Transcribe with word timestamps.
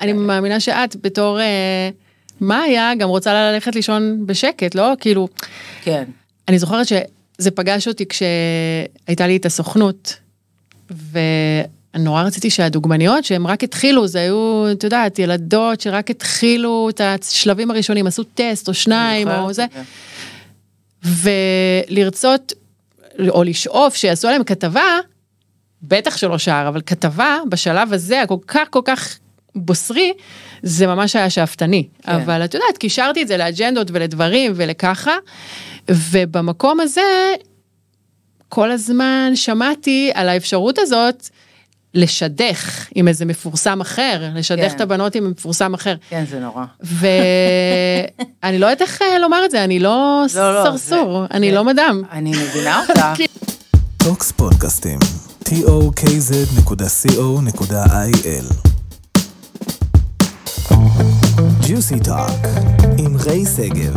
אני 0.00 0.12
מאמינה 0.12 0.60
שאת 0.60 0.96
בתור 1.02 1.40
אה, 1.40 1.90
מאיה 2.40 2.94
גם 2.98 3.08
רוצה 3.08 3.34
ללכת 3.34 3.74
לישון 3.74 4.26
בשקט, 4.26 4.74
לא? 4.74 4.92
כאילו, 5.00 5.28
כן. 5.82 6.04
אני 6.48 6.58
זוכרת 6.58 6.86
שזה 6.86 7.50
פגש 7.50 7.88
אותי 7.88 8.04
כשהייתה 8.06 9.26
לי 9.26 9.36
את 9.36 9.46
הסוכנות, 9.46 10.16
ונורא 11.94 12.22
רציתי 12.22 12.50
שהדוגמניות 12.50 13.24
שהם 13.24 13.46
רק 13.46 13.64
התחילו, 13.64 14.06
זה 14.06 14.20
היו, 14.20 14.64
את 14.72 14.84
יודעת, 14.84 15.18
ילדות 15.18 15.80
שרק 15.80 16.10
התחילו 16.10 16.88
את 16.90 17.00
השלבים 17.00 17.70
הראשונים, 17.70 18.06
עשו 18.06 18.24
טסט 18.34 18.68
או 18.68 18.74
שניים 18.74 19.28
או 19.28 19.52
זה, 19.52 19.66
ולרצות 21.88 22.52
או 23.28 23.42
לשאוף 23.42 23.94
שיעשו 23.94 24.28
עליהם 24.28 24.44
כתבה, 24.44 24.98
בטח 25.82 26.16
שלא 26.16 26.38
שער, 26.38 26.68
אבל 26.68 26.80
כתבה 26.86 27.38
בשלב 27.48 27.92
הזה 27.92 28.22
הכל 28.22 28.36
כך 28.46 28.66
כל 28.70 28.82
כך 28.84 29.18
בוסרי, 29.54 30.12
זה 30.62 30.86
ממש 30.86 31.16
היה 31.16 31.30
שאפתני. 31.30 31.88
כן. 32.02 32.12
אבל 32.12 32.44
את 32.44 32.54
יודעת, 32.54 32.78
קישרתי 32.78 33.22
את 33.22 33.28
זה 33.28 33.36
לאג'נדות 33.36 33.90
ולדברים 33.90 34.52
ולככה, 34.54 35.16
ובמקום 35.88 36.80
הזה, 36.80 37.34
כל 38.48 38.70
הזמן 38.70 39.32
שמעתי 39.34 40.10
על 40.14 40.28
האפשרות 40.28 40.78
הזאת 40.78 41.28
לשדך 41.94 42.88
עם 42.94 43.08
איזה 43.08 43.24
מפורסם 43.24 43.80
אחר, 43.80 44.22
לשדך 44.34 44.70
כן. 44.70 44.76
את 44.76 44.80
הבנות 44.80 45.14
עם 45.14 45.30
מפורסם 45.30 45.74
אחר. 45.74 45.94
כן, 46.08 46.24
זה 46.30 46.40
נורא. 46.40 46.64
ואני 46.80 48.58
לא 48.58 48.66
יודעת 48.66 48.82
איך 48.82 49.02
אה, 49.02 49.18
לומר 49.18 49.44
את 49.44 49.50
זה, 49.50 49.64
אני 49.64 49.78
לא, 49.78 50.24
לא, 50.34 50.54
לא 50.54 50.64
סרסור, 50.64 51.20
זה, 51.20 51.26
אני 51.36 51.50
זה, 51.50 51.56
לא 51.56 51.64
מדם. 51.64 52.02
אני 52.12 52.30
מבינה 52.30 52.80
אותך. 52.80 53.06
Tokz 53.96 54.32
פודקאסטים, 54.32 54.98
tokz.co.il 55.44 55.88
ג'וסי 61.68 62.00
טוק 62.00 62.46
עם 62.98 63.16
ריי 63.26 63.44
שגב 63.56 63.96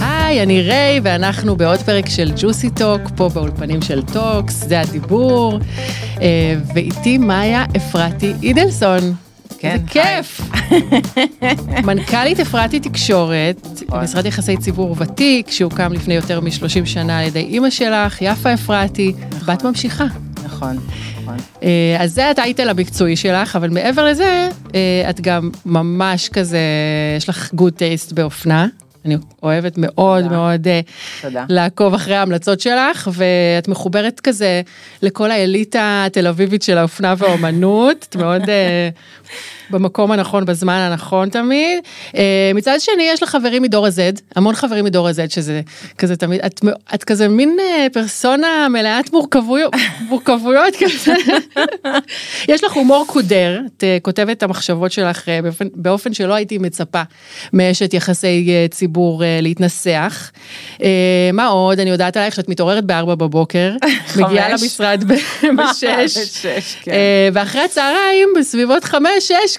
היי, 0.00 0.42
אני 0.42 0.62
ריי, 0.62 1.00
ואנחנו 1.02 1.56
בעוד 1.56 1.78
פרק 1.80 2.08
של 2.08 2.32
Juicy 2.36 2.70
Talk, 2.70 3.00
פה 3.16 3.28
באולפנים 3.28 3.82
של 3.82 4.02
Tokz, 4.02 4.64
זה 4.68 4.80
הדיבור, 4.80 5.58
אה, 6.20 6.54
ואיתי 6.74 7.18
מאיה 7.18 7.64
אפרתי 7.76 8.32
אידלסון. 8.42 9.14
כן, 9.58 9.76
זה 9.80 9.86
כיף. 9.86 10.40
מנכ"לית 11.86 12.40
אפרתי 12.40 12.80
תקשורת, 12.80 13.66
נכון. 13.88 14.00
משרד 14.00 14.26
יחסי 14.26 14.56
ציבור 14.56 14.96
ותיק, 14.98 15.50
שהוקם 15.50 15.92
לפני 15.92 16.14
יותר 16.14 16.40
מ-30 16.40 16.86
שנה 16.86 17.18
על 17.18 17.26
ידי 17.26 17.40
אימא 17.40 17.70
שלך, 17.70 18.22
יפה 18.22 18.54
אפרתי, 18.54 19.12
נכון. 19.30 19.54
בת 19.54 19.62
ממשיכה. 19.64 20.04
נכון, 20.44 20.44
נכון. 20.44 20.76
אה, 20.76 21.17
אז 21.98 22.14
זה 22.14 22.30
הטייטל 22.30 22.68
המקצועי 22.68 23.16
שלך, 23.16 23.56
אבל 23.56 23.70
מעבר 23.70 24.04
לזה, 24.04 24.48
אה, 24.74 25.10
את 25.10 25.20
גם 25.20 25.50
ממש 25.66 26.28
כזה, 26.28 26.60
יש 27.16 27.28
לך 27.28 27.54
גוד 27.54 27.72
טייסט 27.72 28.12
באופנה. 28.12 28.66
אני 29.04 29.16
אוהבת 29.42 29.74
מאוד 29.78 30.22
תודה. 30.22 30.36
מאוד 30.36 30.68
אה, 30.68 30.80
תודה. 31.22 31.44
לעקוב 31.48 31.94
אחרי 31.94 32.16
ההמלצות 32.16 32.60
שלך, 32.60 33.10
ואת 33.12 33.68
מחוברת 33.68 34.20
כזה 34.20 34.62
לכל 35.02 35.30
האליטה 35.30 36.04
התל 36.06 36.26
אביבית 36.26 36.62
של 36.62 36.78
האופנה 36.78 37.14
והאומנות, 37.18 38.06
את 38.08 38.16
מאוד 38.16 38.42
במקום 39.70 40.12
הנכון, 40.12 40.44
בזמן 40.44 40.78
הנכון 40.78 41.28
תמיד. 41.28 41.78
אה, 42.16 42.50
מצד 42.54 42.76
שני, 42.80 43.02
יש 43.02 43.22
לך 43.22 43.30
חברים 43.30 43.62
מדור 43.62 43.86
ה-Z, 43.86 44.20
המון 44.36 44.54
חברים 44.54 44.84
מדור 44.84 45.08
ה-Z, 45.08 45.34
שזה 45.34 45.60
כזה 45.98 46.16
תמיד, 46.16 46.40
את, 46.46 46.60
את 46.94 47.04
כזה 47.04 47.28
מין 47.28 47.56
אה, 47.60 47.86
פרסונה 47.92 48.68
מלאת 48.70 49.12
מורכבויות, 49.12 49.72
מורכבויות 50.08 50.74
כזה. 50.76 51.14
יש 52.52 52.64
לך 52.64 52.72
הומור 52.72 53.04
קודר, 53.08 53.60
את 53.76 53.84
אה, 53.84 53.98
כותבת 54.02 54.36
את 54.36 54.42
המחשבות 54.42 54.92
שלך 54.92 55.28
באופן, 55.42 55.66
באופן 55.74 56.14
שלא 56.14 56.34
הייתי 56.34 56.58
מצפה 56.58 57.02
מאשת 57.52 57.94
יחסי 57.94 58.66
ציבור 58.70 59.22
להתנסח. 59.42 60.30
מה 61.32 61.46
עוד, 61.46 61.80
אני 61.80 61.90
יודעת 61.90 62.16
עלייך 62.16 62.34
שאת 62.34 62.48
מתעוררת 62.48 62.84
ב-4 62.84 63.14
בבוקר, 63.14 63.72
מגיעה 64.18 64.48
למשרד 64.48 65.04
ב-6, 65.06 65.82
כן. 66.82 66.92
ואחרי 67.32 67.60
הצהריים, 67.60 68.28
בסביבות 68.38 68.84
5-6, 68.84 68.94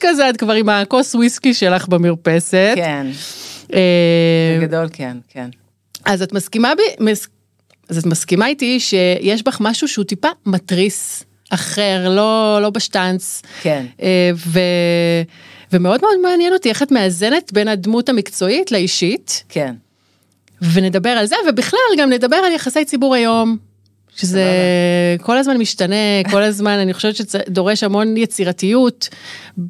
כזה, 0.01 0.29
את 0.29 0.37
כבר 0.37 0.53
עם 0.53 0.69
הכוס 0.69 1.15
וויסקי 1.15 1.53
שלך 1.53 1.87
במרפסת. 1.87 2.73
כן. 2.75 3.07
אה, 3.73 4.57
בגדול 4.61 4.87
כן, 4.93 5.17
כן. 5.29 5.49
אז 6.05 6.21
את 6.21 6.33
מסכימה 6.33 6.73
בי, 6.75 7.05
מס... 7.11 7.27
אז 7.89 7.97
את 7.97 8.05
מסכימה 8.05 8.47
איתי 8.47 8.79
שיש 8.79 9.43
בך 9.43 9.57
משהו 9.61 9.87
שהוא 9.87 10.05
טיפה 10.05 10.27
מתריס 10.45 11.23
אחר, 11.49 12.09
לא, 12.09 12.59
לא 12.61 12.69
בשטאנץ. 12.69 13.41
כן. 13.61 13.85
אה, 14.01 14.31
ו... 14.35 14.59
ומאוד 15.73 16.01
מאוד 16.01 16.19
מעניין 16.23 16.53
אותי 16.53 16.69
איך 16.69 16.83
את 16.83 16.91
מאזנת 16.91 17.53
בין 17.53 17.67
הדמות 17.67 18.09
המקצועית 18.09 18.71
לאישית. 18.71 19.43
כן. 19.49 19.75
ונדבר 20.73 21.09
על 21.09 21.25
זה, 21.25 21.35
ובכלל 21.49 21.79
גם 21.97 22.09
נדבר 22.09 22.35
על 22.35 22.51
יחסי 22.51 22.85
ציבור 22.85 23.15
היום, 23.15 23.57
שזה 24.19 24.43
כל 25.21 25.37
הזמן 25.37 25.57
משתנה, 25.57 25.95
כל 26.31 26.43
הזמן, 26.43 26.79
אני 26.79 26.93
חושבת 26.93 27.15
שדורש 27.15 27.83
המון 27.83 28.17
יצירתיות, 28.17 29.09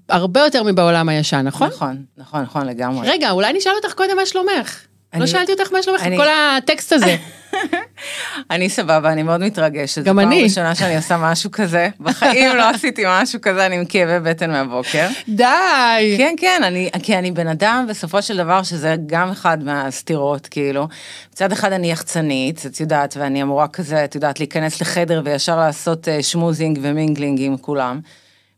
הרבה 0.10 0.40
יותר 0.40 0.64
מבעולם 0.64 1.10
הישן, 1.10 1.42
נכון? 1.42 1.68
נכון, 1.68 2.04
נכון, 2.18 2.42
נכון 2.42 2.68
לגמרי. 2.68 3.10
רגע, 3.10 3.32
אולי 3.32 3.54
נשאל 3.54 3.72
אותך 3.84 3.94
קודם 3.94 4.16
מה 4.16 4.26
שלומך. 4.26 4.89
לא 5.14 5.28
שאלתי 5.28 5.52
אותך 5.52 5.72
מה 5.72 5.84
שלומך, 5.84 6.02
כל 6.02 6.28
הטקסט 6.28 6.94
הזה. 6.94 7.16
אני 8.52 8.70
סבבה, 8.70 9.12
אני 9.12 9.24
מאוד 9.24 9.42
מתרגשת. 9.42 10.04
גם 10.04 10.20
אני. 10.20 10.28
זו 10.28 10.36
פעם 10.36 10.44
ראשונה 10.44 10.76
שאני 10.76 10.96
עושה 10.96 11.18
משהו 11.18 11.52
כזה. 11.52 11.90
בחיים 12.00 12.56
לא 12.56 12.70
עשיתי 12.70 13.04
משהו 13.08 13.42
כזה, 13.42 13.66
אני 13.66 13.76
עם 13.76 13.86
כאבי 13.86 14.30
בטן 14.30 14.52
מהבוקר. 14.52 15.08
די. 15.30 16.16
כן, 16.18 16.36
כן, 16.38 16.62
אני, 16.64 16.90
כי 17.04 17.18
אני 17.18 17.32
בן 17.32 17.48
אדם 17.48 17.86
בסופו 17.90 18.22
של 18.22 18.38
דבר, 18.38 18.64
שזה 18.64 18.96
גם 19.06 19.30
אחד 19.32 19.64
מהסתירות, 19.64 20.48
כאילו. 20.48 20.88
מצד 21.34 21.52
אחד 21.52 21.72
אני 21.72 21.92
יחצנית, 21.92 22.66
את 22.66 22.80
יודעת, 22.80 23.18
ואני 23.20 23.44
אמורה 23.44 23.68
כזה, 23.68 24.04
את 24.04 24.16
יודעת, 24.16 24.40
להיכנס 24.40 24.82
לחדר 24.82 25.22
וישר 25.26 25.58
לעשות 25.58 26.08
אה, 26.08 26.24
schmoozing 26.24 26.80
ו 26.82 26.88
mingling 26.88 27.42
עם 27.42 27.58
כולם. 27.58 28.00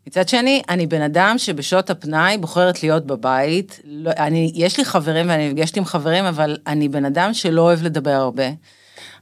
מצד 0.08 0.30
שני, 0.30 0.62
אני 0.70 0.88
בן 0.88 1.02
אדם 1.02 1.36
שבשעות 1.38 1.90
הפנאי 1.90 2.38
בוחרת 2.38 2.84
להיות 2.84 3.06
בבית. 3.06 3.80
לא, 3.84 4.12
אני, 4.18 4.52
יש 4.56 4.78
לי 4.78 4.86
חברים 4.86 5.30
ואני 5.30 5.50
נפגשת 5.50 5.78
עם 5.78 5.86
חברים, 5.86 6.26
אבל 6.26 6.58
אני 6.68 6.90
בן 6.90 7.06
אדם 7.06 7.34
שלא 7.34 7.62
אוהב 7.62 7.84
לדבר 7.84 8.12
הרבה. 8.12 8.44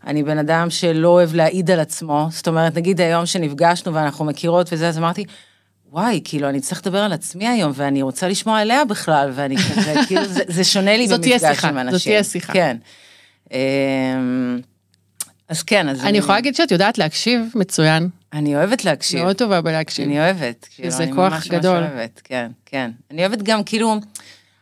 אני 0.07 0.23
בן 0.23 0.37
אדם 0.37 0.69
שלא 0.69 1.07
אוהב 1.07 1.35
להעיד 1.35 1.71
על 1.71 1.79
עצמו. 1.79 2.27
זאת 2.31 2.47
אומרת, 2.47 2.77
נגיד 2.77 3.01
היום 3.01 3.25
שנפגשנו 3.25 3.93
ואנחנו 3.93 4.25
מכירות 4.25 4.69
וזה, 4.71 4.87
אז 4.87 4.97
אמרתי, 4.97 5.25
וואי, 5.91 6.21
כאילו, 6.23 6.49
אני 6.49 6.59
צריך 6.59 6.81
לדבר 6.81 6.99
על 6.99 7.13
עצמי 7.13 7.47
היום, 7.47 7.71
ואני 7.75 8.01
רוצה 8.01 8.27
לשמוע 8.27 8.59
עליה 8.59 8.85
בכלל, 8.85 9.31
ואני 9.35 9.57
כזה, 9.57 9.93
כאילו, 10.07 10.25
זה, 10.25 10.43
זה 10.47 10.63
שונה 10.63 10.97
לי 10.97 11.07
במפגש 11.07 11.65
עם 11.65 11.77
אנשים. 11.77 11.97
זאת 11.97 12.03
תהיה 12.03 12.23
שיחה. 12.23 12.53
כן. 12.53 12.77
אמ, 13.51 14.59
אז 15.49 15.63
כן, 15.63 15.89
אז... 15.89 16.05
אני 16.05 16.17
יכולה 16.17 16.35
להגיד 16.35 16.55
שאת 16.55 16.71
יודעת 16.71 16.97
להקשיב 16.97 17.41
מצוין. 17.55 18.09
אני 18.33 18.55
אוהבת 18.55 18.85
להקשיב. 18.85 19.23
מאוד 19.23 19.35
טובה 19.35 19.61
בלהקשיב. 19.61 20.05
אני 20.05 20.19
אוהבת. 20.19 20.67
כאילו, 20.75 20.91
שזה 20.91 21.05
כוח 21.15 21.33
ממש 21.33 21.47
גדול. 21.47 21.75
אני 21.75 21.83
ממש 21.83 21.93
אוהבת, 21.93 22.21
כן, 22.23 22.51
כן. 22.65 22.91
אני 23.11 23.25
אוהבת 23.25 23.41
גם, 23.41 23.63
כאילו, 23.63 23.95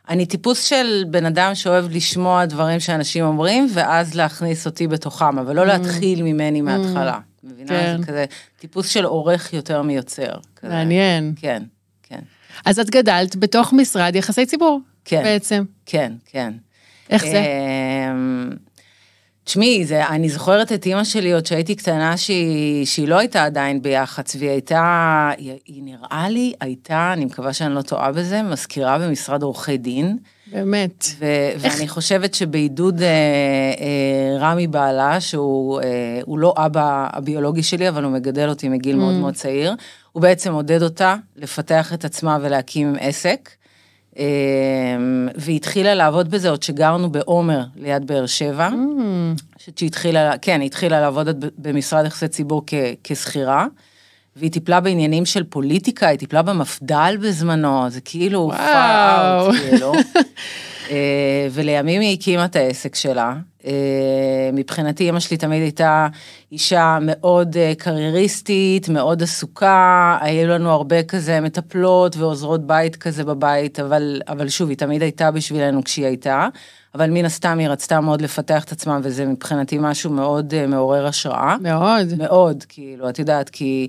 אני 0.10 0.26
טיפוס 0.26 0.64
של 0.64 1.04
בן 1.10 1.26
אדם 1.26 1.56
שאוהב 1.56 1.86
לשמוע 1.92 2.46
דברים 2.46 2.80
שאנשים 2.80 3.26
אומרים, 3.26 3.68
ואז 3.74 4.16
להכניס 4.16 4.66
אותי 4.66 4.88
בתוכם, 4.88 5.40
אבל 5.40 5.56
לא 5.56 5.62
mm. 5.62 5.66
להתחיל 5.66 6.24
ממני 6.24 6.62
מההתחלה. 6.62 7.14
Mm. 7.16 7.48
מבינה? 7.48 7.70
כן. 7.70 7.98
זה 8.00 8.08
כזה 8.08 8.26
טיפוס 8.60 8.90
של 8.90 9.06
עורך 9.06 9.54
יותר 9.54 9.82
מיוצר. 9.82 10.34
כזה. 10.56 10.74
מעניין. 10.74 11.34
כן, 11.36 11.64
כן. 12.04 12.20
אז 12.66 12.80
את 12.80 12.90
גדלת 12.90 13.36
בתוך 13.36 13.74
משרד 13.74 14.16
יחסי 14.16 14.46
ציבור. 14.46 14.82
כן. 15.06 15.24
בעצם. 15.24 15.64
כן, 15.86 16.14
כן. 16.26 16.54
איך 17.10 17.26
זה? 17.26 17.44
תשמעי, 19.48 19.86
אני 20.10 20.30
זוכרת 20.30 20.72
את 20.72 20.86
אימא 20.86 21.04
שלי 21.04 21.32
עוד 21.32 21.46
שהייתי 21.46 21.76
קטנה 21.76 22.18
שהיא, 22.18 22.86
שהיא 22.86 23.08
לא 23.08 23.20
הייתה 23.20 23.44
עדיין 23.44 23.82
ביח"צ, 23.82 24.36
והיא 24.36 24.50
הייתה, 24.50 25.32
היא, 25.38 25.54
היא 25.66 25.84
נראה 25.84 26.30
לי 26.30 26.54
הייתה, 26.62 27.14
אני 27.14 27.26
מקווה 27.26 27.54
שאני 27.54 27.76
לא 27.76 27.82
טועה 27.82 28.12
בזה, 28.12 28.44
מזכירה 28.44 29.00
במשרד 29.00 29.44
עורכי 29.44 29.78
דין. 29.78 30.18
באמת. 30.52 31.06
ו- 31.20 31.26
איך? 31.26 31.76
ואני 31.76 31.88
חושבת 31.88 32.34
שבעידוד 32.34 33.02
אה, 33.02 33.08
אה, 33.08 34.38
רמי 34.40 34.68
בעלה, 34.68 35.22
שהוא 35.22 35.82
אה, 35.82 36.22
לא 36.38 36.54
אבא 36.58 37.08
הביולוגי 37.14 37.64
שלי, 37.64 37.90
אבל 37.90 38.04
הוא 38.04 38.12
מגדל 38.12 38.50
אותי 38.50 38.70
מגיל 38.70 38.96
mm. 38.96 39.00
מאוד 39.00 39.14
מאוד 39.14 39.34
צעיר, 39.34 39.76
הוא 40.12 40.22
בעצם 40.22 40.54
עודד 40.54 40.84
אותה 40.84 41.16
לפתח 41.36 41.94
את 41.94 42.06
עצמה 42.06 42.38
ולהקים 42.42 42.96
עסק. 43.00 43.50
אמ, 44.18 45.28
והיא 45.36 45.56
התחילה 45.56 45.96
לעבוד 45.96 46.32
בזה 46.32 46.50
עוד 46.50 46.64
שגרנו 46.64 47.12
בעומר 47.12 47.64
ליד 47.76 48.08
באר 48.08 48.26
שבע. 48.26 48.70
Mm. 48.70 49.42
שהיא 49.78 49.88
התחילה, 49.88 50.38
כן, 50.38 50.60
היא 50.62 50.68
התחילה 50.68 51.02
לעבוד 51.02 51.46
במשרד 51.58 52.06
יחסי 52.06 52.28
ציבור 52.28 52.64
כשכירה. 53.04 53.68
והיא 54.36 54.52
טיפלה 54.52 54.80
בעניינים 54.80 55.26
של 55.26 55.44
פוליטיקה, 55.44 56.08
היא 56.08 56.20
טיפלה 56.20 56.42
במפד"ל 56.42 57.18
בזמנו, 57.22 57.90
זה 57.90 58.02
כאילו, 58.02 58.40
וואו, 58.40 59.52
כאילו. 59.54 59.94
ולימים 61.52 62.02
היא 62.02 62.18
הקימה 62.18 62.46
את 62.46 62.56
העסק 62.56 62.96
שלה. 62.96 63.36
מבחינתי, 64.54 65.10
אמא 65.10 65.20
שלי 65.20 65.38
תמיד 65.38 65.62
הייתה 65.62 66.08
אישה 66.52 66.98
מאוד 67.02 67.56
קרייריסטית, 67.78 68.90
מאוד 68.90 69.24
עסוקה, 69.24 70.18
היו 70.22 70.48
לנו 70.48 70.70
הרבה 70.70 71.04
כזה 71.04 71.42
מטפלות 71.42 72.18
ועוזרות 72.18 72.68
בית 72.68 72.96
כזה 72.96 73.24
בבית, 73.24 73.80
אבל, 73.80 74.22
אבל 74.28 74.50
שוב, 74.50 74.70
היא 74.70 74.78
תמיד 74.78 75.02
הייתה 75.02 75.32
בשבילנו 75.32 75.84
כשהיא 75.84 76.06
הייתה. 76.06 76.48
אבל 76.96 77.10
מן 77.10 77.26
הסתם 77.26 77.58
היא 77.60 77.68
רצתה 77.68 78.02
מאוד 78.02 78.22
לפתח 78.22 78.64
את 78.64 78.72
עצמה, 78.72 79.00
וזה 79.04 79.26
מבחינתי 79.26 79.78
משהו 79.82 80.12
מאוד 80.12 80.66
מעורר 80.68 81.08
השראה. 81.08 81.56
מאוד. 81.62 82.08
מאוד, 82.18 82.64
כאילו, 82.70 83.10
את 83.10 83.20
יודעת, 83.20 83.50
כי 83.50 83.88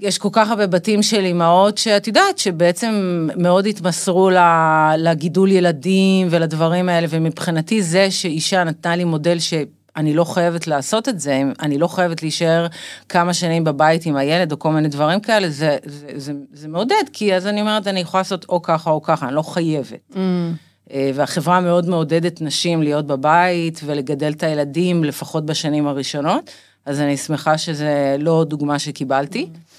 יש 0.00 0.18
כל 0.18 0.28
כך 0.32 0.50
הרבה 0.50 0.66
בתים 0.66 1.02
של 1.02 1.24
אימהות 1.24 1.78
שאת 1.78 2.06
יודעת 2.06 2.38
שבעצם 2.38 3.28
מאוד 3.36 3.66
התמסרו 3.66 4.30
לגידול 4.98 5.50
ילדים 5.50 6.28
ולדברים 6.30 6.88
האלה, 6.88 7.06
ומבחינתי 7.10 7.82
זה 7.82 8.10
שאישה 8.10 8.64
נתנה 8.64 8.96
לי 8.96 9.04
מודל 9.04 9.38
ש... 9.38 9.54
אני 9.96 10.14
לא 10.14 10.24
חייבת 10.24 10.66
לעשות 10.66 11.08
את 11.08 11.20
זה, 11.20 11.42
אני 11.62 11.78
לא 11.78 11.88
חייבת 11.88 12.22
להישאר 12.22 12.66
כמה 13.08 13.34
שנים 13.34 13.64
בבית 13.64 14.06
עם 14.06 14.16
הילד 14.16 14.52
או 14.52 14.58
כל 14.58 14.72
מיני 14.72 14.88
דברים 14.88 15.20
כאלה, 15.20 15.50
זה, 15.50 15.76
זה, 15.84 16.06
זה, 16.14 16.32
זה 16.52 16.68
מעודד, 16.68 17.04
כי 17.12 17.34
אז 17.34 17.46
אני 17.46 17.60
אומרת, 17.60 17.86
אני 17.86 18.00
יכולה 18.00 18.20
לעשות 18.20 18.46
או 18.48 18.62
ככה 18.62 18.90
או 18.90 19.02
ככה, 19.02 19.26
אני 19.26 19.34
לא 19.34 19.42
חייבת. 19.42 20.12
Mm. 20.12 20.16
אה, 20.92 21.10
והחברה 21.14 21.60
מאוד 21.60 21.88
מעודדת 21.88 22.40
נשים 22.40 22.82
להיות 22.82 23.06
בבית 23.06 23.80
ולגדל 23.84 24.32
את 24.32 24.42
הילדים, 24.42 25.04
לפחות 25.04 25.46
בשנים 25.46 25.86
הראשונות, 25.86 26.50
אז 26.86 27.00
אני 27.00 27.16
שמחה 27.16 27.58
שזה 27.58 28.16
לא 28.18 28.44
דוגמה 28.48 28.78
שקיבלתי. 28.78 29.42
אמ, 29.42 29.77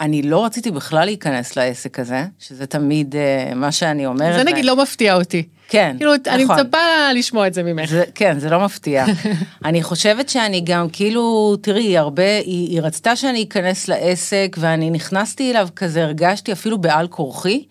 אני 0.00 0.22
לא 0.22 0.44
רציתי 0.44 0.70
בכלל 0.70 1.04
להיכנס 1.04 1.56
לעסק 1.56 1.98
הזה, 1.98 2.24
שזה 2.38 2.66
תמיד 2.66 3.16
אה, 3.16 3.54
מה 3.54 3.72
שאני 3.72 4.06
אומרת. 4.06 4.44
זה 4.44 4.52
נגיד 4.52 4.64
לא 4.64 4.82
מפתיע 4.82 5.14
אותי. 5.14 5.42
כן, 5.68 5.94
כאילו, 5.98 6.12
נכון. 6.14 6.32
אני 6.32 6.44
מצפה 6.44 7.12
לשמוע 7.14 7.46
את 7.46 7.54
זה 7.54 7.62
ממך. 7.62 7.90
זה, 7.90 8.04
כן, 8.14 8.38
זה 8.38 8.50
לא 8.50 8.60
מפתיע. 8.64 9.04
אני 9.64 9.82
חושבת 9.82 10.28
שאני 10.28 10.60
גם, 10.60 10.88
כאילו, 10.88 11.56
תראי, 11.60 11.98
הרבה, 11.98 12.36
היא, 12.36 12.68
היא 12.68 12.80
רצתה 12.80 13.16
שאני 13.16 13.42
אכנס 13.42 13.88
לעסק, 13.88 14.56
ואני 14.60 14.90
נכנסתי 14.90 15.50
אליו 15.50 15.68
כזה, 15.76 16.04
הרגשתי 16.04 16.52
אפילו 16.52 16.78
בעל 16.78 17.08
כורחי. 17.08 17.64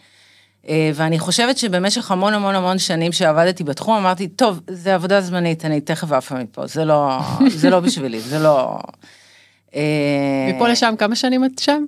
אה, 0.69 0.91
ואני 0.95 1.19
חושבת 1.19 1.57
שבמשך 1.57 2.11
המון 2.11 2.33
המון 2.33 2.55
המון 2.55 2.79
שנים 2.79 3.11
שעבדתי 3.11 3.63
בתחום, 3.63 3.95
אמרתי, 3.95 4.27
טוב, 4.27 4.59
זה 4.67 4.95
עבודה 4.95 5.21
זמנית, 5.21 5.65
אני 5.65 5.81
תכף 5.81 6.11
עפה 6.11 6.35
מפה, 6.35 6.67
זה 6.67 6.85
לא, 6.85 7.19
זה 7.47 7.69
לא 7.69 7.79
בשבילי, 7.79 8.19
זה 8.19 8.39
לא... 8.39 8.79
אה, 9.75 10.51
מפה 10.55 10.67
לשם, 10.67 10.93
כמה 10.99 11.15
שנים 11.15 11.45
את 11.45 11.59
שם? 11.59 11.85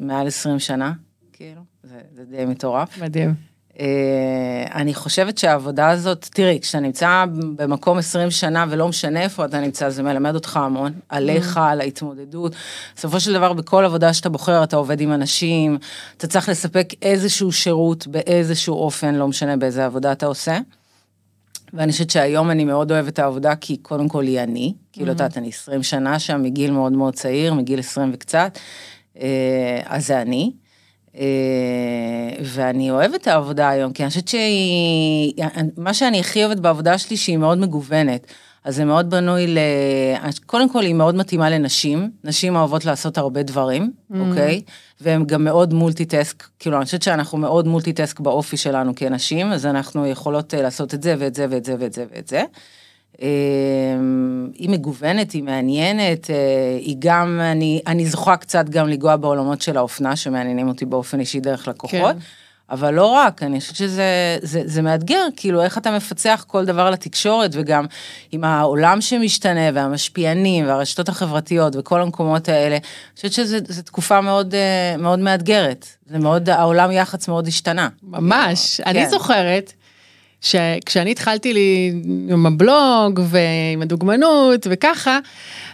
מעל 0.00 0.26
20 0.26 0.58
שנה, 0.58 0.92
כאילו, 1.32 1.60
זה, 1.82 1.98
זה 2.14 2.24
די 2.24 2.44
מטורף. 2.44 2.98
מדהים. 3.02 3.50
אה, 3.80 4.64
אני 4.74 4.94
חושבת 4.94 5.38
שהעבודה 5.38 5.88
הזאת, 5.88 6.28
תראי, 6.34 6.58
כשאתה 6.62 6.80
נמצא 6.80 7.24
במקום 7.56 7.98
20 7.98 8.30
שנה 8.30 8.66
ולא 8.70 8.88
משנה 8.88 9.22
איפה 9.22 9.44
אתה 9.44 9.60
נמצא, 9.60 9.90
זה 9.90 10.02
מלמד 10.02 10.34
אותך 10.34 10.56
המון, 10.56 10.92
עליך, 11.08 11.56
mm. 11.56 11.60
על 11.60 11.80
ההתמודדות. 11.80 12.52
בסופו 12.96 13.20
של 13.20 13.32
דבר, 13.32 13.52
בכל 13.52 13.84
עבודה 13.84 14.12
שאתה 14.12 14.28
בוחר, 14.28 14.64
אתה 14.64 14.76
עובד 14.76 15.00
עם 15.00 15.12
אנשים, 15.12 15.78
אתה 16.16 16.26
צריך 16.26 16.48
לספק 16.48 16.88
איזשהו 17.02 17.52
שירות 17.52 18.06
באיזשהו 18.06 18.74
אופן, 18.74 19.14
לא 19.14 19.28
משנה 19.28 19.56
באיזה 19.56 19.84
עבודה 19.86 20.12
אתה 20.12 20.26
עושה. 20.26 20.58
ואני 21.72 21.92
חושבת 21.92 22.10
שהיום 22.10 22.50
אני 22.50 22.64
מאוד 22.64 22.92
אוהבת 22.92 23.12
את 23.12 23.18
העבודה, 23.18 23.56
כי 23.56 23.76
קודם 23.76 24.08
כל 24.08 24.24
היא 24.24 24.40
אני, 24.40 24.74
כאילו, 24.92 25.08
mm. 25.08 25.10
את 25.10 25.20
יודעת, 25.20 25.38
אני 25.38 25.48
20 25.48 25.82
שנה 25.82 26.18
שם, 26.18 26.42
מגיל 26.42 26.70
מאוד 26.70 26.92
מאוד 26.92 27.14
צעיר, 27.14 27.54
מגיל 27.54 27.78
20 27.78 28.10
וקצת, 28.14 28.58
אה, 29.20 29.80
אז 29.86 30.06
זה 30.06 30.22
אני. 30.22 30.52
אה, 31.16 31.22
ואני 32.42 32.90
אוהבת 32.90 33.22
את 33.22 33.26
העבודה 33.26 33.68
היום, 33.68 33.92
כי 33.92 34.02
אני 34.02 34.08
חושבת 34.08 34.28
שהיא, 34.28 35.32
מה 35.76 35.94
שאני 35.94 36.20
הכי 36.20 36.44
אוהבת 36.44 36.60
בעבודה 36.60 36.98
שלי, 36.98 37.16
שהיא 37.16 37.36
מאוד 37.36 37.58
מגוונת. 37.58 38.26
אז 38.64 38.76
זה 38.76 38.84
מאוד 38.84 39.10
בנוי 39.10 39.46
ל... 39.46 39.58
קודם 40.46 40.68
כל, 40.68 40.82
היא 40.82 40.94
מאוד 40.94 41.14
מתאימה 41.14 41.50
לנשים. 41.50 42.10
נשים 42.24 42.56
אוהבות 42.56 42.84
לעשות 42.84 43.18
הרבה 43.18 43.42
דברים, 43.42 43.92
mm. 44.12 44.16
אוקיי? 44.18 44.62
והן 45.00 45.24
גם 45.24 45.44
מאוד 45.44 45.74
מולטיטסק, 45.74 46.44
כאילו, 46.58 46.76
אני 46.76 46.84
חושבת 46.84 47.02
שאנחנו 47.02 47.38
מאוד 47.38 47.66
מולטיטסק 47.66 48.20
באופי 48.20 48.56
שלנו 48.56 48.92
כנשים, 48.96 49.52
אז 49.52 49.66
אנחנו 49.66 50.06
יכולות 50.06 50.54
אה, 50.54 50.62
לעשות 50.62 50.94
את 50.94 51.02
זה 51.02 51.14
ואת 51.18 51.34
זה 51.34 51.46
ואת 51.50 51.64
זה 51.64 51.74
ואת 51.78 51.92
זה 51.92 52.04
ואת 52.14 52.28
זה. 52.28 52.42
אמ, 53.22 54.50
היא 54.54 54.70
מגוונת, 54.70 55.32
היא 55.32 55.42
מעניינת, 55.42 56.30
אה, 56.30 56.76
היא 56.80 56.96
גם, 56.98 57.40
אני, 57.42 57.80
אני 57.86 58.06
זוכה 58.06 58.36
קצת 58.36 58.68
גם 58.68 58.88
לנגוע 58.88 59.16
בעולמות 59.16 59.62
של 59.62 59.76
האופנה, 59.76 60.16
שמעניינים 60.16 60.68
אותי 60.68 60.84
באופן 60.84 61.20
אישי 61.20 61.40
דרך 61.40 61.68
לקוחות. 61.68 62.16
כן. 62.16 62.18
אבל 62.70 62.94
לא 62.94 63.06
רק, 63.06 63.42
אני 63.42 63.60
חושבת 63.60 63.76
שזה 63.76 64.38
זה, 64.42 64.62
זה 64.64 64.82
מאתגר, 64.82 65.26
כאילו 65.36 65.62
איך 65.62 65.78
אתה 65.78 65.90
מפצח 65.90 66.44
כל 66.46 66.64
דבר 66.64 66.90
לתקשורת, 66.90 67.50
וגם 67.54 67.86
עם 68.32 68.44
העולם 68.44 69.00
שמשתנה, 69.00 69.70
והמשפיענים, 69.74 70.66
והרשתות 70.66 71.08
החברתיות, 71.08 71.76
וכל 71.76 72.00
המקומות 72.00 72.48
האלה, 72.48 72.76
אני 72.76 73.16
חושבת 73.16 73.32
שזו 73.32 73.82
תקופה 73.84 74.20
מאוד, 74.20 74.54
אה, 74.54 74.96
מאוד 74.96 75.18
מאתגרת. 75.18 75.86
זה 76.06 76.18
מאוד, 76.18 76.50
העולם 76.50 76.92
יח"צ 76.92 77.28
מאוד 77.28 77.46
השתנה. 77.46 77.88
ממש, 78.02 78.80
אני 78.86 79.04
כן. 79.04 79.10
זוכרת 79.10 79.72
שכשאני 80.40 81.10
התחלתי 81.10 81.52
לי 81.52 81.92
עם 82.28 82.46
הבלוג 82.46 83.20
ועם 83.24 83.82
הדוגמנות 83.82 84.66
וככה, 84.70 85.18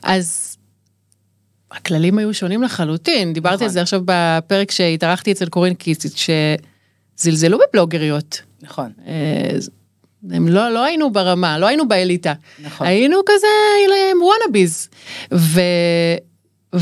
אז 0.03 0.57
הכללים 1.71 2.19
היו 2.19 2.35
שונים 2.35 2.63
לחלוטין. 2.63 3.33
דיברתי 3.33 3.55
נכון. 3.55 3.65
על 3.65 3.71
זה 3.71 3.83
עכשיו 3.83 4.01
בפרק 4.05 4.71
שהתארחתי 4.71 5.33
אצל 5.33 5.49
קורין 5.49 5.75
קיציץ, 5.75 6.15
שזלזלו 7.21 7.59
בבלוגריות. 7.59 8.43
נכון. 8.63 8.93
אה, 9.07 9.51
הם 10.31 10.49
לא, 10.49 10.69
לא 10.69 10.85
היינו 10.85 11.11
ברמה, 11.11 11.59
לא 11.59 11.67
היינו 11.67 11.89
באליטה. 11.89 12.33
נכון. 12.63 12.87
היינו 12.87 13.21
כזה 13.27 13.47
וואנאביז. 14.21 14.89
ו... 15.35 15.61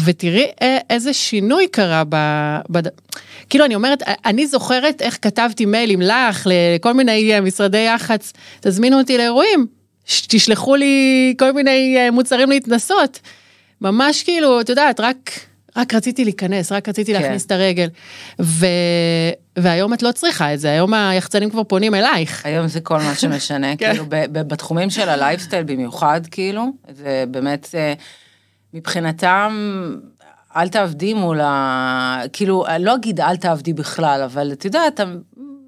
ותראי 0.05 0.47
איזה 0.91 1.13
שינוי 1.13 1.69
קרה 1.69 2.03
ב... 2.09 2.17
ב... 2.73 2.79
כאילו 3.51 3.65
אני 3.65 3.75
אומרת, 3.75 4.03
אני 4.25 4.47
זוכרת 4.47 5.03
איך 5.03 5.19
כתבתי 5.23 5.67
מיילים 5.67 6.03
לך, 6.03 6.47
לכל 6.51 6.93
מיני 6.93 7.41
משרדי 7.41 7.79
יח"צ, 7.79 8.33
תזמינו 8.61 8.99
אותי 8.99 9.19
לאירועים, 9.19 9.67
תשלחו 10.05 10.77
לי 10.77 11.35
כל 11.39 11.53
מיני 11.53 11.95
אה, 11.99 12.11
מוצרים 12.11 12.51
להתנסות. 12.51 13.21
ממש 13.81 14.23
כאילו, 14.23 14.61
את 14.61 14.69
יודעת, 14.69 15.01
רק, 15.01 15.31
רק 15.77 15.95
רציתי 15.95 16.25
להיכנס, 16.25 16.73
רק 16.73 16.89
רציתי 16.89 17.15
כן. 17.15 17.23
להכניס 17.23 17.47
את 17.47 17.53
הרגל. 17.53 17.89
ו... 18.41 18.67
והיום 19.59 19.95
את 19.95 20.03
לא 20.03 20.13
צריכה 20.13 20.55
את 20.55 20.61
זה, 20.61 20.71
היום 20.71 20.95
היחצנים 20.95 21.51
כבר 21.51 21.65
פונים 21.65 21.95
אלייך. 21.95 22.47
היום 22.47 22.67
זה 22.67 22.81
כל 22.81 22.99
מה 22.99 23.15
שמשנה, 23.15 23.77
כן. 23.77 23.93
כאילו 23.93 24.05
בתחומים 24.33 24.91
של 24.91 25.09
הלייפסטייל 25.09 25.65
במיוחד, 25.65 26.21
כאילו, 26.31 26.73
זה 26.89 27.25
באמת... 27.29 27.69
אה, 27.75 27.95
מבחינתם, 28.75 29.53
אל 30.57 30.69
תעבדי 30.69 31.15
מול 31.15 31.41
ה... 31.41 32.23
כאילו, 32.33 32.67
אני 32.67 32.85
לא 32.85 32.95
אגיד 32.95 33.21
אל 33.21 33.37
תעבדי 33.37 33.73
בכלל, 33.73 34.23
אבל 34.25 34.53
את 34.53 34.65
יודעת, 34.65 35.01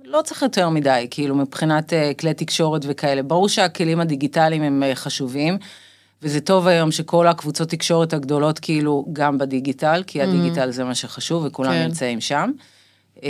לא 0.05 0.23
צריך 0.23 0.43
יותר 0.43 0.69
מדי, 0.69 1.07
כאילו, 1.11 1.35
מבחינת 1.35 1.93
uh, 1.93 2.21
כלי 2.21 2.35
תקשורת 2.35 2.83
וכאלה. 2.88 3.23
ברור 3.23 3.49
שהכלים 3.49 4.00
הדיגיטליים 4.00 4.62
הם 4.62 4.83
uh, 4.83 4.95
חשובים, 4.95 5.59
וזה 6.23 6.40
טוב 6.40 6.66
היום 6.66 6.93
שכל 6.93 7.26
הקבוצות 7.26 7.69
תקשורת 7.69 8.12
הגדולות, 8.12 8.59
כאילו, 8.59 9.07
גם 9.12 9.38
בדיגיטל, 9.38 10.02
כי 10.07 10.23
mm-hmm. 10.23 10.26
הדיגיטל 10.26 10.71
זה 10.71 10.85
מה 10.85 10.95
שחשוב, 10.95 11.45
וכולם 11.45 11.73
כן. 11.73 11.85
נמצאים 11.85 12.21
שם. 12.21 12.50
Uh, 13.16 13.23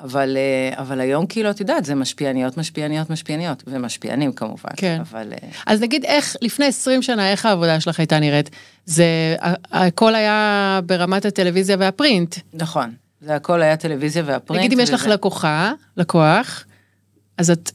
אבל, 0.00 0.36
אה, 0.36 0.82
אבל 0.82 1.00
היום 1.00 1.26
כאילו, 1.26 1.50
את 1.50 1.60
יודעת, 1.60 1.84
זה 1.84 1.94
משפיעניות, 1.94 2.56
משפיעניות, 2.56 3.10
משפיעניות, 3.10 3.62
ומשפיענים 3.66 4.32
כמובן. 4.32 4.70
כן. 4.76 5.00
אבל... 5.00 5.32
אה, 5.32 5.48
אז 5.66 5.80
נגיד 5.80 6.04
איך, 6.04 6.36
לפני 6.42 6.66
20 6.66 7.02
שנה, 7.02 7.30
איך 7.30 7.46
העבודה 7.46 7.80
שלך 7.80 8.00
הייתה 8.00 8.18
נראית? 8.18 8.50
זה, 8.84 9.36
הכל 9.72 10.14
היה 10.14 10.80
ברמת 10.86 11.24
הטלוויזיה 11.24 11.76
והפרינט. 11.78 12.36
נכון, 12.54 12.94
זה 13.20 13.34
הכל 13.34 13.62
היה 13.62 13.76
טלוויזיה 13.76 14.22
והפרינט. 14.26 14.64
נגיד 14.64 14.72
אם 14.78 14.80
יש 14.80 14.90
לך 14.90 15.06
לקוחה, 15.06 15.72
לקוח, 15.96 16.64
אז 17.38 17.50
את 17.50 17.70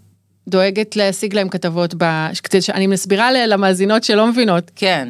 דואגת 0.48 0.96
להשיג 0.96 1.34
להם 1.34 1.50
כתבות, 1.50 1.94
ב... 1.98 2.28
אני 2.74 2.88
מסבירה 2.88 3.32
למאזינות 3.32 4.04
שלא 4.04 4.28
מבינות. 4.28 4.72
כן, 4.76 5.10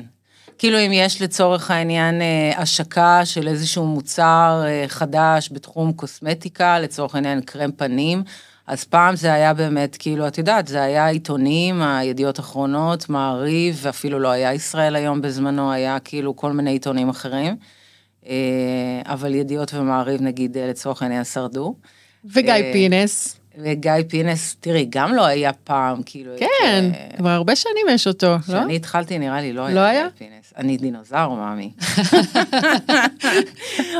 כאילו 0.61 0.77
אם 0.79 0.91
יש 0.93 1.21
לצורך 1.21 1.71
העניין 1.71 2.21
אה, 2.21 2.51
השקה 2.57 3.21
של 3.25 3.47
איזשהו 3.47 3.85
מוצר 3.85 4.63
אה, 4.65 4.83
חדש 4.87 5.49
בתחום 5.51 5.93
קוסמטיקה, 5.93 6.79
לצורך 6.79 7.15
העניין 7.15 7.41
קרם 7.41 7.71
פנים, 7.71 8.23
אז 8.67 8.83
פעם 8.83 9.15
זה 9.15 9.33
היה 9.33 9.53
באמת, 9.53 9.95
כאילו, 9.99 10.27
את 10.27 10.37
יודעת, 10.37 10.67
זה 10.67 10.81
היה 10.81 11.07
עיתונים, 11.07 11.81
הידיעות 11.81 12.39
אחרונות, 12.39 13.09
מעריב, 13.09 13.79
ואפילו 13.81 14.19
לא 14.19 14.27
היה 14.27 14.53
ישראל 14.53 14.95
היום 14.95 15.21
בזמנו, 15.21 15.71
היה 15.71 15.99
כאילו 15.99 16.35
כל 16.35 16.51
מיני 16.51 16.71
עיתונים 16.71 17.09
אחרים. 17.09 17.55
אה, 18.27 18.33
אבל 19.05 19.35
ידיעות 19.35 19.73
ומעריב, 19.73 20.21
נגיד, 20.21 20.57
לצורך 20.57 21.01
העניין, 21.01 21.23
שרדו. 21.23 21.75
וגיא 22.25 22.73
פינס. 22.73 23.40
וגיא 23.57 23.91
פינס, 24.07 24.55
תראי, 24.59 24.85
גם 24.89 25.13
לא 25.13 25.25
היה 25.25 25.53
פעם, 25.53 26.01
כאילו... 26.05 26.31
כן, 26.39 26.91
את, 26.91 27.17
כבר 27.17 27.29
הרבה 27.29 27.55
שנים 27.55 27.85
יש 27.89 28.07
אותו, 28.07 28.27
לא? 28.27 28.37
כשאני 28.37 28.75
התחלתי, 28.75 29.19
נראה 29.19 29.41
לי, 29.41 29.53
לא 29.53 29.69
לא 29.69 29.79
היה? 29.79 30.01
גיא 30.03 30.09
פינס. 30.17 30.53
אני 30.57 30.77
דינוזאור, 30.77 31.35
מאמי. 31.35 31.71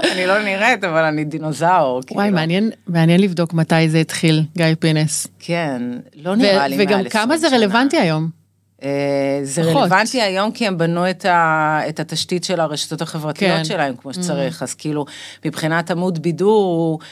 אני 0.14 0.26
לא 0.26 0.44
נראית, 0.44 0.84
אבל 0.84 1.04
אני 1.04 1.24
דינוזאור. 1.24 1.94
וואי, 1.94 2.04
כאילו. 2.08 2.22
מעניין, 2.22 2.70
מעניין 2.88 3.22
לבדוק 3.22 3.54
מתי 3.54 3.90
זה 3.90 3.98
התחיל, 3.98 4.44
גיא 4.58 4.66
פינס. 4.80 5.28
כן, 5.40 5.82
לא 6.16 6.36
נראה 6.36 6.68
לי 6.68 6.78
מעל 6.78 6.84
20 6.84 6.90
שנה. 6.90 7.00
וגם 7.00 7.10
כמה 7.10 7.38
זה 7.38 7.48
רלוונטי 7.48 7.98
היום. 7.98 8.42
אה, 8.84 9.40
זה 9.44 9.64
פחות. 9.64 9.76
רלוונטי 9.76 10.22
היום 10.22 10.52
כי 10.52 10.68
הם 10.68 10.78
בנו 10.78 11.10
את, 11.10 11.26
ה, 11.26 11.80
את 11.90 12.00
התשתית 12.00 12.44
של 12.44 12.60
הרשתות 12.60 13.02
החברתיות 13.02 13.58
כן. 13.58 13.64
שלהם 13.66 13.96
כמו 13.96 14.14
שצריך, 14.14 14.64
אז 14.64 14.74
כאילו 14.74 15.06
מבחינת 15.46 15.92
עמוד 15.92 16.22
בידור, 16.22 17.00
אה, 17.02 17.08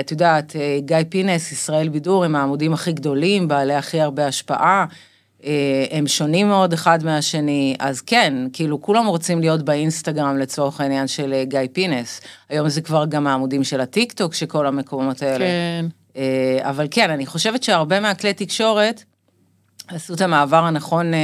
את 0.00 0.10
יודעת, 0.10 0.56
אה, 0.56 0.78
גיא 0.80 0.96
פינס, 1.08 1.52
ישראל 1.52 1.88
בידור, 1.88 2.24
הם 2.24 2.36
העמודים 2.36 2.72
הכי 2.72 2.92
גדולים, 2.92 3.48
בעלי 3.48 3.74
הכי 3.74 4.00
הרבה 4.00 4.26
השפעה, 4.26 4.86
אה, 5.44 5.84
הם 5.90 6.06
שונים 6.06 6.48
מאוד 6.48 6.72
אחד 6.72 7.04
מהשני, 7.04 7.76
אז 7.78 8.00
כן, 8.00 8.34
כאילו 8.52 8.82
כולם 8.82 9.06
רוצים 9.06 9.40
להיות 9.40 9.62
באינסטגרם 9.62 10.38
לצורך 10.38 10.80
העניין 10.80 11.06
של 11.06 11.32
אה, 11.32 11.44
גיא 11.44 11.60
פינס, 11.72 12.20
היום 12.48 12.68
זה 12.68 12.80
כבר 12.80 13.06
גם 13.06 13.26
העמודים 13.26 13.64
של 13.64 13.80
הטיק 13.80 14.12
טוק, 14.12 14.34
שכל 14.34 14.66
המקומות 14.66 15.22
האלה. 15.22 15.44
כן. 15.44 15.86
אה, 16.16 16.58
אבל 16.62 16.86
כן, 16.90 17.10
אני 17.10 17.26
חושבת 17.26 17.62
שהרבה 17.62 18.00
מהכלי 18.00 18.34
תקשורת 18.34 19.04
עשו 19.88 20.14
את 20.14 20.20
המעבר 20.20 20.64
הנכון 20.64 21.14
אה, 21.14 21.18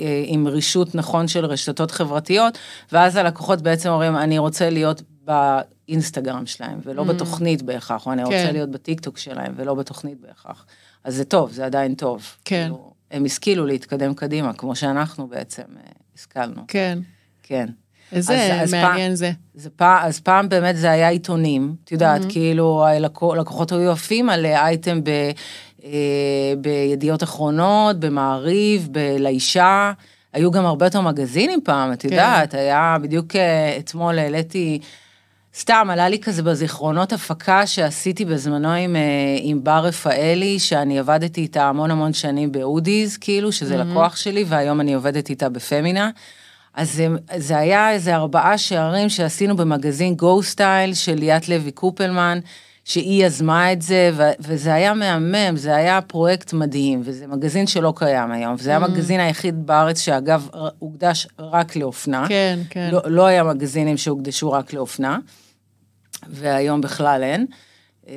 אה, 0.00 0.22
עם 0.26 0.46
רישות 0.46 0.94
נכון 0.94 1.28
של 1.28 1.44
רשתות 1.44 1.90
חברתיות, 1.90 2.58
ואז 2.92 3.16
הלקוחות 3.16 3.62
בעצם 3.62 3.88
אומרים, 3.88 4.16
אני 4.16 4.38
רוצה 4.38 4.70
להיות 4.70 5.02
באינסטגרם 5.30 6.46
שלהם, 6.46 6.78
ולא 6.84 7.04
בתוכנית 7.04 7.62
בהכרח, 7.62 8.06
או 8.06 8.12
אני 8.12 8.24
רוצה 8.24 8.44
Mm. 8.44 8.46
כן. 8.46 8.52
להיות 8.52 8.70
בטיקטוק 8.70 9.18
שלהם, 9.18 9.52
ולא 9.56 9.74
בתוכנית 9.74 10.20
בהכרח. 10.20 10.66
אז 11.04 11.14
זה 11.14 11.24
טוב, 11.24 11.52
זה 11.52 11.66
עדיין 11.66 11.94
טוב. 11.94 12.22
כן. 12.44 12.62
כאילו, 12.62 12.90
הם 13.10 13.24
השכילו 13.24 13.66
להתקדם 13.66 14.14
קדימה, 14.14 14.52
כמו 14.52 14.76
שאנחנו 14.76 15.26
בעצם 15.26 15.62
אה, 15.76 15.90
השכלנו. 16.18 16.62
כן. 16.68 16.98
כן. 17.42 17.66
איזה 18.12 18.32
אז- 18.54 18.62
אז 18.68 18.74
מעניין 18.74 19.08
פעם- 19.10 19.14
זה. 19.14 19.30
זה 19.54 19.70
פעם, 19.70 19.98
אז 20.06 20.20
פעם 20.20 20.48
באמת 20.48 20.76
זה 20.76 20.90
היה 20.90 21.08
עיתונים, 21.08 21.74
את 21.84 21.92
יודעת, 21.92 22.22
Mm-hmm. 22.22 22.32
כאילו 22.32 22.86
הלקו- 22.86 23.34
לקוחות 23.34 23.72
היו 23.72 23.90
עפים 23.90 24.30
על 24.30 24.46
אייטם 24.46 25.00
ב, 25.04 25.08
אה, 25.84 25.90
בידיעות 26.60 27.22
אחרונות, 27.22 28.00
במעריב, 28.00 28.88
ב- 28.92 29.16
לאישה, 29.18 29.92
היו 30.32 30.50
גם 30.50 30.66
הרבה 30.66 30.86
יותר 30.86 31.00
מגזינים 31.00 31.60
פעם, 31.64 31.92
את 31.92 32.02
כן. 32.02 32.08
יודעת, 32.08 32.54
היה 32.54 32.96
בדיוק 33.02 33.36
אה, 33.36 33.76
אתמול 33.78 34.18
העליתי, 34.18 34.78
סתם 35.58 35.88
עלה 35.90 36.08
לי 36.08 36.18
כזה 36.18 36.42
בזיכרונות 36.42 37.12
הפקה 37.12 37.66
שעשיתי 37.66 38.24
בזמנו 38.24 38.68
עם, 38.68 38.96
אה, 38.96 39.00
עם 39.40 39.64
בר 39.64 39.84
רפאלי, 39.84 40.58
שאני 40.58 40.98
עבדתי 40.98 41.40
איתה 41.40 41.68
המון 41.68 41.90
המון 41.90 42.12
שנים 42.12 42.52
באודיז, 42.52 43.16
כאילו, 43.16 43.52
שזה 43.52 43.74
Mm-hmm. 43.80 43.84
לקוח 43.84 44.16
שלי, 44.16 44.44
והיום 44.48 44.80
אני 44.80 44.94
עובדת 44.94 45.30
איתה 45.30 45.48
בפמינה. 45.48 46.10
אז 46.74 46.92
זה, 46.92 47.08
זה 47.36 47.58
היה 47.58 47.90
איזה 47.90 48.14
ארבעה 48.14 48.58
שערים 48.58 49.08
שעשינו 49.08 49.56
במגזין 49.56 50.14
גו 50.14 50.42
סטייל 50.42 50.94
של 50.94 51.14
ליאת 51.14 51.48
לוי 51.48 51.70
קופלמן, 51.70 52.38
שהיא 52.84 53.26
יזמה 53.26 53.72
את 53.72 53.82
זה, 53.82 54.10
ו- 54.16 54.30
וזה 54.40 54.74
היה 54.74 54.94
מהמם, 54.94 55.56
זה 55.56 55.74
היה 55.76 56.00
פרויקט 56.00 56.52
מדהים, 56.52 57.00
וזה 57.04 57.26
מגזין 57.26 57.66
שלא 57.66 57.92
קיים 57.96 58.32
היום, 58.32 58.54
וזה 58.58 58.70
היה 58.70 58.78
Mm. 58.78 58.84
המגזין 58.84 59.20
היחיד 59.20 59.66
בארץ 59.66 60.00
שאגב 60.00 60.48
הוקדש 60.78 61.26
רק 61.38 61.76
לאופנה. 61.76 62.24
כן, 62.28 62.58
כן. 62.70 62.88
לא, 62.92 63.00
לא 63.06 63.26
היה 63.26 63.44
מגזינים 63.44 63.96
שהוקדשו 63.96 64.52
רק 64.52 64.72
לאופנה, 64.72 65.18
והיום 66.28 66.80
בכלל 66.80 67.22
אין. 67.22 67.46
אה, 68.08 68.14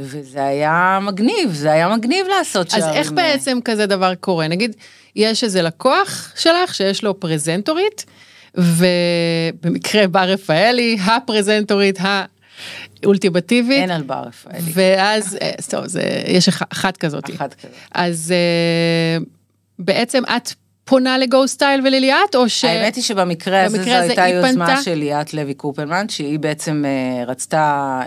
וזה 0.00 0.44
היה 0.44 0.98
מגניב, 1.02 1.50
זה 1.52 1.72
היה 1.72 1.88
מגניב 1.96 2.26
לעשות 2.38 2.66
אז 2.66 2.72
שערים. 2.72 2.94
איך 2.94 3.12
בעצם 3.12 3.58
כזה 3.64 3.86
דבר 3.86 4.14
קורה? 4.14 4.48
נגיד, 4.48 4.76
יש 5.16 5.44
איזה 5.44 5.62
לקוח 5.62 6.32
שלך 6.36 6.74
שיש 6.74 7.04
לו 7.04 7.20
פרזנטורית, 7.20 8.04
ובמקרה 8.54 10.06
בר 10.08 10.20
רפאלי, 10.28 10.98
הפרזנטורית 11.06 11.98
האולטימטיבית, 13.04 13.82
אין 13.82 13.90
על 13.90 14.02
בר 14.02 14.22
רפאלי. 14.26 14.72
ואז, 14.74 15.38
אה, 15.42 15.50
טוב, 15.70 15.86
זה, 15.86 16.02
יש 16.26 16.48
אח- 16.48 16.62
אחת 16.72 16.96
כזאת. 16.96 17.30
אחת 17.30 17.54
כזאת. 17.54 17.70
אז 17.94 18.32
אה, 18.32 19.24
בעצם 19.78 20.22
את 20.36 20.52
פונה 20.84 21.18
לגו 21.18 21.48
סטייל 21.48 21.80
ולליאת, 21.86 22.34
או 22.34 22.48
ש... 22.48 22.64
האמת 22.64 22.94
היא 22.96 23.04
שבמקרה 23.04 23.64
הזה 23.64 23.82
זו 23.82 23.90
הייתה 23.90 24.28
יוזמה 24.28 24.66
פנתה? 24.66 24.82
של 24.82 24.94
ליאת 24.94 25.34
לוי 25.34 25.54
קופלמן, 25.54 26.08
שהיא 26.08 26.38
בעצם 26.38 26.84
אה, 26.86 27.24
רצתה 27.24 27.60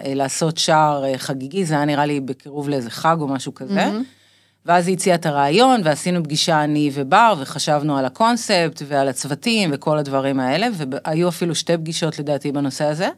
אה, 0.05 0.13
לעשות 0.13 0.57
שער 0.57 1.05
אה, 1.05 1.17
חגיגי, 1.17 1.65
זה 1.65 1.73
היה 1.75 1.85
נראה 1.85 2.05
לי 2.05 2.19
בקירוב 2.19 2.69
לאיזה 2.69 2.89
חג 2.89 3.17
או 3.19 3.27
משהו 3.27 3.53
כזה. 3.55 3.73
ואז 4.65 4.87
היא 4.87 4.95
הציעה 4.95 5.15
את 5.15 5.25
הרעיון, 5.25 5.81
ועשינו 5.83 6.23
פגישה 6.23 6.63
אני 6.63 6.91
ובר, 6.93 7.33
וחשבנו 7.39 7.97
על 7.97 8.05
הקונספט 8.05 8.81
ועל 8.87 9.07
הצוותים 9.07 9.69
וכל 9.73 9.97
הדברים 9.97 10.39
האלה, 10.39 10.67
והיו 10.77 11.29
אפילו 11.29 11.55
שתי 11.55 11.77
פגישות 11.77 12.19
לדעתי 12.19 12.51
בנושא 12.51 12.85
הזה. 12.85 13.09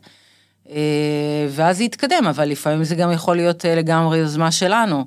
אה, 0.72 1.48
ואז 1.50 1.78
זה 1.78 1.84
התקדם, 1.84 2.28
אבל 2.30 2.46
לפעמים 2.50 2.84
זה 2.84 2.96
גם 2.96 3.12
יכול 3.12 3.36
להיות 3.36 3.66
אה, 3.66 3.76
לגמרי 3.76 4.18
יוזמה 4.18 4.52
שלנו. 4.52 5.06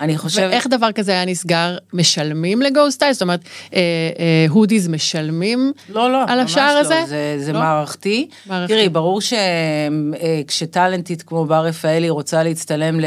אני 0.00 0.18
חושבת... 0.18 0.50
ואיך 0.50 0.66
דבר 0.66 0.92
כזה 0.92 1.12
היה 1.12 1.24
נסגר? 1.24 1.78
משלמים 1.92 2.62
לגו 2.62 2.90
סטייל? 2.90 3.12
זאת 3.12 3.22
אומרת, 3.22 3.40
אה, 3.74 3.80
אה, 4.18 4.46
הודיז 4.48 4.88
משלמים 4.88 5.72
לא, 5.88 6.12
לא, 6.12 6.24
על 6.28 6.40
ממש 6.40 6.50
השער 6.50 6.74
לא, 6.74 6.80
הזה? 6.80 7.02
זה, 7.06 7.36
זה 7.38 7.52
לא? 7.52 7.58
מערכתי. 7.58 8.28
מערכתי. 8.46 8.74
תראי, 8.74 8.88
ברור 8.88 9.20
שכשטאלנטית 10.46 11.22
כמו 11.22 11.44
בר 11.44 11.64
רפאלי 11.64 12.10
רוצה 12.10 12.42
להצטלם 12.42 13.00
ל... 13.00 13.04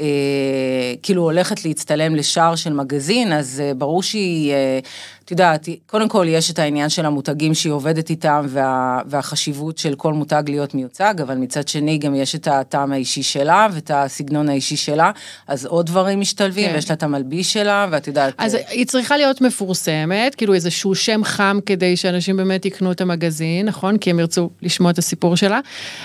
אה, 0.00 0.94
כאילו 1.02 1.22
הולכת 1.22 1.64
להצטלם 1.64 2.14
לשער 2.14 2.56
של 2.56 2.72
מגזין, 2.72 3.32
אז 3.32 3.62
אה, 3.64 3.74
ברור 3.74 4.02
שהיא, 4.02 4.52
אה, 4.52 4.78
את 5.24 5.30
יודעת, 5.30 5.68
קודם 5.86 6.08
כל 6.08 6.26
יש 6.28 6.50
את 6.50 6.58
העניין 6.58 6.88
של 6.88 7.06
המותגים 7.06 7.54
שהיא 7.54 7.72
עובדת 7.72 8.10
איתם 8.10 8.46
וה, 8.48 9.00
והחשיבות 9.06 9.78
של 9.78 9.94
כל 9.94 10.12
מותג 10.12 10.42
להיות 10.46 10.74
מיוצג, 10.74 11.14
אבל 11.22 11.34
מצד 11.34 11.68
שני 11.68 11.98
גם 11.98 12.14
יש 12.14 12.34
את 12.34 12.48
הטעם 12.48 12.92
האישי 12.92 13.22
שלה 13.22 13.68
ואת 13.72 13.90
הסגנון 13.94 14.48
האישי 14.48 14.76
שלה, 14.76 15.10
אז 15.46 15.66
עוד 15.66 15.86
דברים 15.86 16.20
משתלבים, 16.20 16.68
כן. 16.68 16.74
ויש 16.74 16.90
לה 16.90 16.94
את 16.94 17.02
המלביש 17.02 17.52
שלה, 17.52 17.86
ואת 17.90 18.06
יודעת... 18.06 18.34
אז 18.38 18.54
אה, 18.54 18.60
היא 18.68 18.86
צריכה 18.86 19.16
להיות 19.16 19.40
מפורסמת, 19.40 20.34
כאילו 20.34 20.54
איזשהו 20.54 20.94
שם 20.94 21.24
חם 21.24 21.58
כדי 21.66 21.96
שאנשים 21.96 22.36
באמת 22.36 22.64
יקנו 22.64 22.92
את 22.92 23.00
המגזין, 23.00 23.66
נכון? 23.66 23.98
כי 23.98 24.10
הם 24.10 24.18
ירצו 24.18 24.50
לשמוע 24.62 24.90
את 24.90 24.98
הסיפור 24.98 25.36
שלה, 25.36 25.60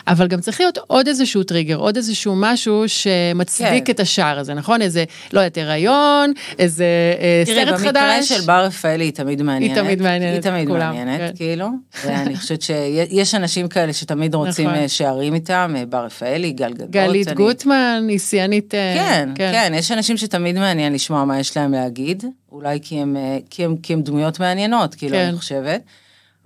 אבל 0.07 0.27
גם 0.27 0.41
צריך 0.41 0.59
להיות 0.59 0.77
עוד 0.87 1.07
איזשהו 1.07 1.43
טריגר, 1.43 1.75
עוד 1.75 1.95
איזשהו 1.95 2.35
משהו 2.35 2.83
שמצדיק 2.87 3.85
כן. 3.85 3.93
את 3.93 3.99
השער 3.99 4.39
הזה, 4.39 4.53
נכון? 4.53 4.81
איזה, 4.81 5.03
לא 5.33 5.39
יודעת, 5.39 5.57
הריון, 5.57 6.33
איזה 6.59 6.85
אה, 7.19 7.43
תראי, 7.45 7.65
סרט 7.65 7.73
במקרה 7.73 7.89
חדש. 7.89 8.29
של 8.29 8.41
בר 8.41 8.63
רפאלי 8.65 9.08
היא 9.09 9.15
תמיד 9.15 9.41
מעניינת. 9.41 9.77
תמיד 9.77 10.01
מעניינת 10.01 10.45
היא 10.45 10.51
תמיד 10.51 10.67
כולם, 10.67 10.95
מעניינת, 10.95 11.19
כן. 11.31 11.35
כאילו. 11.35 11.67
ואני 12.05 12.35
חושבת 12.37 12.61
שיש 12.61 13.35
אנשים 13.35 13.67
כאלה 13.67 13.93
שתמיד 13.93 14.35
רוצים 14.35 14.67
נכון. 14.67 14.79
אה, 14.79 14.87
שערים 14.87 15.33
איתם, 15.33 15.73
אה, 15.77 15.85
בר 15.85 16.05
רפאלי, 16.05 16.51
גל 16.51 16.73
גדות. 16.73 16.89
גלית 16.89 17.27
אני- 17.27 17.35
גוטמן, 17.35 18.05
היא 18.09 18.19
שיאנית... 18.19 18.75
אה, 18.75 18.93
כן, 18.95 19.29
כן, 19.35 19.71
יש 19.75 19.91
אנשים 19.91 20.17
שתמיד 20.17 20.59
מעניין 20.59 20.93
לשמוע 20.93 21.25
מה 21.25 21.39
יש 21.39 21.57
להם 21.57 21.71
להגיד, 21.71 22.23
אולי 22.51 22.79
כי 22.81 22.95
הם, 22.99 23.17
כי 23.49 23.65
הם, 23.65 23.77
כי 23.83 23.93
הם 23.93 24.01
דמויות 24.01 24.39
מעניינות, 24.39 24.95
כאילו, 24.95 25.15
כן. 25.15 25.25
אני 25.27 25.37
חושבת. 25.37 25.81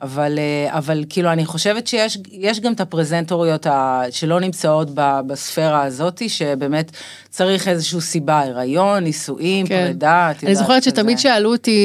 אבל, 0.02 0.40
אה, 0.40 0.78
אבל 0.78 1.04
כאילו, 1.10 1.32
אני 1.32 1.46
חושבת 1.46 1.88
שיש 1.88 2.18
יש 2.32 2.60
גם 2.60 2.74
את 2.74 2.82
הפרזנטוריות 2.82 3.66
ה- 3.66 4.02
שלא 4.12 4.40
נמצאות 4.40 4.88
ב- 4.94 5.20
בספירה 5.28 5.84
הזאת, 5.84 6.22
שבאמת 6.28 6.92
צריך 7.30 7.68
איזושהי 7.68 8.02
סיבה, 8.02 8.40
הריון, 8.40 9.04
נישואים, 9.04 9.68
כן. 9.68 9.84
פרידה, 9.86 10.32
את 10.32 10.44
אני 10.44 10.50
יודעת, 10.52 10.66
זוכרת 10.66 10.82
כזה. 10.82 10.90
שתמיד 10.90 11.20
שאלו 11.20 11.52
אותי, 11.52 11.78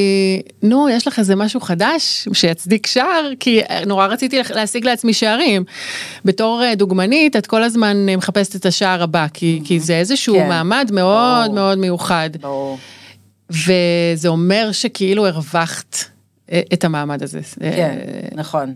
נו, 0.62 0.88
יש 0.88 1.06
לך 1.06 1.18
איזה 1.18 1.36
משהו 1.36 1.60
חדש 1.60 2.28
שיצדיק 2.32 2.86
שער? 2.86 3.30
כי 3.40 3.60
נורא 3.86 4.06
רציתי 4.06 4.40
להשיג 4.54 4.84
לעצמי 4.84 5.12
שערים. 5.14 5.64
בתור 6.24 6.62
אה, 6.64 6.74
דוגמנית, 6.74 7.36
את 7.36 7.46
כל 7.46 7.62
הזמן 7.62 8.08
אה, 8.08 8.16
מחפשת 8.16 8.56
את 8.56 8.66
השער 8.66 9.02
הבא, 9.02 9.26
כי, 9.34 9.60
כי 9.64 9.80
זה 9.80 9.96
איזשהו 9.98 10.34
כן. 10.34 10.48
מעמד 10.48 10.90
מאוד 10.92 11.44
ברור. 11.44 11.54
מאוד 11.54 11.78
מיוחד. 11.78 12.30
ברור. 12.40 12.78
וזה 13.50 14.28
אומר 14.28 14.68
שכאילו 14.72 15.26
הרווחת 15.26 15.96
אה, 15.98 16.17
את 16.72 16.84
המעמד 16.84 17.22
הזה. 17.22 17.40
כן, 17.60 17.98
נכון. 18.34 18.74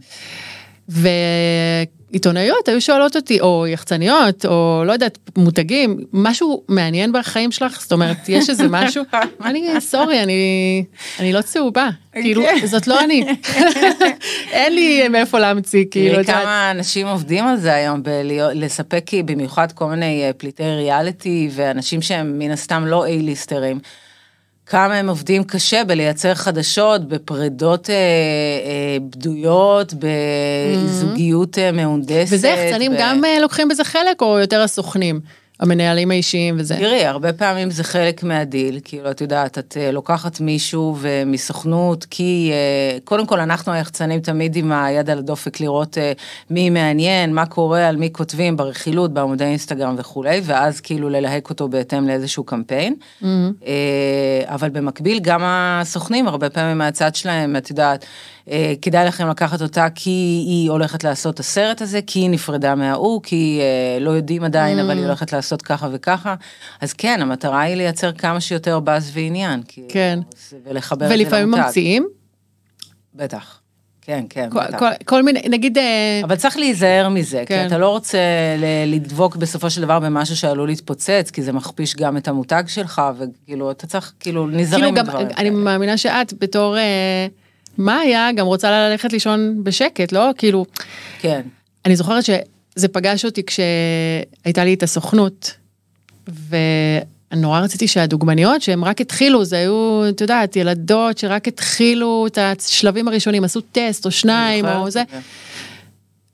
ועיתונאיות 0.89 2.69
היו 2.69 2.81
שואלות 2.81 3.17
אותי, 3.17 3.41
או 3.41 3.67
יחצניות, 3.67 4.47
או 4.47 4.83
לא 4.87 4.93
יודעת, 4.93 5.19
מותגים, 5.37 5.99
משהו 6.13 6.63
מעניין 6.69 7.13
בחיים 7.13 7.53
שלך? 7.53 7.81
זאת 7.81 7.93
אומרת, 7.93 8.29
יש 8.29 8.51
איזה 8.51 8.69
משהו? 8.69 9.05
אני, 9.45 9.81
סורי, 9.81 10.23
אני, 10.23 10.85
אני 11.19 11.33
לא 11.33 11.43
צהובה. 11.43 11.89
כאילו, 12.13 12.43
כן. 12.43 12.67
זאת 12.67 12.87
לא 12.87 13.05
אני. 13.05 13.25
אין 14.53 14.75
לי 14.75 15.09
מאיפה 15.09 15.39
להמציא, 15.39 15.85
כאילו, 15.91 16.15
את 16.15 16.19
יודעת. 16.19 16.43
כמה 16.43 16.71
אנשים 16.71 17.07
עובדים 17.07 17.47
על 17.47 17.57
זה 17.57 17.75
היום, 17.75 18.03
לספק 18.55 19.11
במיוחד 19.25 19.73
כל 19.73 19.87
מיני 19.87 20.23
אה, 20.27 20.33
פליטי 20.33 20.63
ריאליטי 20.63 21.51
ואנשים 21.53 22.03
שהם 22.03 22.39
מן 22.39 22.51
הסתם 22.51 22.87
לא 22.87 23.07
אייליסטרים. 23.07 23.79
כמה 24.67 24.95
הם 24.95 25.09
עובדים 25.09 25.45
קשה 25.45 25.85
בלייצר 25.85 26.35
חדשות, 26.35 27.09
בפרידות 27.09 27.91
אה, 27.91 27.95
אה, 27.95 28.97
בדויות, 29.01 29.95
בזוגיות 29.99 31.59
אה, 31.59 31.73
מהונדסת. 31.73 32.33
וזה 32.33 32.49
יחצנים 32.49 32.93
ב- 32.93 32.97
גם 32.99 33.25
אה, 33.25 33.41
לוקחים 33.41 33.69
בזה 33.69 33.85
חלק, 33.85 34.23
או 34.23 34.39
יותר 34.39 34.61
הסוכנים? 34.63 35.21
המנהלים 35.61 36.11
האישיים 36.11 36.57
וזה. 36.59 36.77
תראי, 36.77 37.05
הרבה 37.05 37.33
פעמים 37.33 37.71
זה 37.71 37.85
חלק 37.85 38.23
מהדיל, 38.23 38.81
כאילו, 38.85 39.11
את 39.11 39.21
יודעת, 39.21 39.59
את 39.59 39.77
אה, 39.81 39.93
לוקחת 39.93 40.41
מישהו 40.41 40.97
ומסוכנות, 41.01 42.07
כי 42.11 42.51
אה, 42.53 42.99
קודם 43.05 43.27
כל 43.27 43.41
אנחנו 43.41 43.73
היחצנים 43.73 44.21
תמיד 44.21 44.57
עם 44.57 44.73
היד 44.73 45.11
על 45.11 45.19
הדופק 45.19 45.61
לראות 45.61 45.99
אה, 45.99 46.13
מי 46.51 46.71
מעניין, 46.71 47.35
מה 47.35 47.47
קורה, 47.47 47.89
על 47.89 47.97
מי 47.97 48.13
כותבים, 48.13 48.57
ברכילות, 48.57 49.13
בעמודי 49.13 49.45
אינסטגרם 49.45 49.95
וכולי, 49.99 50.41
ואז 50.45 50.81
כאילו 50.81 51.09
ללהק 51.09 51.51
אותו 51.51 51.69
בהתאם 51.69 52.09
לאיזשהו 52.09 52.45
קמפיין. 52.45 52.95
Mm-hmm. 53.23 53.27
אבל 54.45 54.69
במקביל, 54.69 55.21
גם 55.21 55.41
הסוכנים, 55.45 56.29
הרבה 56.29 56.51
פעמים 56.51 56.79
מהצד 56.79 57.15
שלהם, 57.15 57.57
את 57.57 57.71
יודעת, 57.71 58.05
כדאי 58.83 59.07
לכם 59.07 59.29
לקחת 59.29 59.63
אותה 59.63 59.87
כי 59.95 60.11
היא 60.47 60.71
הולכת 60.71 61.05
לעשות 61.05 61.35
את 61.35 61.41
הסרט 61.41 61.83
הזה, 61.83 62.01
כי 62.07 62.19
היא 62.19 62.31
נפרדה 62.31 62.75
מההוא, 62.75 63.23
כי 63.23 63.61
אה, 63.61 64.01
לא 64.01 64.11
יודעים 64.11 64.45
עדיין, 64.45 64.79
mm. 64.79 64.83
אבל 64.83 64.97
היא 64.97 65.07
הולכת 65.07 65.33
לעשות 65.33 65.63
ככה 65.63 65.89
וככה. 65.93 66.35
אז 66.81 66.93
כן, 66.93 67.23
המטרה 67.23 67.61
היא 67.61 67.77
לייצר 67.77 68.13
כמה 68.13 68.41
שיותר 68.41 68.81
באז 68.81 69.11
ועניין. 69.15 69.63
כן. 69.89 70.19
ולחבר 70.65 71.05
את 71.05 71.11
זה 71.11 71.17
למותג. 71.17 71.27
ולפעמים 71.27 71.51
ממציאים? 71.51 72.09
בטח. 73.15 73.59
כן, 74.05 74.25
כן, 74.31 74.51
כל, 74.51 74.61
כל, 74.79 74.87
כל 75.05 75.23
מיני, 75.23 75.43
נגיד... 75.49 75.79
אה, 75.79 76.21
אבל 76.25 76.37
צריך 76.37 76.57
להיזהר 76.57 77.09
מזה, 77.09 77.43
כן. 77.47 77.61
כי 77.61 77.67
אתה 77.67 77.79
לא 77.79 77.89
רוצה 77.89 78.19
לדבוק 78.87 79.37
בסופו 79.37 79.71
של 79.71 79.81
דבר 79.81 80.01
במשהו 80.01 80.37
שעלול 80.37 80.69
להתפוצץ, 80.69 81.31
כי 81.33 81.43
זה 81.43 81.53
מכפיש 81.53 81.97
גם 81.97 82.17
את 82.17 82.29
המותג 82.29 82.63
שלך, 82.67 83.03
וכאילו, 83.19 83.71
אתה 83.71 83.87
צריך, 83.87 84.13
כאילו, 84.21 84.47
נזהרים 84.47 84.95
כאילו 84.95 85.05
מדברים. 85.05 85.29
אני 85.37 85.51
מאמינה 85.51 85.97
שאת, 85.97 86.35
בתור... 86.39 86.79
אה, 86.79 87.27
מה 87.79 87.99
היה? 87.99 88.33
גם 88.37 88.47
רוצה 88.47 88.71
ללכת 88.71 89.13
לישון 89.13 89.65
בשקט, 89.65 90.13
לא? 90.13 90.31
כאילו... 90.39 90.67
כן. 91.21 91.41
אני 91.85 91.97
זוכרת 91.97 92.25
שזה 92.25 92.89
פגש 92.93 93.25
אותי 93.25 93.43
כשהייתה 93.43 94.65
לי 94.65 94.75
את 94.75 94.83
הסוכנות, 94.83 95.55
ונורא 96.49 97.61
רציתי 97.61 97.89
שהדוגמניות 97.89 98.63
שהם 98.63 98.85
רק 98.85 99.01
התחילו, 99.01 99.45
זה 99.45 99.57
היו, 99.57 100.03
את 100.09 100.21
יודעת, 100.21 100.57
ילדות 100.57 101.19
שרק 101.19 101.49
התחילו 101.49 102.27
את 102.27 102.39
השלבים 102.39 103.09
הראשונים, 103.09 103.45
עשו 103.45 103.61
טסט 103.61 104.07
או 104.07 104.11
שניים 104.11 104.67
או 104.67 104.91
זה, 104.91 105.03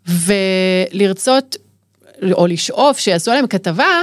ולרצות, 0.07 1.57
או 2.33 2.47
לשאוף 2.47 2.99
שיעשו 2.99 3.31
עליהם 3.31 3.47
כתבה, 3.47 4.03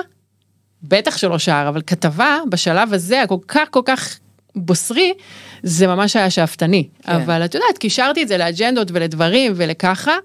בטח 0.83 1.17
שלא 1.17 1.39
שער, 1.39 1.69
אבל 1.69 1.81
כתבה 1.87 2.39
בשלב 2.49 2.93
הזה 2.93 3.21
הכל 3.21 3.37
כך 3.47 3.67
כל 3.71 3.81
כך 3.85 4.19
בוסרי, 4.55 5.13
זה 5.67 5.87
ממש 5.87 6.15
היה 6.15 6.29
שאפתני. 6.29 6.87
כן. 7.03 7.11
אבל 7.11 7.45
את 7.45 7.55
יודעת, 7.55 7.77
קישרתי 7.77 8.23
את 8.23 8.27
זה 8.27 8.37
לאג'נדות 8.37 8.87
ולדברים 8.91 9.53
ולככה, 9.55 10.15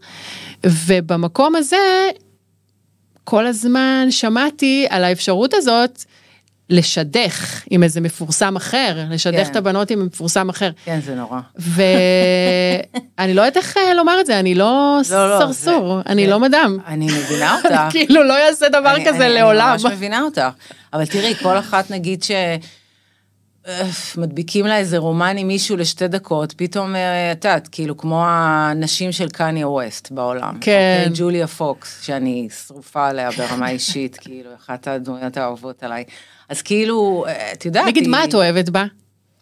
ובמקום 0.66 1.56
הזה, 1.56 2.10
כל 3.24 3.46
הזמן 3.46 4.06
שמעתי 4.10 4.86
על 4.90 5.04
האפשרות 5.04 5.54
הזאת 5.54 6.04
לשדך 6.70 7.62
עם 7.70 7.82
איזה 7.82 8.00
מפורסם 8.00 8.56
אחר, 8.56 8.96
לשדך 9.10 9.44
כן. 9.44 9.50
את 9.50 9.56
הבנות 9.56 9.90
עם 9.90 10.06
מפורסם 10.06 10.48
אחר. 10.48 10.70
כן, 10.84 11.00
זה 11.04 11.14
נורא. 11.14 11.40
ואני 11.56 13.34
לא 13.34 13.42
יודעת 13.42 13.56
איך 13.56 13.76
אה, 13.76 13.94
לומר 13.94 14.20
את 14.20 14.26
זה, 14.26 14.40
אני 14.40 14.54
לא, 14.54 15.00
לא, 15.10 15.30
לא 15.30 15.38
סרסור, 15.38 15.96
זה, 15.96 16.02
אני 16.12 16.24
זה, 16.24 16.30
לא 16.30 16.40
מדם. 16.40 16.78
אני 16.86 17.06
מבינה 17.06 17.54
אותך. 17.56 17.80
כאילו 17.90 18.22
לא 18.22 18.48
אעשה 18.48 18.68
דבר 18.68 18.96
אני, 18.96 19.06
כזה 19.06 19.26
אני, 19.26 19.34
לעולם. 19.34 19.74
אני 19.74 19.82
ממש 19.82 19.92
מבינה 19.92 20.22
אותך. 20.22 20.48
אבל 20.92 21.06
תראי, 21.06 21.34
כל 21.34 21.58
אחת 21.58 21.90
נגיד 21.90 22.22
ש... 22.22 22.30
מדביקים 24.16 24.66
לה 24.66 24.78
איזה 24.78 24.98
רומן 24.98 25.36
עם 25.38 25.48
מישהו 25.48 25.76
לשתי 25.76 26.08
דקות, 26.08 26.52
פתאום, 26.56 26.96
אה, 26.96 27.32
את 27.32 27.44
יודעת, 27.44 27.68
כאילו 27.72 27.96
כמו 27.96 28.24
הנשים 28.26 29.12
של 29.12 29.28
קניה 29.28 29.68
ווסט 29.68 30.10
בעולם. 30.10 30.58
כן. 30.60 31.02
אוקיי, 31.04 31.12
ג'וליה 31.14 31.46
פוקס, 31.46 32.02
שאני 32.02 32.48
שרופה 32.66 33.08
עליה 33.08 33.30
ברמה 33.30 33.70
אישית, 33.70 34.16
כאילו, 34.22 34.50
אחת 34.54 34.88
הדמויות 34.88 35.36
האהובות 35.36 35.82
עליי. 35.82 36.04
אז 36.48 36.62
כאילו, 36.62 37.24
אה, 37.28 37.52
את 37.52 37.64
יודעת... 37.64 37.86
נגיד, 37.86 38.02
היא... 38.02 38.10
מה 38.10 38.24
את 38.24 38.34
אוהבת 38.34 38.68
בה? 38.68 38.84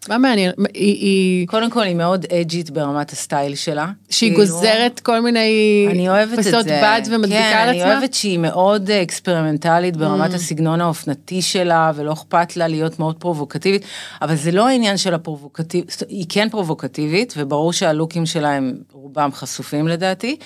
מה 0.08 0.18
מעניין? 0.18 0.52
היא, 0.74 0.94
היא... 0.94 1.46
קודם 1.46 1.70
כל 1.70 1.82
היא 1.82 1.94
מאוד 1.94 2.26
אג'ית 2.40 2.70
ברמת 2.70 3.12
הסטייל 3.12 3.54
שלה. 3.54 3.90
שהיא 4.10 4.30
כאילו... 4.30 4.44
גוזרת 4.44 5.00
כל 5.00 5.20
מיני 5.20 5.86
אני 5.90 6.08
אוהבת 6.08 6.38
את 6.38 6.44
זה. 6.44 6.80
בד 6.82 7.02
ומדביקה 7.10 7.40
כן, 7.40 7.56
על 7.56 7.68
עצמה? 7.68 7.82
כן, 7.82 7.88
אני 7.88 7.94
אוהבת 7.94 8.14
שהיא 8.14 8.38
מאוד 8.38 8.90
אקספרימנטלית 8.90 9.96
ברמת 9.96 10.30
mm. 10.30 10.34
הסגנון 10.34 10.80
האופנתי 10.80 11.42
שלה, 11.42 11.92
ולא 11.94 12.12
אכפת 12.12 12.56
לה 12.56 12.68
להיות 12.68 12.98
מאוד 12.98 13.16
פרובוקטיבית, 13.16 13.84
אבל 14.22 14.36
זה 14.36 14.52
לא 14.52 14.68
העניין 14.68 14.96
של 14.96 15.14
הפרובוקטיבית, 15.14 16.02
היא 16.08 16.26
כן 16.28 16.48
פרובוקטיבית, 16.48 17.34
וברור 17.36 17.72
שהלוקים 17.72 18.26
שלה 18.26 18.52
הם 18.52 18.74
רובם 18.92 19.30
חשופים 19.32 19.88
לדעתי. 19.88 20.36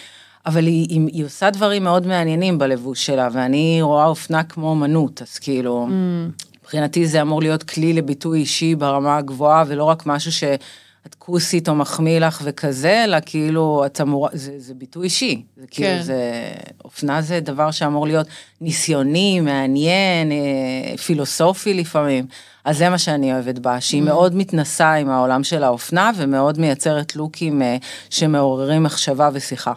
אבל 0.46 0.66
היא, 0.66 0.86
היא, 0.88 1.00
היא 1.12 1.24
עושה 1.24 1.50
דברים 1.50 1.84
מאוד 1.84 2.06
מעניינים 2.06 2.58
בלבוש 2.58 3.06
שלה, 3.06 3.28
ואני 3.32 3.78
רואה 3.82 4.06
אופנה 4.06 4.42
כמו 4.42 4.72
אמנות, 4.72 5.22
אז 5.22 5.38
כאילו, 5.38 5.86
mm. 5.88 6.51
מבחינתי 6.72 7.06
זה 7.06 7.22
אמור 7.22 7.42
להיות 7.42 7.62
כלי 7.62 7.92
לביטוי 7.92 8.40
אישי 8.40 8.74
ברמה 8.74 9.16
הגבוהה, 9.16 9.64
ולא 9.66 9.84
רק 9.84 10.06
משהו 10.06 10.32
שאת 10.32 11.14
כוסית 11.18 11.68
או 11.68 11.74
מחמיא 11.74 12.18
לך 12.18 12.42
וכזה, 12.44 13.04
אלא 13.04 13.16
כאילו 13.26 13.82
את 13.86 14.00
אמורה, 14.00 14.30
זה, 14.32 14.52
זה 14.58 14.74
ביטוי 14.74 15.04
אישי. 15.04 15.42
זה 15.56 15.66
כאילו, 15.70 15.88
כן. 15.88 15.92
כאילו 15.92 16.04
זה, 16.04 16.52
אופנה 16.84 17.22
זה 17.22 17.40
דבר 17.40 17.70
שאמור 17.70 18.06
להיות 18.06 18.26
ניסיוני, 18.60 19.40
מעניין, 19.40 20.32
אה, 20.32 20.96
פילוסופי 20.96 21.74
לפעמים. 21.74 22.26
אז 22.64 22.78
זה 22.78 22.88
מה 22.88 22.98
שאני 22.98 23.32
אוהבת 23.32 23.58
בה, 23.58 23.80
שהיא 23.80 24.02
mm. 24.02 24.04
מאוד 24.04 24.34
מתנסה 24.34 24.92
עם 24.92 25.10
העולם 25.10 25.44
של 25.44 25.64
האופנה, 25.64 26.10
ומאוד 26.16 26.60
מייצרת 26.60 27.16
לוקים 27.16 27.62
אה, 27.62 27.76
שמעוררים 28.10 28.82
מחשבה 28.82 29.30
ושיחה. 29.32 29.72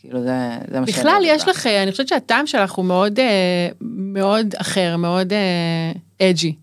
כאילו 0.00 0.22
זה, 0.22 0.48
זה 0.70 0.80
מה 0.80 0.86
שאני 0.86 0.98
בכלל 0.98 1.22
יש 1.24 1.48
לך, 1.48 1.66
אה, 1.66 1.82
אני 1.82 1.90
חושבת 1.90 2.08
שהטעם 2.08 2.46
שלך 2.46 2.72
הוא 2.72 2.84
מאוד, 2.84 3.18
מאוד 3.80 4.54
אחר, 4.58 4.96
מאוד 4.96 5.32
אג'י. 6.22 6.54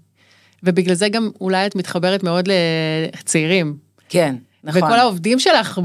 ובגלל 0.64 0.96
זה 0.96 1.10
גם 1.10 1.30
אולי 1.42 1.66
את 1.66 1.76
מתחברת 1.76 2.24
מאוד 2.24 2.50
לצעירים. 3.14 3.78
כן, 4.10 4.36
נכון. 4.64 4.84
וכל 4.84 5.00
העובדים 5.00 5.40
שלך 5.40 5.80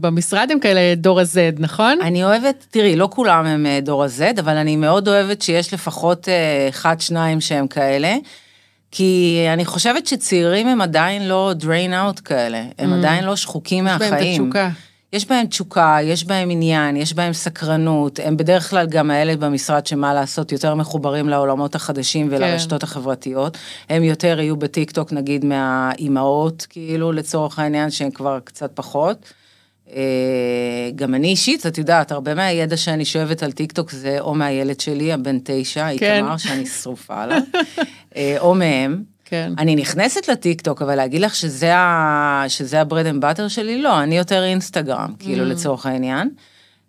במשרד 0.00 0.48
הם 0.50 0.60
כאלה 0.60 0.94
דור 0.94 1.20
ה-Z, 1.20 1.58
נכון? 1.58 1.98
אני 2.02 2.24
אוהבת, 2.24 2.66
תראי, 2.70 2.96
לא 2.96 3.08
כולם 3.12 3.46
הם 3.46 3.66
אה, 3.66 3.80
דור 3.82 4.04
ה-Z, 4.04 4.40
אבל 4.40 4.56
אני 4.56 4.76
מאוד 4.76 5.08
אוהבת 5.08 5.42
שיש 5.42 5.74
לפחות 5.74 6.28
אה, 6.28 6.68
אחד, 6.68 7.00
שניים 7.00 7.40
שהם 7.40 7.66
כאלה. 7.66 8.16
כי 8.90 9.44
אני 9.52 9.64
חושבת 9.64 10.06
שצעירים 10.06 10.68
הם 10.68 10.80
עדיין 10.80 11.28
לא 11.28 11.54
drain 11.60 12.16
out 12.16 12.20
כאלה, 12.20 12.62
הם 12.78 12.92
mm. 12.92 12.96
עדיין 12.96 13.24
לא 13.24 13.36
שחוקים 13.36 13.84
מהחיים. 13.84 14.14
יש 14.14 14.20
בהם 14.20 14.34
את 14.34 14.40
התשוקה. 14.40 14.70
יש 15.12 15.28
בהם 15.28 15.46
תשוקה, 15.46 15.98
יש 16.02 16.24
בהם 16.24 16.50
עניין, 16.50 16.96
יש 16.96 17.14
בהם 17.14 17.32
סקרנות, 17.32 18.20
הם 18.24 18.36
בדרך 18.36 18.70
כלל 18.70 18.86
גם 18.86 19.10
האלה 19.10 19.36
במשרד 19.36 19.86
שמה 19.86 20.14
לעשות, 20.14 20.52
יותר 20.52 20.74
מחוברים 20.74 21.28
לעולמות 21.28 21.74
החדשים 21.74 22.28
ולרשתות 22.30 22.80
כן. 22.80 22.86
החברתיות. 22.86 23.58
הם 23.88 24.02
יותר 24.02 24.40
יהיו 24.40 24.56
בטיק 24.56 24.90
טוק 24.90 25.12
נגיד 25.12 25.44
מהאימהות, 25.44 26.66
כאילו 26.70 27.12
לצורך 27.12 27.58
העניין, 27.58 27.90
שהם 27.90 28.10
כבר 28.10 28.38
קצת 28.44 28.70
פחות. 28.74 29.32
אה, 29.92 30.90
גם 30.94 31.14
אני 31.14 31.28
אישית, 31.28 31.66
את 31.66 31.78
יודעת, 31.78 32.12
הרבה 32.12 32.34
מהידע 32.34 32.76
שאני 32.76 33.04
שואבת 33.04 33.42
על 33.42 33.52
טיק 33.52 33.72
טוק 33.72 33.90
זה 33.90 34.20
או 34.20 34.34
מהילד 34.34 34.80
שלי, 34.80 35.12
הבן 35.12 35.38
תשע, 35.44 35.88
כן. 35.98 36.14
איתמר, 36.14 36.36
שאני 36.36 36.66
שרופה 36.66 37.22
עליו, 37.22 37.42
אה, 38.16 38.36
או 38.38 38.54
מהם. 38.54 39.15
כן. 39.28 39.52
אני 39.58 39.76
נכנסת 39.76 40.28
לטיק 40.28 40.60
טוק, 40.60 40.82
אבל 40.82 40.94
להגיד 40.94 41.20
לך 41.20 41.34
שזה, 41.34 41.76
ה... 41.76 42.44
שזה 42.48 42.80
ה 42.80 42.84
bread 42.84 43.06
and 43.06 43.20
butter 43.20 43.48
שלי? 43.48 43.82
לא, 43.82 44.02
אני 44.02 44.18
יותר 44.18 44.44
אינסטגרם, 44.44 45.12
כאילו 45.18 45.44
ממ. 45.44 45.48
לצורך 45.48 45.86
העניין. 45.86 46.30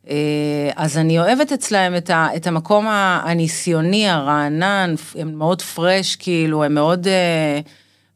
אה, 0.09 0.69
אז 0.75 0.97
אני 0.97 1.19
אוהבת 1.19 1.51
אצלהם 1.51 1.95
את, 1.95 2.09
ה, 2.09 2.27
את 2.35 2.47
המקום 2.47 2.87
הניסיוני, 2.89 4.09
הרענן, 4.09 4.95
הם 5.15 5.33
מאוד 5.33 5.61
fresh, 5.61 6.15
כאילו, 6.15 6.63
הם 6.63 6.73
מאוד 6.73 7.07
אה, 7.07 7.67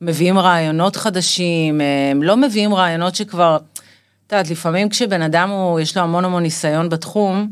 מביאים 0.01 0.39
רעיונות 0.39 0.95
חדשים, 0.95 1.81
הם 2.11 2.23
לא 2.23 2.37
מביאים 2.37 2.73
רעיונות 2.73 3.15
שכבר, 3.15 3.57
את 4.27 4.31
יודעת, 4.31 4.49
לפעמים 4.49 4.89
כשבן 4.89 5.21
אדם 5.21 5.49
הוא, 5.49 5.79
יש 5.79 5.97
לו 5.97 6.03
המון 6.03 6.25
המון 6.25 6.43
ניסיון 6.43 6.89
בתחום, 6.89 7.51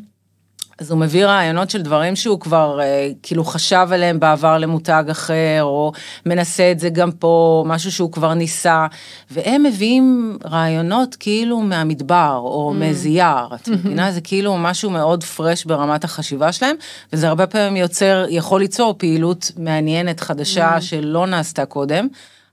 אז 0.80 0.92
הוא 0.92 1.00
מביא 1.00 1.26
רעיונות 1.26 1.70
של 1.70 1.82
דברים 1.82 2.16
שהוא 2.16 2.40
כבר 2.40 2.80
אה, 2.82 3.10
כאילו 3.24 3.44
חשב 3.44 3.88
עליהם 3.92 4.20
בעבר 4.20 4.58
למותג 4.58 5.04
אחר, 5.12 5.60
או 5.62 5.92
מנסה 6.26 6.72
את 6.72 6.80
זה 6.80 6.90
גם 6.90 7.12
פה, 7.12 7.64
משהו 7.68 7.92
שהוא 7.92 8.12
כבר 8.12 8.34
ניסה, 8.34 8.88
והם 9.32 9.64
מביאים 9.64 10.38
רעיונות 10.46 11.16
כאילו 11.16 11.60
מהמדבר, 11.60 12.40
או 12.44 12.72
mm. 12.74 12.80
מאיזה 12.80 13.10
יער, 13.10 13.56
את 13.56 13.68
מבינה? 13.68 14.12
זה 14.12 14.22
כאילו 14.22 14.58
משהו 14.58 14.90
מאוד 14.90 15.24
פרש 15.24 15.66
ברמת 15.66 16.04
החשיבה 16.04 16.52
שלהם, 16.52 16.76
וזה 17.14 17.28
הרבה 17.28 17.48
פעמים 17.48 17.78
יוצר, 17.78 18.26
יכול 18.30 18.62
ליצור 18.62 18.96
פעילות 18.98 19.52
מעניינת, 19.58 20.20
חדשה, 20.20 20.78
mm. 20.78 20.82
שלא 20.82 21.28
נעשתה 21.28 21.66
קודם. 21.66 22.08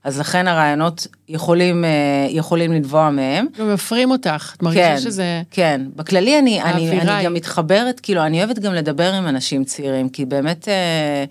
אז 0.07 0.19
לכן 0.19 0.47
הרעיונות 0.47 1.07
יכולים, 1.29 1.85
אה, 1.85 1.89
יכולים 2.29 2.73
לנבוע 2.73 3.09
מהם. 3.09 3.45
ומפרים 3.57 4.11
אותך, 4.11 4.53
את 4.57 4.63
מרגישה 4.63 4.95
כן, 4.95 4.99
שזה... 4.99 5.41
כן, 5.51 5.81
בכללי 5.95 6.39
אני, 6.39 6.61
אני, 6.61 7.01
אני 7.01 7.23
גם 7.25 7.33
מתחברת, 7.33 7.99
כאילו, 7.99 8.23
אני 8.23 8.43
אוהבת 8.43 8.59
גם 8.59 8.73
לדבר 8.73 9.13
עם 9.13 9.27
אנשים 9.27 9.63
צעירים, 9.63 10.09
כי 10.09 10.25
באמת, 10.25 10.67
אה, 10.67 11.25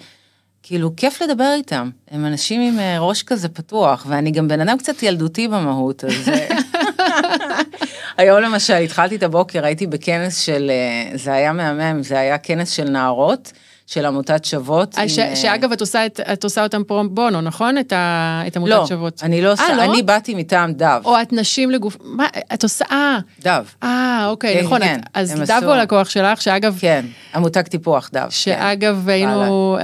כאילו, 0.62 0.96
כיף 0.96 1.22
לדבר 1.22 1.52
איתם. 1.54 1.90
הם 2.10 2.26
אנשים 2.26 2.60
עם 2.60 2.78
אה, 2.78 2.98
ראש 2.98 3.22
כזה 3.22 3.48
פתוח, 3.48 4.06
ואני 4.08 4.30
גם 4.30 4.48
בן 4.48 4.60
אדם 4.60 4.78
קצת 4.78 5.02
ילדותי 5.02 5.48
במהות, 5.48 6.04
אז... 6.04 6.12
היום 8.18 8.40
למשל, 8.40 8.74
התחלתי 8.74 9.16
את 9.16 9.22
הבוקר, 9.22 9.64
הייתי 9.64 9.86
בכנס 9.86 10.38
של, 10.38 10.70
זה 11.14 11.32
היה 11.32 11.52
מהמם, 11.52 12.02
זה 12.02 12.18
היה 12.18 12.38
כנס 12.38 12.70
של 12.70 12.88
נערות. 12.90 13.52
של 13.86 14.06
עמותת 14.06 14.44
שוות. 14.44 14.96
ש, 15.06 15.18
עם, 15.18 15.36
שאגב, 15.36 15.72
את 15.72 15.80
עושה, 15.80 16.06
את, 16.06 16.20
את 16.32 16.44
עושה 16.44 16.62
אותם 16.62 16.84
פרו 16.84 17.08
בונו, 17.08 17.40
נכון? 17.40 17.78
את, 17.78 17.92
ה, 17.92 18.42
את 18.46 18.56
עמותת 18.56 18.72
לא, 18.72 18.86
שוות. 18.86 19.22
לא, 19.22 19.26
אני 19.26 19.42
לא 19.42 19.52
עושה, 19.52 19.76
לא? 19.76 19.82
אני 19.82 20.02
באתי 20.02 20.34
מטעם 20.34 20.72
דב. 20.72 21.00
או 21.04 21.22
את 21.22 21.32
נשים 21.32 21.70
לגוף, 21.70 21.96
מה, 22.00 22.26
את 22.54 22.62
עושה, 22.62 22.84
אה. 22.90 23.18
דב. 23.42 23.64
אה, 23.82 24.26
אוקיי, 24.28 24.54
כן, 24.54 24.64
נכון. 24.64 24.80
כן, 24.80 25.00
את, 25.00 25.08
אז 25.14 25.42
דב 25.46 25.60
הוא 25.64 25.72
הלקוח 25.72 26.08
שלך, 26.08 26.42
שאגב... 26.42 26.78
כן, 26.80 27.04
עמותת 27.34 27.68
טיפוח 27.68 28.10
דב. 28.12 28.20
כן. 28.20 28.30
שאגב, 28.30 29.02
כן. 29.04 29.10
היינו, 29.10 29.76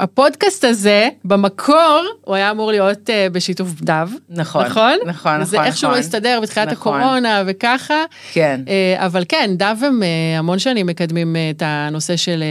הפודקאסט 0.00 0.64
הזה, 0.64 1.08
במקור, 1.24 2.04
הוא 2.24 2.34
היה 2.34 2.50
אמור 2.50 2.70
להיות 2.70 3.10
בשיתוף 3.32 3.68
דב. 3.82 4.10
נכון, 4.28 4.66
נכון, 4.66 4.94
נכון, 5.06 5.44
זה 5.44 5.62
איכשהו 5.62 5.88
נכון. 5.88 6.00
הסתדר 6.00 6.40
בתחילת 6.42 6.68
נכון. 6.68 7.00
הקורונה 7.00 7.42
וככה. 7.46 8.04
כן. 8.32 8.60
אבל 8.96 9.24
כן, 9.28 9.50
דב 9.56 9.76
הם 9.82 10.02
המון 10.38 10.58
שנים 10.58 10.86
מקדמים 10.86 11.36
את 11.50 11.62
הנושא 11.66 12.16
של... 12.16 12.42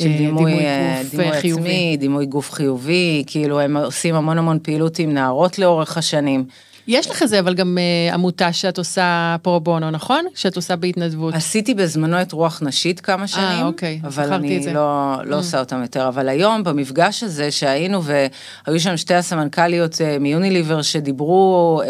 של 0.00 0.16
דימוי, 0.16 0.54
דימוי 0.54 0.66
גוף 1.06 1.10
דימוי 1.10 1.40
חיובי. 1.40 1.60
עצמי, 1.60 1.96
דימוי 1.96 2.26
גוף 2.26 2.52
חיובי, 2.52 3.24
כאילו 3.26 3.60
הם 3.60 3.76
עושים 3.76 4.14
המון 4.14 4.38
המון 4.38 4.58
פעילות 4.62 4.98
עם 4.98 5.14
נערות 5.14 5.58
לאורך 5.58 5.96
השנים. 5.96 6.44
יש 6.86 7.10
לך 7.10 7.24
זה, 7.24 7.38
אבל 7.40 7.54
גם 7.54 7.78
uh, 7.78 8.14
עמותה 8.14 8.52
שאת 8.52 8.78
עושה 8.78 9.36
פרו 9.42 9.60
בונו, 9.60 9.90
נכון? 9.90 10.24
שאת 10.34 10.56
עושה 10.56 10.76
בהתנדבות. 10.76 11.34
עשיתי 11.34 11.74
בזמנו 11.74 12.22
את 12.22 12.32
רוח 12.32 12.62
נשית 12.62 13.00
כמה 13.00 13.26
שנים, 13.26 13.60
아, 13.60 13.64
אוקיי, 13.64 14.00
אבל 14.04 14.32
אני 14.32 14.66
לא, 14.74 15.14
לא 15.24 15.34
mm. 15.34 15.38
עושה 15.38 15.60
אותם 15.60 15.82
יותר. 15.82 16.08
אבל 16.08 16.28
היום, 16.28 16.64
במפגש 16.64 17.22
הזה 17.22 17.50
שהיינו, 17.50 18.02
והיו 18.04 18.80
שם 18.80 18.96
שתי 18.96 19.14
הסמנכ"ליות 19.14 19.94
uh, 19.94 19.98
מיוניליבר 20.20 20.82
שדיברו, 20.82 21.82
uh, 21.84 21.86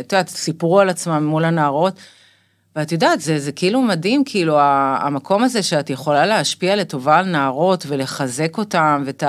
את 0.00 0.12
יודעת, 0.12 0.28
סיפרו 0.28 0.80
על 0.80 0.88
עצמם 0.88 1.26
מול 1.26 1.44
הנערות. 1.44 1.94
ואת 2.76 2.92
יודעת, 2.92 3.20
זה, 3.20 3.38
זה 3.38 3.52
כאילו 3.52 3.82
מדהים, 3.82 4.24
כאילו, 4.24 4.56
המקום 4.60 5.44
הזה 5.44 5.62
שאת 5.62 5.90
יכולה 5.90 6.26
להשפיע 6.26 6.76
לטובה 6.76 7.18
על 7.18 7.24
נערות 7.24 7.84
ולחזק 7.88 8.58
אותם 8.58 9.02
ואת 9.06 9.24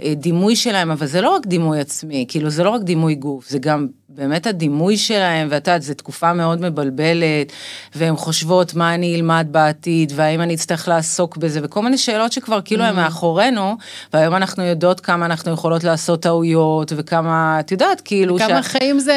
הדימוי 0.00 0.56
שלהם, 0.56 0.90
אבל 0.90 1.06
זה 1.06 1.20
לא 1.20 1.30
רק 1.30 1.46
דימוי 1.46 1.80
עצמי, 1.80 2.24
כאילו, 2.28 2.50
זה 2.50 2.64
לא 2.64 2.70
רק 2.70 2.82
דימוי 2.82 3.14
גוף, 3.14 3.48
זה 3.48 3.58
גם 3.58 3.86
באמת 4.14 4.46
הדימוי 4.46 4.96
שלהם, 4.96 5.48
ואת 5.50 5.68
יודעת, 5.68 5.82
זו 5.82 5.94
תקופה 5.94 6.32
מאוד 6.32 6.60
מבלבלת, 6.60 7.52
והן 7.94 8.16
חושבות 8.16 8.74
מה 8.74 8.94
אני 8.94 9.14
אלמד 9.14 9.46
בעתיד, 9.50 10.12
והאם 10.16 10.40
אני 10.40 10.54
אצטרך 10.54 10.88
לעסוק 10.88 11.36
בזה, 11.36 11.60
וכל 11.62 11.82
מיני 11.82 11.98
שאלות 11.98 12.32
שכבר 12.32 12.60
כאילו 12.60 12.84
הן 12.84 12.94
mm. 12.94 12.96
מאחורינו, 12.96 13.76
והיום 14.12 14.34
אנחנו 14.34 14.64
יודעות 14.64 15.00
כמה 15.00 15.26
אנחנו 15.26 15.52
יכולות 15.52 15.84
לעשות 15.84 16.22
טעויות, 16.22 16.92
וכמה, 16.96 17.60
את 17.60 17.72
יודעת, 17.72 18.00
כאילו... 18.00 18.38
כמה 18.38 18.62
שה... 18.62 18.68
חיים 18.78 18.98
זה... 18.98 19.14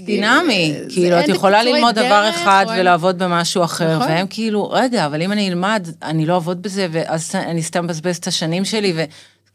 דינמי, 0.00 0.74
זה, 0.78 0.94
כאילו, 0.94 1.16
זה 1.16 1.24
את 1.24 1.28
יכולה 1.28 1.62
ללמוד 1.62 1.94
דרך, 1.94 2.06
דבר 2.06 2.30
אחד 2.30 2.66
או... 2.68 2.72
ולעבוד 2.78 3.18
במשהו 3.18 3.64
אחר, 3.64 3.96
נכון. 3.96 4.08
והם 4.08 4.26
כאילו, 4.30 4.70
רגע, 4.70 5.06
אבל 5.06 5.22
אם 5.22 5.32
אני 5.32 5.48
אלמד, 5.48 5.88
אני 6.02 6.26
לא 6.26 6.34
אעבוד 6.34 6.62
בזה, 6.62 6.86
ואז 6.90 7.34
אני 7.34 7.62
סתם 7.62 7.84
מבזבז 7.84 8.16
את 8.16 8.26
השנים 8.26 8.64
שלי, 8.64 8.92
ו... 8.96 9.04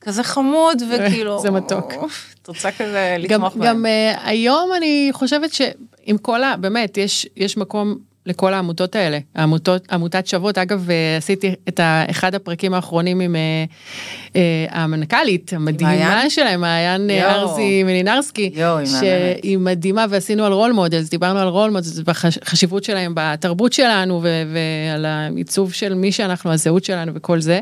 כזה 0.02 0.24
חמוד, 0.24 0.82
וכאילו... 0.92 1.40
זה 1.44 1.52
מתוק. 1.52 1.94
את 2.42 2.48
רוצה 2.48 2.72
כזה 2.72 3.16
לתמוך 3.20 3.56
בהם. 3.56 3.68
גם 3.68 3.86
uh, 3.86 4.20
היום 4.24 4.70
אני 4.78 5.10
חושבת 5.12 5.54
שעם 5.54 6.18
כל 6.22 6.44
ה... 6.44 6.56
באמת, 6.58 6.98
יש, 6.98 7.28
יש 7.38 7.58
מקום 7.58 7.98
לכל 8.26 8.54
העמותות 8.54 8.96
האלה. 8.96 9.20
העמותות, 9.36 9.92
עמותת 9.92 10.28
שוות, 10.28 10.58
אגב, 10.58 10.90
אה, 10.90 11.18
עשיתי 11.18 11.56
את 11.70 11.80
אחד 12.10 12.36
הפרקים 12.36 12.74
האחרונים 12.74 13.20
עם 13.20 13.36
uh, 13.36 14.38
המנכ"לית 14.70 15.54
המדהימה? 15.54 16.30
שלהם, 16.30 16.62
מעיין 16.62 17.10
ארזי 17.10 17.84
מלינרסקי, 17.84 18.54
שהיא 18.86 19.58
מדהימה, 19.58 20.06
ועשינו 20.10 20.46
על 20.46 20.52
role 20.52 20.72
models, 20.72 21.10
דיברנו 21.10 21.40
על 21.40 21.48
role 21.48 21.70
models, 21.70 22.00
והחשיבות 22.06 22.84
שלהם 22.84 23.14
בתרבות 23.16 23.74
שלנו, 23.74 24.22
ועל 24.24 25.06
העיצוב 25.06 25.74
של 25.74 25.94
מי 25.94 26.12
שאנחנו, 26.12 26.52
הזהות 26.52 26.84
שלנו 26.84 27.12
וכל 27.16 27.40
זה. 27.40 27.60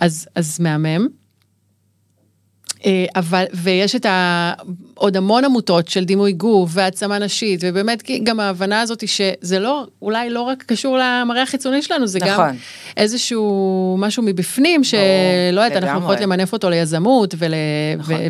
אז, 0.00 0.28
אז 0.34 0.60
מהמם. 0.60 1.06
אה, 2.84 3.04
אבל, 3.16 3.44
ויש 3.54 3.96
את 3.96 4.06
ה... 4.06 4.52
עוד 4.94 5.16
המון 5.16 5.44
עמותות 5.44 5.88
של 5.88 6.04
דימוי 6.04 6.32
גוף 6.32 6.70
והעצמה 6.72 7.18
נשית, 7.18 7.60
ובאמת 7.62 8.02
גם 8.22 8.40
ההבנה 8.40 8.80
הזאת 8.80 9.00
היא 9.00 9.08
שזה 9.08 9.58
לא, 9.58 9.86
אולי 10.02 10.30
לא 10.30 10.40
רק 10.40 10.62
קשור 10.62 10.98
למראה 11.00 11.42
החיצוני 11.42 11.82
שלנו, 11.82 12.06
זה 12.06 12.18
נכון. 12.18 12.48
גם 12.48 12.56
איזשהו 12.96 13.96
משהו 13.98 14.22
מבפנים, 14.22 14.84
שלא 14.84 15.60
יודעת, 15.60 15.82
אנחנו 15.82 16.00
יכולות 16.00 16.20
למנף 16.20 16.52
אותו 16.52 16.70
ליזמות 16.70 17.34
ול, 17.38 17.54
נכון. 17.98 18.14
ו, 18.14 18.26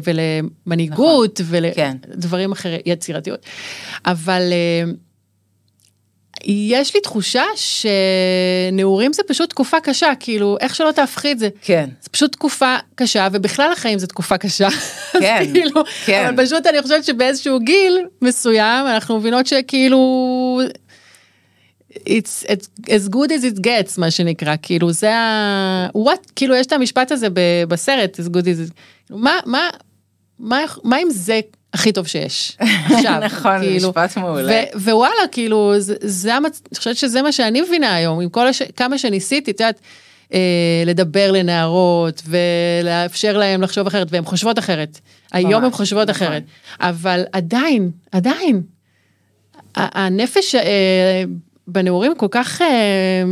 ולמנהיגות 0.66 1.40
נכון. 1.40 1.56
ולדברים 1.56 2.48
כן. 2.48 2.52
אחרים, 2.52 2.80
יצירתיות. 2.86 3.46
אבל... 4.06 4.42
יש 6.44 6.94
לי 6.94 7.00
תחושה 7.00 7.44
שנעורים 7.56 9.12
זה 9.12 9.22
פשוט 9.26 9.50
תקופה 9.50 9.80
קשה, 9.80 10.12
כאילו, 10.20 10.56
איך 10.60 10.74
שלא 10.74 10.92
תהפכי 10.92 11.32
את 11.32 11.38
זה. 11.38 11.48
כן. 11.62 11.88
זה 12.02 12.08
פשוט 12.08 12.32
תקופה 12.32 12.76
קשה, 12.94 13.28
ובכלל 13.32 13.72
החיים 13.72 13.98
זה 13.98 14.06
תקופה 14.06 14.38
קשה. 14.38 14.68
כן, 15.20 15.44
כאילו, 15.52 15.82
כן. 16.04 16.26
אבל 16.26 16.46
פשוט 16.46 16.66
אני 16.66 16.82
חושבת 16.82 17.04
שבאיזשהו 17.04 17.60
גיל 17.60 18.06
מסוים, 18.22 18.86
אנחנו 18.86 19.18
מבינות 19.18 19.46
שכאילו... 19.46 20.60
It's, 21.92 22.44
it's 22.44 22.68
as 22.86 23.08
good 23.08 23.30
as 23.30 23.44
it 23.44 23.58
gets, 23.58 23.98
מה 23.98 24.10
שנקרא, 24.10 24.54
כאילו 24.62 24.92
זה 24.92 25.16
ה... 25.16 25.88
what, 25.96 26.32
כאילו 26.36 26.54
יש 26.54 26.66
את 26.66 26.72
המשפט 26.72 27.12
הזה 27.12 27.28
בסרט, 27.68 28.20
as 28.20 28.28
good 28.28 28.42
as 28.42 28.70
it... 28.70 28.72
מה, 29.10 29.38
מה, 29.46 29.70
מה, 30.38 30.60
מה 30.84 30.98
אם 30.98 31.08
זה 31.10 31.40
הכי 31.74 31.92
טוב 31.92 32.06
שיש. 32.06 32.56
עכשיו, 32.94 33.20
נכון, 33.22 33.58
כאילו, 33.60 33.88
משפט 33.88 34.16
מעולה. 34.16 34.62
ווואלה, 34.74 35.28
כאילו, 35.32 35.74
זה, 35.78 35.94
זה 36.00 36.34
המצ... 36.34 36.62
אני 36.70 36.78
חושבת 36.78 36.96
שזה 36.96 37.22
מה 37.22 37.32
שאני 37.32 37.60
מבינה 37.60 37.94
היום, 37.94 38.20
עם 38.20 38.28
כל 38.28 38.46
הש... 38.46 38.62
כמה 38.62 38.98
שניסיתי, 38.98 39.50
את 39.50 39.60
יודעת, 39.60 39.80
אה, 40.34 40.82
לדבר 40.86 41.32
לנערות 41.32 42.22
ולאפשר 42.26 43.38
להם 43.38 43.62
לחשוב 43.62 43.86
אחרת, 43.86 44.06
והן 44.10 44.24
חושבות 44.24 44.58
אחרת. 44.58 45.00
היום 45.32 45.64
הן 45.64 45.70
חושבות 45.70 46.10
נכון. 46.10 46.26
אחרת. 46.26 46.42
אבל 46.80 47.24
עדיין, 47.32 47.90
עדיין, 48.12 48.62
הנפש 49.76 50.54
אה, 50.54 51.24
בנעורים 51.68 52.14
כל 52.14 52.28
כך... 52.30 52.62
אה, 52.62 53.22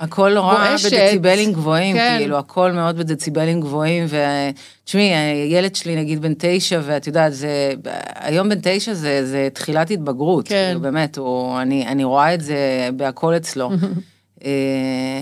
הכל 0.00 0.34
נורא 0.34 0.76
בדציבלים 0.84 1.52
גבוהים, 1.52 1.96
כן. 1.96 2.16
כאילו, 2.18 2.38
הכל 2.38 2.72
מאוד 2.72 2.96
בדציבלים 2.96 3.60
גבוהים, 3.60 4.06
ותשמעי, 4.08 5.14
הילד 5.14 5.74
שלי 5.76 5.96
נגיד 5.96 6.22
בן 6.22 6.32
תשע, 6.38 6.80
ואת 6.84 7.06
יודעת, 7.06 7.34
זה, 7.34 7.72
היום 8.14 8.48
בן 8.48 8.58
תשע 8.62 8.94
זה, 8.94 9.26
זה 9.26 9.48
תחילת 9.52 9.90
התבגרות, 9.90 10.48
כן. 10.48 10.64
כאילו, 10.66 10.80
באמת, 10.80 11.18
הוא, 11.18 11.60
אני, 11.60 11.86
אני 11.86 12.04
רואה 12.04 12.34
את 12.34 12.40
זה 12.40 12.88
בהכל 12.96 13.36
אצלו. 13.36 13.70
אה, 14.44 14.50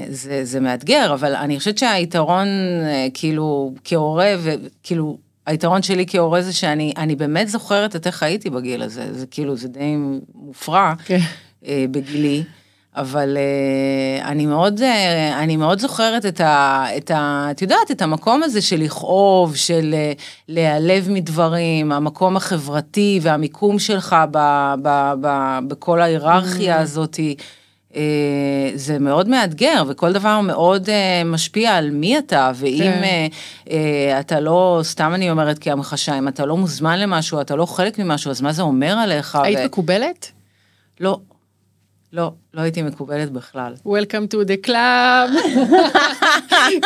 זה, 0.09 0.45
זה 0.45 0.61
מאתגר, 0.61 1.15
אבל 1.15 1.35
אני 1.35 1.59
חושבת 1.59 1.79
שהיתרון, 1.79 2.49
אה, 2.85 3.07
כאילו, 3.15 3.75
כהורה, 3.85 4.35
וכאילו, 4.39 5.19
היתרון 5.47 5.83
שלי 5.83 6.05
כהורה 6.09 6.43
זה 6.43 6.53
שאני 6.53 7.17
באמת 7.19 7.49
זוכרת 7.49 7.97
את 7.97 8.07
איך 8.07 8.23
הייתי 8.23 8.51
בגיל 8.51 8.83
הזה, 8.83 9.15
זה 9.15 9.27
כאילו, 9.27 9.57
זה 9.57 9.69
די 9.69 9.97
מופרע 10.35 10.95
כן. 11.05 11.19
אה, 11.67 11.85
בגילי. 11.91 12.43
אבל 12.97 13.37
uh, 13.37 14.25
אני 14.27 14.47
מאוד, 14.47 14.81
uh, 14.81 14.83
אני 15.39 15.57
מאוד 15.57 15.79
זוכרת 15.79 16.27
את 16.27 16.41
ה... 16.41 16.85
את 16.97 17.11
ה 17.11 17.49
את 17.51 17.63
יודעת, 17.63 17.91
את 17.91 18.03
המקום 18.03 18.43
הזה 18.43 18.63
של 18.63 18.81
לכאוב, 18.81 19.57
של 19.57 19.95
uh, 19.95 20.23
להיעלב 20.49 21.11
מדברים, 21.11 21.93
המקום 21.93 22.37
החברתי 22.37 23.21
והמיקום 23.23 23.79
שלך 23.79 24.17
ב, 24.31 24.39
ב, 24.83 25.13
ב, 25.21 25.59
בכל 25.69 26.01
ההיררכיה 26.01 26.79
mm. 26.79 26.81
הזאת. 26.81 27.21
uh, 27.93 27.97
זה 28.75 28.99
מאוד 28.99 29.29
מאתגר, 29.29 29.83
וכל 29.89 30.13
דבר 30.13 30.41
מאוד 30.41 30.87
uh, 30.87 30.91
משפיע 31.25 31.75
על 31.75 31.91
מי 31.91 32.19
אתה, 32.19 32.53
ואם 32.55 32.79
כן. 32.79 33.03
אה, 33.65 33.69
אה, 33.69 33.71
אתה 34.21 34.41
לא, 34.41 34.81
סתם 34.83 35.13
אני 35.15 35.31
אומרת 35.31 35.59
כהמחשה, 35.61 36.19
אם 36.19 36.29
אתה 36.29 36.47
לא 36.47 36.57
מוזמן 36.57 36.99
למשהו, 36.99 37.41
אתה 37.41 37.57
לא 37.57 37.67
חלק 37.67 37.99
ממשהו, 37.99 38.31
אז 38.31 38.41
מה 38.41 38.53
זה 38.53 38.63
אומר 38.63 38.93
עליך? 38.93 39.39
היית 39.43 39.59
ו... 39.59 39.65
מקובלת? 39.65 40.31
לא. 41.01 41.19
לא, 42.15 42.33
לא 42.55 42.61
הייתי 42.61 42.83
מקובלת 42.83 43.31
בכלל. 43.31 43.75
Welcome 43.87 44.35
to 44.35 44.49
the 44.49 44.67
club. 44.67 45.55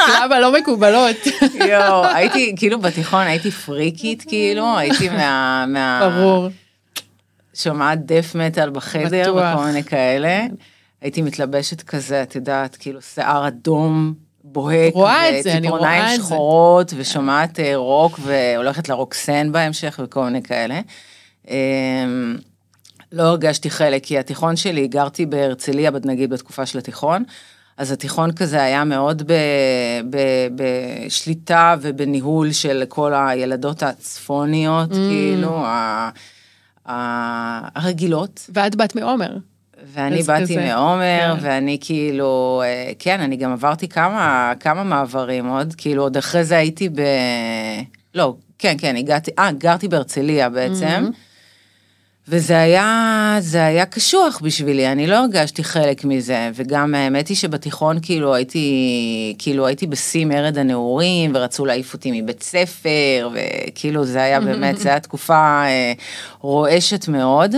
club 0.07 0.33
הלא 0.33 0.53
מקובלות. 0.61 1.17
יואו, 1.69 2.05
הייתי, 2.05 2.55
כאילו 2.57 2.81
בתיכון 2.81 3.21
הייתי 3.21 3.51
פריקית, 3.51 4.25
כאילו, 4.29 4.79
הייתי 4.79 5.09
מה... 5.09 5.65
מה... 5.69 6.11
ברור. 6.11 6.49
שומעת 7.55 8.07
death 8.07 8.35
metal 8.35 8.71
בחדר 8.71 9.35
וכל 9.37 9.65
מיני 9.65 9.85
כאלה. 9.85 10.47
הייתי 11.01 11.23
מתלבשת 11.23 11.83
כזה, 11.83 12.23
את 12.23 12.35
יודעת, 12.35 12.77
כאילו 12.77 13.03
שיער 13.03 13.49
אדום. 13.49 14.15
בוהק, 14.45 14.95
וציפורניים 14.97 16.17
שחורות, 16.17 16.93
ושומעת 16.97 17.61
אה, 17.61 17.77
רוק, 17.77 18.21
והולכת 18.23 18.89
לרוקסן 18.89 19.53
בהמשך, 19.53 20.01
וכל 20.05 20.25
מיני 20.25 20.43
כאלה. 20.43 20.81
לא 23.13 23.23
הרגשתי 23.23 23.71
חלק, 23.71 24.05
כי 24.05 24.19
התיכון 24.19 24.57
שלי, 24.57 24.89
גרתי 24.89 25.27
בהרצליה, 25.27 25.91
נגיד 26.05 26.31
בתקופה 26.31 26.67
של 26.67 26.79
התיכון, 26.79 27.25
אז 27.77 27.93
התיכון 27.93 28.33
כזה 28.33 28.63
היה 28.63 28.85
מאוד 28.85 29.23
ב, 29.23 29.33
ב, 30.11 30.19
בשליטה 30.55 31.77
ובניהול 31.81 32.53
של 32.53 32.85
כל 32.89 33.13
הילדות 33.15 33.83
הצפוניות, 33.83 34.91
mm. 34.91 34.95
כאילו, 34.95 35.57
ה, 35.57 36.11
ה, 36.89 37.79
הרגילות. 37.79 38.51
ואת 38.55 38.77
בת 38.77 38.97
מעומר. 38.97 39.37
ואני 39.93 40.23
באתי 40.23 40.57
מעומר, 40.57 41.35
כן. 41.41 41.47
ואני 41.47 41.79
כאילו, 41.81 42.63
אה, 42.65 42.93
כן, 42.99 43.21
אני 43.21 43.37
גם 43.37 43.53
עברתי 43.53 43.89
כמה, 43.89 44.53
כמה 44.61 44.85
מעברים 44.85 45.47
עוד, 45.47 45.75
כאילו 45.77 46.03
עוד 46.03 46.17
אחרי 46.17 46.45
זה 46.45 46.57
הייתי 46.57 46.89
ב... 46.89 47.01
לא, 48.15 48.35
כן, 48.59 48.75
כן, 48.79 48.97
הגעתי, 48.97 49.31
אה, 49.39 49.53
גרתי 49.53 49.89
בהרצליה 49.89 50.49
בעצם. 50.49 51.11
Mm-hmm. 51.11 51.28
וזה 52.31 52.61
היה, 52.61 53.37
זה 53.41 53.67
היה 53.67 53.87
קשוח 53.87 54.41
בשבילי, 54.43 54.93
אני 54.93 55.07
לא 55.07 55.17
הרגשתי 55.17 55.65
חלק 55.65 56.05
מזה, 56.05 56.51
וגם 56.55 56.95
האמת 56.95 57.29
היא 57.29 57.37
שבתיכון 57.37 57.99
כאילו 58.03 58.35
הייתי, 58.35 59.35
כאילו 59.39 59.67
הייתי 59.67 59.87
בשיא 59.87 60.25
מרד 60.25 60.59
הנעורים, 60.59 61.33
ורצו 61.35 61.67
להעיף 61.67 61.95
אותי 61.95 62.23
מבית 62.23 62.43
ספר, 62.43 63.31
וכאילו 63.35 64.05
זה 64.05 64.23
היה 64.23 64.41
באמת, 64.41 64.79
זו 64.79 64.89
הייתה 64.89 65.01
תקופה 65.01 65.63
אה, 65.65 65.93
רועשת 66.41 67.09
מאוד, 67.09 67.55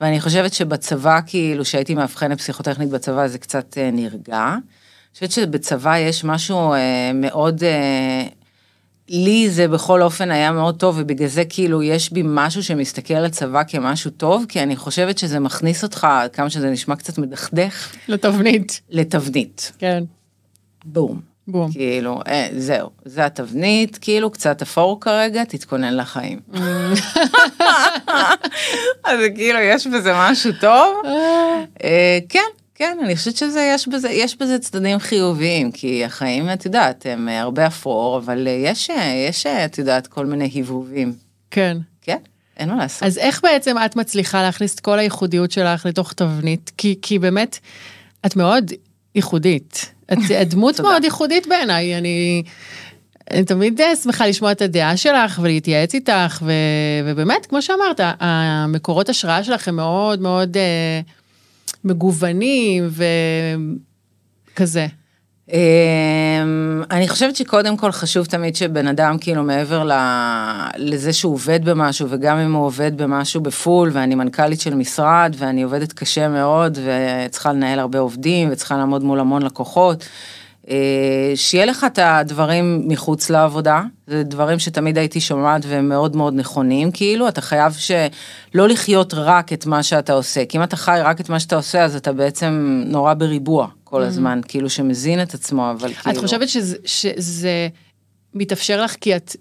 ואני 0.00 0.20
חושבת 0.20 0.52
שבצבא, 0.52 1.20
כאילו, 1.26 1.64
שהייתי 1.64 1.94
מאבחנת 1.94 2.38
פסיכוטכנית 2.38 2.88
בצבא, 2.88 3.26
זה 3.26 3.38
קצת 3.38 3.78
אה, 3.78 3.90
נרגע. 3.92 4.44
אני 4.52 5.14
חושבת 5.14 5.30
שבצבא 5.30 5.98
יש 5.98 6.24
משהו 6.24 6.72
אה, 6.72 7.10
מאוד... 7.14 7.62
לי 9.10 9.50
זה 9.50 9.68
בכל 9.68 10.02
אופן 10.02 10.30
היה 10.30 10.52
מאוד 10.52 10.76
טוב, 10.76 10.96
ובגלל 10.98 11.28
זה 11.28 11.44
כאילו 11.44 11.82
יש 11.82 12.12
בי 12.12 12.22
משהו 12.24 12.62
שמסתכל 12.62 13.14
על 13.14 13.28
צבא 13.28 13.62
כמשהו 13.68 14.10
טוב, 14.10 14.44
כי 14.48 14.62
אני 14.62 14.76
חושבת 14.76 15.18
שזה 15.18 15.40
מכניס 15.40 15.82
אותך, 15.82 16.06
כמה 16.32 16.50
שזה 16.50 16.70
נשמע 16.70 16.96
קצת 16.96 17.18
מדכדך. 17.18 17.92
לתבנית. 18.08 18.80
לתבנית. 18.90 19.72
כן. 19.78 20.04
בום. 20.84 21.20
בום. 21.48 21.72
כאילו, 21.72 22.20
אה, 22.28 22.48
זהו, 22.56 22.90
זה 23.04 23.26
התבנית, 23.26 23.98
כאילו 24.00 24.30
קצת 24.30 24.62
אפור 24.62 25.00
כרגע, 25.00 25.44
תתכונן 25.44 25.96
לחיים. 25.96 26.40
Mm. 26.52 26.58
אז 29.08 29.20
כאילו 29.34 29.58
יש 29.58 29.86
בזה 29.86 30.12
משהו 30.14 30.52
טוב. 30.60 30.96
אה. 31.04 31.64
אה, 31.84 32.18
כן, 32.28 32.48
כן, 32.80 32.98
אני 33.04 33.16
חושבת 33.16 33.36
שזה, 33.36 33.70
יש 33.74 33.88
בזה, 33.88 34.10
יש 34.10 34.36
בזה 34.36 34.58
צדדים 34.58 34.98
חיוביים, 34.98 35.72
כי 35.72 36.04
החיים, 36.04 36.52
את 36.52 36.64
יודעת, 36.64 37.06
הם 37.06 37.28
אה, 37.28 37.40
הרבה 37.40 37.66
אפור, 37.66 38.18
אבל 38.18 38.48
אה, 38.48 38.52
יש, 38.52 38.90
אה, 38.90 39.26
יש, 39.28 39.46
את 39.46 39.78
יודעת, 39.78 40.06
כל 40.06 40.26
מיני 40.26 40.44
היבובים. 40.44 41.12
כן. 41.50 41.76
כן, 42.02 42.16
אין 42.56 42.68
מה 42.68 42.76
לעשות. 42.76 43.02
אז 43.02 43.18
איך 43.18 43.40
בעצם 43.42 43.76
את 43.84 43.96
מצליחה 43.96 44.42
להכניס 44.42 44.74
את 44.74 44.80
כל 44.80 44.98
הייחודיות 44.98 45.50
שלך 45.50 45.86
לתוך 45.86 46.12
תבנית? 46.12 46.72
כי, 46.76 46.98
כי 47.02 47.18
באמת, 47.18 47.58
את 48.26 48.36
מאוד 48.36 48.72
ייחודית. 49.14 49.92
את, 50.12 50.18
את 50.42 50.48
דמות 50.54 50.80
מאוד 50.80 51.04
ייחודית 51.04 51.46
בעיניי, 51.46 51.98
אני... 51.98 52.42
אני 53.30 53.44
תמיד 53.44 53.80
שמחה 54.02 54.26
לשמוע 54.26 54.52
את 54.52 54.62
הדעה 54.62 54.96
שלך 54.96 55.38
ולהתייעץ 55.42 55.94
איתך, 55.94 56.42
ו, 56.42 56.52
ובאמת, 57.04 57.46
כמו 57.46 57.62
שאמרת, 57.62 58.00
המקורות 58.20 59.08
השראה 59.08 59.44
שלך 59.44 59.68
הם 59.68 59.76
מאוד 59.76 60.20
מאוד... 60.20 60.56
אה, 60.56 61.00
מגוונים 61.84 62.88
וכזה. 64.52 64.86
אמ, 65.52 66.82
אני 66.90 67.08
חושבת 67.08 67.36
שקודם 67.36 67.76
כל 67.76 67.92
חשוב 67.92 68.26
תמיד 68.26 68.56
שבן 68.56 68.86
אדם 68.86 69.18
כאילו 69.18 69.42
מעבר 69.42 69.88
לזה 70.76 71.12
שהוא 71.12 71.34
עובד 71.34 71.64
במשהו 71.64 72.06
וגם 72.10 72.38
אם 72.38 72.52
הוא 72.52 72.66
עובד 72.66 73.02
במשהו 73.02 73.40
בפול 73.40 73.90
ואני 73.92 74.14
מנכ"לית 74.14 74.60
של 74.60 74.74
משרד 74.74 75.34
ואני 75.38 75.62
עובדת 75.62 75.92
קשה 75.92 76.28
מאוד 76.28 76.78
וצריכה 76.84 77.52
לנהל 77.52 77.78
הרבה 77.78 77.98
עובדים 77.98 78.48
וצריכה 78.52 78.76
לעמוד 78.76 79.04
מול 79.04 79.20
המון 79.20 79.42
לקוחות. 79.42 80.04
אה, 80.68 81.32
שיהיה 81.34 81.66
לך 81.66 81.86
את 81.92 81.98
הדברים 82.02 82.88
מחוץ 82.88 83.30
לעבודה, 83.30 83.82
זה 84.06 84.22
דברים 84.22 84.58
שתמיד 84.58 84.98
הייתי 84.98 85.20
שומעת 85.20 85.62
והם 85.68 85.88
מאוד 85.88 86.16
מאוד 86.16 86.34
נכונים, 86.34 86.90
כאילו 86.92 87.28
אתה 87.28 87.40
חייב 87.40 87.72
שלא 87.72 88.68
לחיות 88.68 89.14
רק 89.14 89.52
את 89.52 89.66
מה 89.66 89.82
שאתה 89.82 90.12
עושה, 90.12 90.44
כי 90.44 90.58
אם 90.58 90.62
אתה 90.62 90.76
חי 90.76 90.98
רק 91.02 91.20
את 91.20 91.28
מה 91.28 91.40
שאתה 91.40 91.56
עושה 91.56 91.84
אז 91.84 91.96
אתה 91.96 92.12
בעצם 92.12 92.82
נורא 92.86 93.14
בריבוע 93.14 93.68
כל 93.84 94.02
mm-hmm. 94.02 94.06
הזמן, 94.06 94.40
כאילו 94.48 94.70
שמזין 94.70 95.22
את 95.22 95.34
עצמו, 95.34 95.70
אבל 95.70 95.94
כאילו... 95.94 96.16
את 96.16 96.20
חושבת 96.20 96.48
שזה, 96.48 96.76
שזה 96.84 97.68
מתאפשר 98.34 98.82
לך 98.82 98.94
כי 99.00 99.16
את 99.16 99.36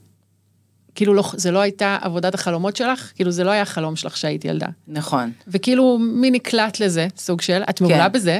כאילו 0.95 1.13
לא, 1.13 1.23
זה 1.33 1.51
לא 1.51 1.59
הייתה 1.59 1.97
עבודת 2.01 2.33
החלומות 2.33 2.75
שלך, 2.75 3.11
כאילו 3.15 3.31
זה 3.31 3.43
לא 3.43 3.51
היה 3.51 3.61
החלום 3.61 3.95
שלך 3.95 4.17
שהיית 4.17 4.45
ילדה. 4.45 4.67
נכון. 4.87 5.31
וכאילו 5.47 5.97
מי 5.99 6.31
נקלט 6.31 6.79
לזה, 6.79 7.07
סוג 7.17 7.41
של, 7.41 7.61
את 7.69 7.81
מעולה 7.81 8.09
כן. 8.09 8.11
בזה, 8.11 8.39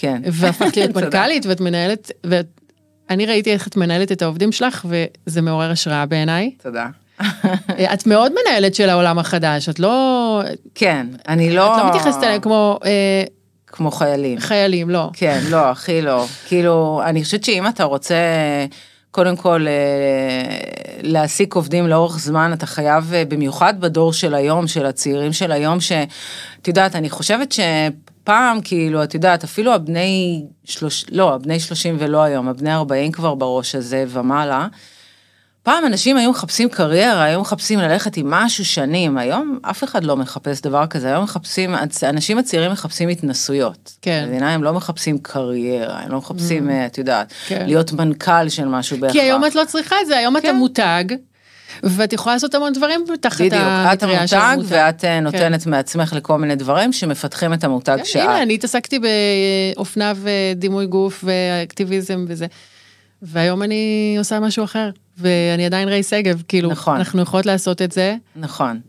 כן. 0.00 0.22
והפכת 0.32 0.76
להיות 0.76 0.94
מנכ"לית 0.96 1.46
ואת 1.46 1.60
מנהלת, 1.60 2.10
ואני 2.24 3.26
ראיתי 3.26 3.52
איך 3.52 3.68
את 3.68 3.76
מנהלת 3.76 4.12
את 4.12 4.22
העובדים 4.22 4.52
שלך 4.52 4.86
וזה 4.88 5.42
מעורר 5.42 5.70
השראה 5.70 6.06
בעיניי. 6.06 6.50
תודה. 6.62 6.86
את 7.94 8.06
מאוד 8.06 8.32
מנהלת 8.32 8.74
של 8.74 8.88
העולם 8.88 9.18
החדש, 9.18 9.68
את 9.68 9.78
לא... 9.78 10.42
כן, 10.74 11.06
אני 11.28 11.50
לא... 11.50 11.76
את 11.76 11.82
לא 11.82 11.88
מתייחסת 11.88 12.22
אליהם 12.22 12.40
כמו... 12.40 12.78
אה, 12.84 13.24
כמו 13.66 13.90
חיילים. 13.90 14.40
חיילים, 14.40 14.90
לא. 14.90 15.10
כן, 15.12 15.40
לא, 15.50 15.70
הכי 15.70 16.02
לא. 16.02 16.26
כאילו, 16.46 17.02
אני 17.04 17.24
חושבת 17.24 17.44
שאם 17.44 17.66
אתה 17.66 17.84
רוצה... 17.84 18.16
קודם 19.10 19.36
כל 19.36 19.66
אה, 19.68 19.72
להעסיק 21.02 21.54
עובדים 21.54 21.86
לאורך 21.86 22.18
זמן, 22.18 22.50
אתה 22.52 22.66
חייב, 22.66 23.14
אה, 23.14 23.24
במיוחד 23.24 23.80
בדור 23.80 24.12
של 24.12 24.34
היום, 24.34 24.66
של 24.68 24.86
הצעירים 24.86 25.32
של 25.32 25.52
היום, 25.52 25.80
שאת 25.80 26.68
יודעת, 26.68 26.96
אני 26.96 27.10
חושבת 27.10 27.52
פעם, 28.24 28.60
כאילו, 28.60 29.04
את 29.04 29.14
יודעת, 29.14 29.44
אפילו 29.44 29.74
הבני 29.74 30.44
שלוש, 30.64 31.04
לא, 31.10 31.34
הבני 31.34 31.60
שלושים 31.60 31.96
ולא 31.98 32.22
היום, 32.22 32.48
הבני 32.48 32.74
ארבעים 32.74 33.12
כבר 33.12 33.34
בראש 33.34 33.74
הזה 33.74 34.04
ומעלה. 34.08 34.66
פעם 35.62 35.86
אנשים 35.86 36.16
היו 36.16 36.30
מחפשים 36.30 36.68
קריירה, 36.68 37.22
היו 37.22 37.40
מחפשים 37.40 37.78
ללכת 37.78 38.16
עם 38.16 38.30
משהו 38.30 38.64
שנים, 38.64 39.18
היום 39.18 39.58
אף 39.62 39.84
אחד 39.84 40.04
לא 40.04 40.16
מחפש 40.16 40.60
דבר 40.60 40.86
כזה, 40.86 41.08
היום 41.08 41.24
מחפשים, 41.24 41.74
אנשים 42.02 42.38
הצעירים 42.38 42.72
מחפשים 42.72 43.08
התנסויות. 43.08 43.92
כן. 44.02 44.24
מבינה, 44.28 44.54
הם 44.54 44.62
לא 44.62 44.72
מחפשים 44.72 45.18
קריירה, 45.18 46.00
הם 46.00 46.12
לא 46.12 46.18
מחפשים, 46.18 46.68
mm. 46.68 46.72
את 46.86 46.98
יודעת, 46.98 47.32
כן. 47.48 47.66
להיות 47.66 47.92
מנכ"ל 47.92 48.48
של 48.48 48.64
משהו 48.64 48.98
בהכרח. 48.98 49.12
כי 49.12 49.20
היום 49.20 49.44
את 49.44 49.54
לא 49.54 49.64
צריכה 49.64 49.96
את 50.02 50.06
זה, 50.06 50.18
היום 50.18 50.40
כן. 50.40 50.48
אתה 50.48 50.52
מותג. 50.52 51.04
ואת 51.82 52.12
יכולה 52.12 52.34
לעשות 52.34 52.54
המון 52.54 52.72
דברים 52.72 53.04
תחת 53.20 53.40
המטריה 53.52 54.26
של 54.26 54.36
המותג. 54.36 54.56
בדיוק, 54.56 54.72
את 54.72 54.72
המותג 54.72 54.72
ואת 54.72 55.04
אה, 55.04 55.10
כן. 55.10 55.24
נותנת 55.24 55.62
כן. 55.62 55.70
מעצמך 55.70 56.12
לכל 56.12 56.38
מיני 56.38 56.56
דברים 56.56 56.92
שמפתחים 56.92 57.52
את 57.52 57.64
המותג 57.64 57.96
כן, 57.96 58.04
שאת. 58.04 58.22
הנה, 58.22 58.42
אני 58.42 58.54
התעסקתי 58.54 58.98
באופנה 59.76 60.12
ודימוי 60.16 60.86
גוף 60.86 61.24
ואקטיביזם 61.26 62.24
וזה. 62.28 62.46
והיום 63.22 63.62
אני 63.62 64.14
עושה 64.18 64.40
משהו 64.40 64.64
אחר, 64.64 64.90
ואני 65.18 65.66
עדיין 65.66 65.88
ריי 65.88 66.02
שגב, 66.02 66.42
כאילו, 66.48 66.70
נכון. 66.70 66.96
אנחנו 66.96 67.22
יכולות 67.22 67.46
לעשות 67.46 67.82
את 67.82 67.92
זה. 67.92 68.16
נכון. 68.36 68.80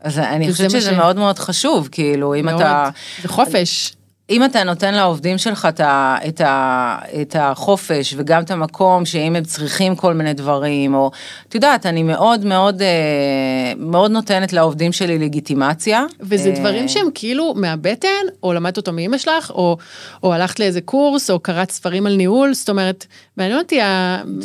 אז 0.00 0.18
אני 0.18 0.52
חושבת 0.52 0.70
שזה 0.70 0.90
ש... 0.90 0.94
מאוד 0.94 1.16
מאוד 1.16 1.38
חשוב, 1.38 1.88
כאילו, 1.92 2.34
אם 2.34 2.44
מאוד. 2.44 2.60
אתה... 2.60 2.88
זה 3.22 3.28
חופש. 3.28 3.92
אם 4.30 4.44
אתה 4.44 4.64
נותן 4.64 4.94
לעובדים 4.94 5.38
שלך 5.38 5.68
את, 5.68 5.80
ה, 5.80 6.16
את, 6.28 6.40
ה, 6.40 6.98
את 7.20 7.36
החופש 7.38 8.14
וגם 8.16 8.42
את 8.42 8.50
המקום 8.50 9.04
שאם 9.04 9.36
הם 9.36 9.44
צריכים 9.44 9.96
כל 9.96 10.14
מיני 10.14 10.32
דברים, 10.32 10.94
או 10.94 11.10
את 11.48 11.54
יודעת, 11.54 11.86
אני 11.86 12.02
מאוד 12.02 12.44
מאוד 12.44 12.82
אה, 12.82 13.72
מאוד 13.76 14.10
נותנת 14.10 14.52
לעובדים 14.52 14.92
שלי 14.92 15.18
לגיטימציה. 15.18 16.04
וזה 16.20 16.50
דברים 16.50 16.82
אה, 16.82 16.88
שהם 16.88 17.06
כאילו 17.14 17.54
מהבטן, 17.56 18.08
או 18.42 18.52
למדת 18.52 18.76
אותו 18.76 18.92
מאמא 18.92 19.18
שלך, 19.18 19.50
או, 19.50 19.76
או 20.22 20.34
הלכת 20.34 20.60
לאיזה 20.60 20.80
קורס, 20.80 21.30
או 21.30 21.40
קראת 21.40 21.70
ספרים 21.70 22.06
על 22.06 22.16
ניהול, 22.16 22.54
זאת 22.54 22.68
אומרת, 22.68 23.06
מעניין 23.36 23.58
אותי 23.58 23.80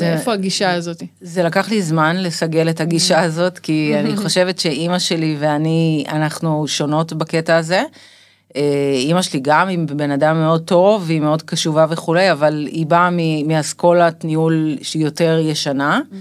איפה 0.01 0.33
הגישה 0.33 0.71
הזאת. 0.71 1.03
זה 1.21 1.43
לקח 1.43 1.69
לי 1.69 1.81
זמן 1.81 2.15
לסגל 2.17 2.69
את 2.69 2.81
הגישה 2.81 3.21
הזאת, 3.21 3.59
כי 3.59 3.93
אני 3.99 4.17
חושבת 4.23 4.59
שאימא 4.59 4.99
שלי 4.99 5.35
ואני, 5.39 6.05
אנחנו 6.09 6.67
שונות 6.67 7.13
בקטע 7.13 7.57
הזה. 7.57 7.83
אה, 8.55 8.93
אימא 8.95 9.21
שלי 9.21 9.39
גם 9.39 9.67
היא 9.67 9.79
בן 9.85 10.11
אדם 10.11 10.37
מאוד 10.37 10.61
טוב 10.61 11.03
והיא 11.07 11.21
מאוד 11.21 11.41
קשובה 11.41 11.85
וכולי, 11.89 12.31
אבל 12.31 12.67
היא 12.71 12.85
באה 12.85 13.09
מאסכולת 13.45 14.25
ניהול 14.25 14.77
שהיא 14.81 15.03
יותר 15.03 15.39
ישנה. 15.41 15.99
Mm-hmm. 15.99 16.15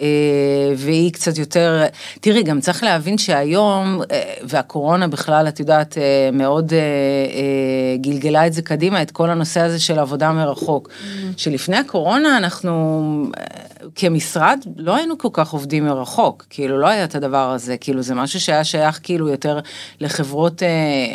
אה, 0.00 0.72
והיא 0.76 1.12
קצת 1.12 1.38
יותר, 1.38 1.82
תראי, 2.20 2.42
גם 2.42 2.60
צריך 2.60 2.82
להבין 2.82 3.18
שהיום, 3.18 4.02
אה, 4.10 4.34
והקורונה 4.42 5.08
בכלל, 5.08 5.48
את 5.48 5.60
יודעת, 5.60 5.98
מאוד 6.32 6.72
גלגלה 7.96 8.46
את 8.46 8.52
זה 8.52 8.62
קדימה, 8.62 9.02
את 9.02 9.10
כל 9.10 9.30
הנושא 9.30 9.60
הזה 9.60 9.78
של 9.80 9.98
עבודה 9.98 10.32
מרחוק. 10.32 10.88
Mm-hmm. 10.88 11.32
שלפני 11.36 11.76
הקורונה 11.76 12.36
אנחנו, 12.36 13.26
כמשרד, 13.94 14.58
לא 14.76 14.96
היינו 14.96 15.18
כל 15.18 15.28
כך 15.32 15.50
עובדים 15.50 15.84
מרחוק, 15.84 16.46
כאילו 16.50 16.80
לא 16.80 16.86
היה 16.86 17.04
את 17.04 17.14
הדבר 17.14 17.50
הזה, 17.50 17.76
כאילו 17.76 18.02
זה 18.02 18.14
משהו 18.14 18.40
שהיה 18.40 18.64
שייך 18.64 19.00
כאילו 19.02 19.28
יותר 19.28 19.58
לחברות 20.00 20.62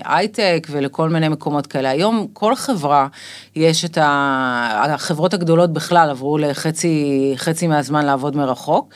הייטק 0.04 0.68
ולכל 0.72 1.10
מיני 1.10 1.30
מקומות 1.30 1.68
כאלה. 1.68 1.90
היום 1.90 2.28
כל 2.34 2.56
חברה, 2.56 3.08
יש 3.56 3.86
את 3.86 3.98
ה... 3.98 4.86
החברות 4.94 5.34
הגדולות 5.34 5.74
בכלל 5.74 6.10
עברו 6.10 6.38
לחצי, 6.38 7.34
חצי 7.36 7.68
מהזמן 7.68 8.06
לעבוד 8.06 8.36
מרחוק. 8.36 8.94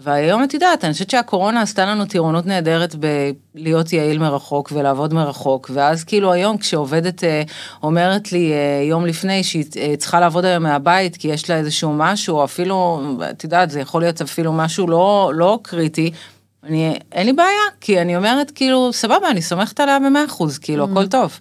והיום 0.00 0.44
את 0.44 0.54
יודעת, 0.54 0.84
אני 0.84 0.92
חושבת 0.92 1.10
שהקורונה 1.10 1.62
עשתה 1.62 1.86
לנו 1.86 2.04
טירונות 2.04 2.46
נהדרת 2.46 2.94
בלהיות 3.54 3.92
יעיל 3.92 4.18
מרחוק 4.18 4.72
ולעבוד 4.74 5.14
מרחוק, 5.14 5.70
ואז 5.74 6.04
כאילו 6.04 6.32
היום 6.32 6.58
כשעובדת 6.58 7.24
אה, 7.24 7.42
אומרת 7.82 8.32
לי 8.32 8.52
אה, 8.52 8.82
יום 8.88 9.06
לפני 9.06 9.44
שהיא 9.44 9.64
אה, 9.76 9.94
צריכה 9.98 10.20
לעבוד 10.20 10.44
היום 10.44 10.62
מהבית 10.62 11.16
כי 11.16 11.28
יש 11.28 11.50
לה 11.50 11.56
איזשהו 11.56 11.92
משהו, 11.96 12.44
אפילו, 12.44 13.02
את 13.30 13.44
יודעת, 13.44 13.70
זה 13.70 13.80
יכול 13.80 14.02
להיות 14.02 14.20
אפילו 14.20 14.52
משהו 14.52 14.86
לא, 14.86 15.32
לא 15.34 15.58
קריטי, 15.62 16.10
אני, 16.64 16.98
אין 17.12 17.26
לי 17.26 17.32
בעיה, 17.32 17.62
כי 17.80 18.00
אני 18.00 18.16
אומרת 18.16 18.50
כאילו, 18.50 18.92
סבבה, 18.92 19.30
אני 19.30 19.42
סומכת 19.42 19.80
עליה 19.80 19.98
במאה 19.98 20.24
אחוז, 20.24 20.58
כאילו, 20.58 20.84
mm-hmm. 20.84 20.90
הכל 20.90 21.06
טוב. 21.06 21.38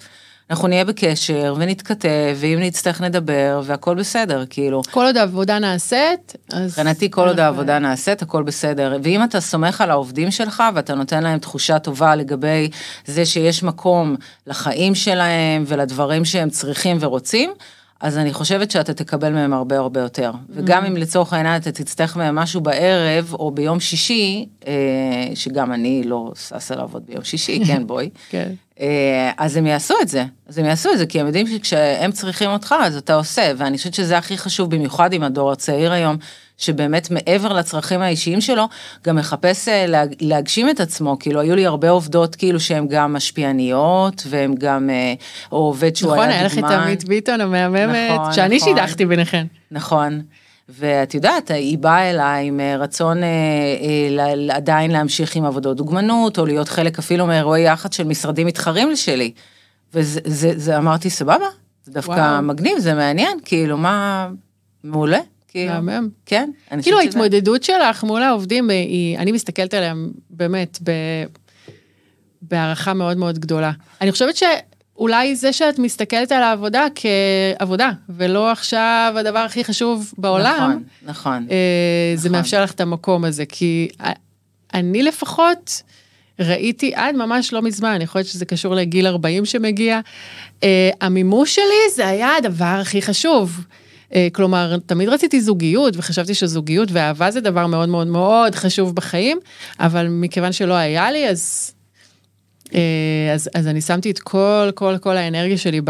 אנחנו 0.51 0.67
נהיה 0.67 0.85
בקשר 0.85 1.55
ונתכתב, 1.57 2.35
ואם 2.35 2.59
נצטרך 2.61 3.01
נדבר, 3.01 3.61
והכל 3.63 3.95
בסדר, 3.95 4.43
כאילו. 4.49 4.81
כל 4.91 5.05
עוד 5.05 5.17
העבודה 5.17 5.59
נעשית, 5.59 6.35
אז... 6.53 6.65
מבחינתי 6.65 7.11
כל 7.11 7.27
עוד 7.27 7.39
העבודה 7.39 7.79
נעשית, 7.79 8.21
הכל 8.21 8.43
בסדר. 8.43 8.97
ואם 9.03 9.23
אתה 9.23 9.41
סומך 9.41 9.81
על 9.81 9.91
העובדים 9.91 10.31
שלך, 10.31 10.63
ואתה 10.75 10.95
נותן 10.95 11.23
להם 11.23 11.39
תחושה 11.39 11.79
טובה 11.79 12.15
לגבי 12.15 12.69
זה 13.05 13.25
שיש 13.25 13.63
מקום 13.63 14.15
לחיים 14.47 14.95
שלהם 14.95 15.63
ולדברים 15.67 16.25
שהם 16.25 16.49
צריכים 16.49 16.97
ורוצים, 16.99 17.51
אז 18.01 18.17
אני 18.17 18.33
חושבת 18.33 18.71
שאתה 18.71 18.93
תקבל 18.93 19.33
מהם 19.33 19.53
הרבה 19.53 19.77
הרבה 19.77 19.99
יותר. 19.99 20.31
וגם 20.49 20.85
אם 20.85 20.97
לצורך 20.97 21.33
העניין 21.33 21.61
אתה 21.61 21.71
תצטרך 21.71 22.15
מהם 22.15 22.35
משהו 22.35 22.61
בערב 22.61 23.33
או 23.33 23.51
ביום 23.51 23.79
שישי, 23.79 24.45
אה, 24.67 24.73
שגם 25.35 25.73
אני 25.73 26.03
לא 26.03 26.31
ששה 26.35 26.75
לעבוד 26.75 27.03
ביום 27.07 27.23
שישי, 27.23 27.61
כן 27.67 27.87
בואי. 27.87 28.09
כן. 28.29 28.51
אה, 28.79 29.31
אז 29.37 29.57
הם 29.57 29.67
יעשו 29.67 29.93
את 30.01 30.07
זה, 30.07 30.25
אז 30.47 30.57
הם 30.57 30.65
יעשו 30.65 30.89
את 30.93 30.97
זה, 30.97 31.05
כי 31.05 31.19
הם 31.19 31.25
יודעים 31.25 31.47
שכשהם 31.47 32.11
צריכים 32.11 32.49
אותך, 32.49 32.75
אז 32.83 32.97
אתה 32.97 33.15
עושה, 33.15 33.51
ואני 33.57 33.77
חושבת 33.77 33.93
שזה 33.93 34.17
הכי 34.17 34.37
חשוב, 34.37 34.75
במיוחד 34.75 35.13
עם 35.13 35.23
הדור 35.23 35.51
הצעיר 35.51 35.91
היום, 35.91 36.17
שבאמת 36.61 37.11
מעבר 37.11 37.53
לצרכים 37.53 38.01
האישיים 38.01 38.41
שלו, 38.41 38.67
גם 39.05 39.15
מחפש 39.15 39.67
אה, 39.67 39.85
להגשים 40.21 40.69
את 40.69 40.79
עצמו, 40.79 41.19
כאילו 41.19 41.39
היו 41.39 41.55
לי 41.55 41.65
הרבה 41.65 41.89
עובדות 41.89 42.35
כאילו 42.35 42.59
שהן 42.59 42.87
גם 42.87 43.13
משפיעניות, 43.13 44.23
והן 44.29 44.55
גם, 44.55 44.89
אה, 44.89 45.13
או 45.51 45.57
עובד 45.57 45.95
שהוא 45.95 46.11
נכון, 46.11 46.29
היה 46.29 46.47
דוגמן. 46.47 46.57
נכון, 46.57 46.69
היה 46.69 46.77
לך 46.77 46.81
את 46.81 46.87
עמית 46.87 47.03
ביטון 47.03 47.41
המהממת, 47.41 48.11
נכון, 48.11 48.33
שאני 48.33 48.57
נכון, 48.57 48.69
שידכתי 48.69 49.05
ביניכן. 49.05 49.47
נכון. 49.71 50.21
ואת 50.69 51.13
יודעת, 51.13 51.51
היא 51.51 51.77
באה 51.77 52.09
אליי 52.09 52.47
עם 52.47 52.59
רצון 52.79 53.23
אה, 53.23 53.29
אה, 54.19 54.55
עדיין 54.55 54.91
להמשיך 54.91 55.35
עם 55.35 55.45
עבודות 55.45 55.77
דוגמנות, 55.77 56.39
או 56.39 56.45
להיות 56.45 56.69
חלק 56.69 56.99
אפילו 56.99 57.27
מאירועי 57.27 57.61
יח"צ 57.61 57.95
של 57.95 58.03
משרדים 58.03 58.47
מתחרים 58.47 58.95
שלי. 58.95 59.31
וזה 59.93 60.19
זה, 60.25 60.51
זה, 60.55 60.77
אמרתי, 60.77 61.09
סבבה, 61.09 61.45
זה 61.85 61.91
דווקא 61.91 62.11
וואו. 62.11 62.41
מגניב, 62.41 62.79
זה 62.79 62.93
מעניין, 62.93 63.37
כאילו, 63.45 63.77
מה... 63.77 64.27
מעולה. 64.83 65.19
כאילו, 65.51 65.81
מהמם. 65.81 66.09
כן. 66.25 66.49
כאילו 66.81 66.99
ההתמודדות 66.99 67.63
שלך 67.63 68.03
מול 68.03 68.21
העובדים, 68.23 68.69
היא, 68.69 69.17
אני 69.17 69.31
מסתכלת 69.31 69.73
עליהם 69.73 70.11
באמת 70.29 70.79
ב, 70.83 70.91
בהערכה 72.41 72.93
מאוד 72.93 73.17
מאוד 73.17 73.39
גדולה. 73.39 73.71
אני 74.01 74.11
חושבת 74.11 74.35
שאולי 74.35 75.35
זה 75.35 75.53
שאת 75.53 75.79
מסתכלת 75.79 76.31
על 76.31 76.43
העבודה 76.43 76.85
כעבודה, 76.95 77.91
ולא 78.09 78.51
עכשיו 78.51 79.13
הדבר 79.17 79.39
הכי 79.39 79.63
חשוב 79.63 80.13
בעולם, 80.17 80.69
נכון, 80.69 80.83
נכון. 81.03 81.47
אה, 81.51 82.13
זה 82.15 82.29
נכון. 82.29 82.39
מאפשר 82.39 82.63
לך 82.63 82.71
את 82.71 82.81
המקום 82.81 83.25
הזה, 83.25 83.45
כי 83.45 83.87
אני 84.73 85.03
לפחות... 85.03 85.81
ראיתי 86.39 86.91
עד 86.95 87.15
ממש 87.15 87.53
לא 87.53 87.61
מזמן, 87.61 88.01
יכול 88.01 88.19
להיות 88.19 88.29
שזה 88.29 88.45
קשור 88.45 88.75
לגיל 88.75 89.07
40 89.07 89.45
שמגיע, 89.45 89.99
uh, 90.59 90.63
המימוש 91.01 91.55
שלי 91.55 91.95
זה 91.95 92.07
היה 92.07 92.35
הדבר 92.35 92.65
הכי 92.81 93.01
חשוב. 93.01 93.65
אה, 94.15 94.27
כלומר, 94.33 94.77
תמיד 94.85 95.09
רציתי 95.09 95.41
זוגיות, 95.41 95.93
וחשבתי 95.97 96.33
שזוגיות 96.33 96.89
ואהבה 96.91 97.31
זה 97.31 97.41
דבר 97.41 97.67
מאוד 97.67 97.89
מאוד 97.89 98.07
מאוד 98.07 98.55
חשוב 98.55 98.95
בחיים, 98.95 99.39
אבל 99.79 100.07
מכיוון 100.09 100.51
שלא 100.51 100.73
היה 100.73 101.11
לי, 101.11 101.29
אז... 101.29 101.71
אה, 102.73 103.33
אז, 103.33 103.49
אז 103.55 103.67
אני 103.67 103.81
שמתי 103.81 104.11
את 104.11 104.19
כל, 104.19 104.69
כל, 104.75 104.97
כל 105.01 105.17
האנרגיה 105.17 105.57
שלי 105.57 105.81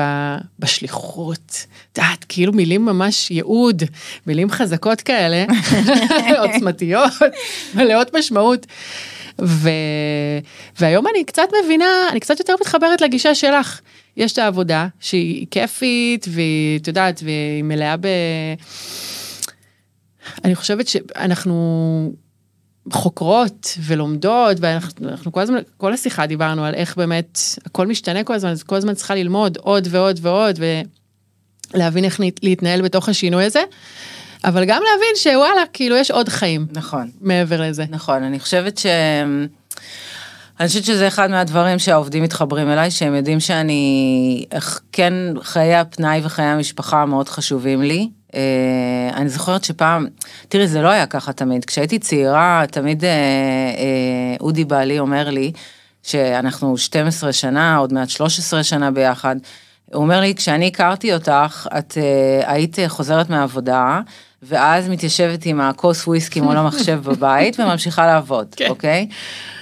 בשליחות. 0.60 1.66
את 1.92 1.98
יודעת, 1.98 2.26
כאילו 2.30 2.54
מילים 2.54 2.86
ממש 2.86 3.32
ייעוד, 3.32 3.84
מילים 4.28 4.50
חזקות 4.50 5.02
כאלה, 5.02 5.46
עוצמתיות, 6.42 7.12
מלאות 7.74 8.16
משמעות. 8.16 8.66
ו... 9.42 9.70
והיום 10.80 11.08
אני 11.08 11.24
קצת 11.24 11.48
מבינה, 11.64 12.08
אני 12.12 12.20
קצת 12.20 12.40
יותר 12.40 12.56
מתחברת 12.62 13.02
לגישה 13.02 13.36
שלך. 13.36 13.82
יש 14.18 14.34
את 14.34 14.38
העבודה 14.38 14.88
שהיא 15.00 15.48
כיפית, 15.52 16.26
והיא, 16.30 16.80
את 16.80 16.88
יודעת, 16.88 17.22
והיא 17.24 17.64
מלאה 17.64 17.98
ב... 17.98 18.08
אני 20.44 20.56
חושבת 20.56 20.88
שאנחנו 20.88 22.14
חוקרות 22.92 23.78
ולומדות, 23.86 24.58
ואנחנו 24.60 25.32
כל 25.32 25.42
הזמן, 25.42 25.60
כל 25.78 25.94
השיחה 25.94 26.26
דיברנו 26.26 26.66
על 26.66 26.74
איך 26.74 26.98
באמת 26.98 27.40
הכל 27.66 27.88
משתנה 27.88 28.24
כל 28.24 28.34
הזמן, 28.34 28.50
אז 28.50 28.64
כל 28.64 28.76
הזמן 28.76 28.94
צריכה 28.94 29.16
ללמוד 29.16 29.58
עוד 29.58 29.88
ועוד 29.92 30.20
ועוד, 30.22 30.60
ולהבין 31.74 32.06
איך 32.06 32.20
להתנהל 32.44 32.82
בתוך 32.82 33.10
השינוי 33.10 33.46
הזה. 33.46 33.64
אבל 34.44 34.66
גם 34.66 34.82
להבין 34.92 35.16
שוואלה, 35.16 35.62
כאילו 35.74 35.96
יש 35.96 36.12
עוד 36.12 36.30
חיים. 36.30 36.68
נכון. 36.72 37.10
מעבר 37.22 37.62
לזה. 37.62 37.86
נכון, 37.90 38.24
אני 38.24 38.40
חושבת 38.40 38.78
ש... 38.78 38.86
אני 40.60 40.68
חושבת 40.68 40.84
שזה 40.84 41.08
אחד 41.08 41.30
מהדברים 41.32 41.80
שהעובדים 41.80 42.24
מתחברים 42.24 42.70
אליי, 42.70 42.92
שהם 42.92 43.16
יודעים 43.16 43.40
שאני, 43.40 44.46
כן, 44.92 45.14
חיי 45.42 45.76
הפנאי 45.76 46.22
וחיי 46.24 46.46
המשפחה 46.46 47.06
מאוד 47.06 47.30
חשובים 47.30 47.82
לי. 47.82 48.10
Uh, 48.32 48.34
אני 49.16 49.30
זוכרת 49.30 49.64
שפעם, 49.64 50.08
תראי, 50.50 50.68
זה 50.68 50.82
לא 50.82 50.88
היה 50.88 51.06
ככה 51.06 51.34
תמיד. 51.34 51.66
כשהייתי 51.66 52.00
צעירה, 52.00 52.64
תמיד 52.72 53.04
uh, 53.04 53.06
uh, 53.06 54.42
אודי 54.42 54.66
בעלי 54.66 55.00
אומר 55.00 55.30
לי, 55.30 55.52
שאנחנו 56.04 56.78
12 56.78 57.34
שנה, 57.34 57.78
עוד 57.78 57.94
מעט 57.94 58.10
13 58.10 58.64
שנה 58.64 58.92
ביחד. 58.92 59.36
הוא 59.94 60.04
אומר 60.04 60.20
לי, 60.20 60.36
כשאני 60.36 60.68
הכרתי 60.68 61.14
אותך, 61.14 61.68
את 61.78 61.98
uh, 61.98 62.50
היית 62.50 62.78
חוזרת 62.88 63.30
מהעבודה, 63.30 64.02
ואז 64.44 64.90
מתיישבת 64.90 65.46
עם 65.46 65.62
הכוס 65.62 66.08
וויסקי 66.08 66.42
מול 66.42 66.58
המחשב 66.58 67.00
בבית 67.10 67.60
וממשיכה 67.60 68.06
לעבוד, 68.06 68.48
כן. 68.56 68.68
אוקיי? 68.70 69.08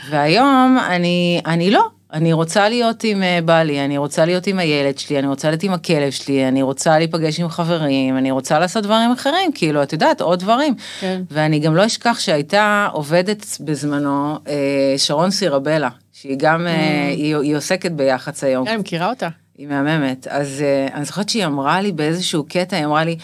והיום 0.09 0.77
אני, 0.89 1.41
אני 1.45 1.71
לא, 1.71 1.87
אני 2.13 2.33
רוצה 2.33 2.69
להיות 2.69 3.03
עם 3.03 3.23
אה, 3.23 3.39
בעלי, 3.45 3.85
אני 3.85 3.97
רוצה 3.97 4.25
להיות 4.25 4.47
עם 4.47 4.59
הילד 4.59 4.97
שלי, 4.97 5.19
אני 5.19 5.27
רוצה 5.27 5.49
להיות 5.49 5.63
עם 5.63 5.73
הכלב 5.73 6.11
שלי, 6.11 6.47
אני 6.47 6.61
רוצה 6.61 6.97
להיפגש 6.97 7.39
עם 7.39 7.49
חברים, 7.49 8.17
אני 8.17 8.31
רוצה 8.31 8.59
לעשות 8.59 8.83
דברים 8.83 9.11
אחרים, 9.11 9.51
כאילו, 9.53 9.83
את 9.83 9.93
יודעת, 9.93 10.21
עוד 10.21 10.39
דברים. 10.39 10.75
כן. 10.99 11.21
ואני 11.31 11.59
גם 11.59 11.75
לא 11.75 11.85
אשכח 11.85 12.19
שהייתה 12.19 12.87
עובדת 12.91 13.45
בזמנו 13.59 14.39
אה, 14.47 14.93
שרון 14.97 15.31
סירבלה, 15.31 15.89
שהיא 16.13 16.35
גם, 16.39 16.67
mm. 16.67 16.69
היא, 17.17 17.37
היא 17.37 17.55
עוסקת 17.55 17.91
ביח"צ 17.91 18.43
היום. 18.43 18.67
אני 18.67 18.77
מכירה 18.77 19.09
אותה. 19.09 19.27
היא 19.59 19.67
מהממת. 19.67 20.27
אז 20.27 20.63
אני 20.93 21.05
זוכרת 21.05 21.29
שהיא 21.29 21.45
אמרה 21.45 21.81
לי 21.81 21.91
באיזשהו 21.91 22.43
קטע, 22.49 22.77
היא 22.77 22.85
אמרה 22.85 23.03
לי, 23.03 23.17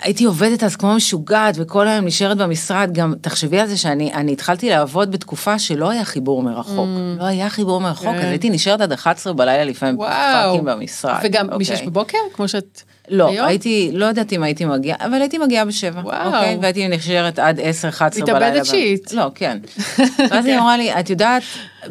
הייתי 0.00 0.24
עובדת 0.24 0.62
אז 0.62 0.76
כמו 0.76 0.94
משוגעת 0.94 1.54
וכל 1.58 1.88
היום 1.88 2.04
נשארת 2.04 2.36
במשרד, 2.36 2.90
גם 2.92 3.14
תחשבי 3.20 3.60
על 3.60 3.66
זה 3.66 3.76
שאני 3.76 4.32
התחלתי 4.32 4.70
לעבוד 4.70 5.10
בתקופה 5.10 5.58
שלא 5.58 5.90
היה 5.90 6.04
חיבור 6.04 6.42
מרחוק. 6.42 6.88
Mm. 6.88 7.20
לא 7.20 7.24
היה 7.24 7.50
חיבור 7.50 7.80
מרחוק, 7.80 8.08
כן. 8.08 8.18
אז 8.18 8.24
הייתי 8.24 8.50
נשארת 8.50 8.80
עד 8.80 8.92
11 8.92 9.32
בלילה 9.32 9.64
לפעמים 9.64 9.96
פאקים 9.96 10.64
במשרד. 10.64 11.20
וגם 11.22 11.44
אוקיי. 11.44 11.58
משש 11.58 11.82
בבוקר, 11.82 12.18
כמו 12.32 12.48
שאת... 12.48 12.82
לא, 13.08 13.28
היום? 13.28 13.46
הייתי, 13.46 13.90
לא 13.92 14.06
יודעת 14.06 14.32
אם 14.32 14.42
הייתי 14.42 14.64
מגיעה, 14.64 14.96
אבל 15.00 15.20
הייתי 15.20 15.38
מגיעה 15.38 15.64
בשבע. 15.64 16.00
וואו. 16.00 16.26
אוקיי, 16.26 16.58
והייתי 16.62 16.88
נשארת 16.88 17.38
עד 17.38 17.60
10-11 17.60 17.62
בלילה. 17.62 18.22
מתאבדת 18.22 18.66
שיט. 18.66 19.12
לא, 19.12 19.30
כן. 19.34 19.58
ואז 20.30 20.46
היא 20.46 20.58
אמרה 20.58 20.76
לי, 20.76 21.00
את 21.00 21.10
יודעת, 21.10 21.42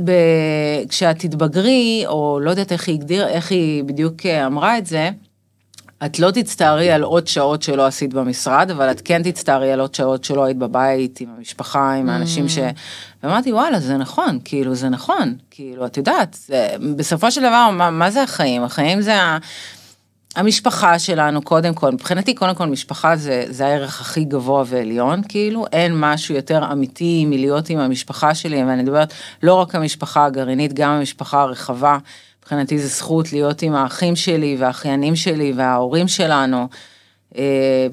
ב... 0.03 0.11
כשאת 0.89 1.19
תתבגרי, 1.19 2.03
או 2.07 2.39
לא 2.41 2.49
יודעת 2.49 2.71
איך 2.71 2.87
היא 2.87 2.95
הגדיר, 2.95 3.27
איך 3.27 3.51
היא 3.51 3.83
בדיוק 3.83 4.25
אמרה 4.25 4.77
את 4.77 4.85
זה, 4.85 5.09
את 6.05 6.19
לא 6.19 6.31
תצטערי 6.31 6.91
על 6.91 7.03
עוד 7.03 7.27
שעות 7.27 7.61
שלא 7.61 7.85
עשית 7.85 8.13
במשרד, 8.13 8.71
אבל 8.71 8.91
את 8.91 9.01
כן 9.05 9.23
תצטערי 9.23 9.71
על 9.71 9.79
עוד 9.79 9.95
שעות 9.95 10.23
שלא 10.23 10.43
היית 10.43 10.57
בבית, 10.57 11.21
עם 11.21 11.29
המשפחה, 11.37 11.93
עם 11.93 12.09
האנשים 12.09 12.49
ש... 12.49 12.59
ואמרתי, 13.23 13.53
וואלה, 13.53 13.79
זה 13.79 13.97
נכון, 13.97 14.39
כאילו, 14.45 14.75
זה 14.75 14.89
נכון, 14.89 15.35
כאילו, 15.51 15.85
את 15.85 15.97
יודעת, 15.97 16.37
זה, 16.47 16.67
בסופו 16.95 17.31
של 17.31 17.41
דבר, 17.41 17.69
מה, 17.71 17.91
מה 17.91 18.11
זה 18.11 18.23
החיים? 18.23 18.63
החיים 18.63 19.01
זה 19.01 19.21
ה... 19.21 19.37
המשפחה 20.35 20.99
שלנו, 20.99 21.41
קודם 21.41 21.73
כל, 21.73 21.91
מבחינתי, 21.91 22.33
קודם 22.33 22.55
כל, 22.55 22.65
משפחה 22.65 23.15
זה, 23.15 23.45
זה 23.49 23.65
הערך 23.65 24.01
הכי 24.01 24.23
גבוה 24.23 24.63
ועליון, 24.67 25.21
כאילו, 25.29 25.65
אין 25.71 25.93
משהו 25.95 26.35
יותר 26.35 26.71
אמיתי 26.71 27.25
מלהיות 27.25 27.69
עם 27.69 27.79
המשפחה 27.79 28.35
שלי, 28.35 28.63
ואני 28.63 28.83
מדברת 28.83 29.13
לא 29.43 29.53
רק 29.53 29.75
המשפחה 29.75 30.25
הגרעינית, 30.25 30.73
גם 30.73 30.89
המשפחה 30.89 31.41
הרחבה. 31.41 31.97
מבחינתי 32.45 32.79
זה 32.79 32.87
זכות 32.87 33.33
להיות 33.33 33.61
עם 33.61 33.75
האחים 33.75 34.15
שלי 34.15 34.55
והאחיינים 34.59 35.15
שלי 35.15 35.53
וההורים 35.55 36.07
שלנו. 36.07 36.67
אה, 37.37 37.87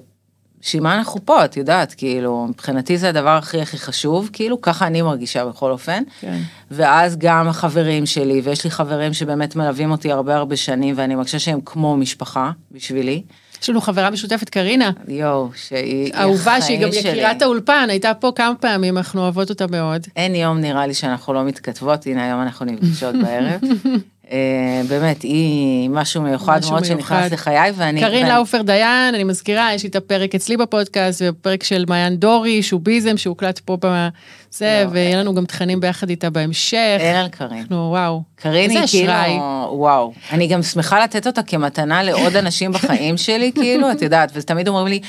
בשביל 0.61 0.83
מה 0.83 0.95
אנחנו 0.95 1.21
פה, 1.25 1.45
את 1.45 1.57
יודעת, 1.57 1.95
כאילו, 1.95 2.47
מבחינתי 2.49 2.99
זה 2.99 3.09
הדבר 3.09 3.29
הכי 3.31 3.61
הכי 3.61 3.79
חשוב, 3.79 4.31
כאילו, 4.33 4.61
ככה 4.61 4.87
אני 4.87 5.03
מרגישה 5.03 5.45
בכל 5.45 5.71
אופן. 5.71 6.03
כן. 6.21 6.39
ואז 6.71 7.17
גם 7.19 7.49
החברים 7.49 8.07
שלי, 8.07 8.41
ויש 8.45 8.65
לי 8.65 8.71
חברים 8.71 9.13
שבאמת 9.13 9.57
מלווים 9.57 9.91
אותי 9.91 10.13
הרבה 10.13 10.37
הרבה 10.37 10.57
שנים, 10.57 10.95
ואני 10.99 11.15
מרגישה 11.15 11.39
שהם 11.39 11.61
כמו 11.65 11.97
משפחה 11.97 12.51
בשבילי. 12.73 13.23
יש 13.63 13.71
לנו 13.71 13.81
חברה 13.81 14.11
משותפת, 14.11 14.49
קרינה. 14.49 14.91
יואו, 15.09 15.51
שהיא 15.55 16.15
אהובה, 16.15 16.61
שהיא 16.61 16.81
גם 16.81 16.89
יקירת 16.93 17.43
האולפן, 17.43 17.87
הייתה 17.89 18.15
פה 18.15 18.33
כמה 18.37 18.55
פעמים, 18.55 18.99
אנחנו 18.99 19.21
אוהבות 19.21 19.51
אותה 19.51 19.67
מאוד. 19.67 20.07
אין 20.17 20.35
יום 20.35 20.59
נראה 20.59 20.87
לי 20.87 20.95
שאנחנו 20.95 21.33
לא 21.33 21.45
מתכתבות, 21.45 22.07
הנה 22.07 22.25
היום 22.25 22.43
אנחנו 22.43 22.67
נפגשות 22.67 23.15
בערב. 23.23 23.61
באמת, 24.89 25.23
היא 25.23 25.91
משהו 25.91 26.23
מיוחד 26.23 26.59
משהו 26.59 26.71
מאוד 26.71 26.83
מיוחד. 26.83 27.17
שנכנס 27.17 27.33
לחיי, 27.33 27.73
ואני... 27.77 28.01
קרין 28.01 28.25
ואני... 28.25 28.35
לאופר 28.35 28.63
דיין, 28.63 29.15
אני 29.15 29.25
מזכירה, 29.25 29.75
יש 29.75 29.83
לי 29.83 29.89
את 29.89 29.97
הפרק 29.97 30.35
אצלי 30.35 30.57
בפודקאסט, 30.57 31.23
ופרק 31.29 31.63
של 31.63 31.85
מעיין 31.89 32.17
דורי, 32.17 32.63
שוביזם, 32.63 33.17
שהוקלט 33.17 33.59
פה 33.59 33.77
בזה, 33.81 34.83
לא, 34.85 34.91
ויהיה 34.91 35.21
לנו 35.21 35.35
גם 35.35 35.45
תכנים 35.45 35.81
ביחד 35.81 36.11
איתה 36.11 36.31
בהמשך. 36.31 36.97
אין 36.99 37.17
על 37.17 37.29
קרין. 37.29 37.59
אנחנו, 37.59 37.77
וואו. 37.77 38.23
קרין 38.37 38.71
היא 38.71 38.87
כאילו, 38.87 39.13
וואו. 39.73 40.13
אני 40.33 40.47
גם 40.47 40.63
שמחה 40.63 41.03
לתת 41.05 41.27
אותה 41.27 41.43
כמתנה 41.43 42.03
לעוד 42.03 42.37
אנשים 42.37 42.73
בחיים 42.73 43.17
שלי, 43.17 43.53
כאילו, 43.55 43.93
את 43.93 44.03
יודעת, 44.03 44.31
ותמיד 44.35 44.69
אומרים 44.69 44.87
לי, 44.87 45.01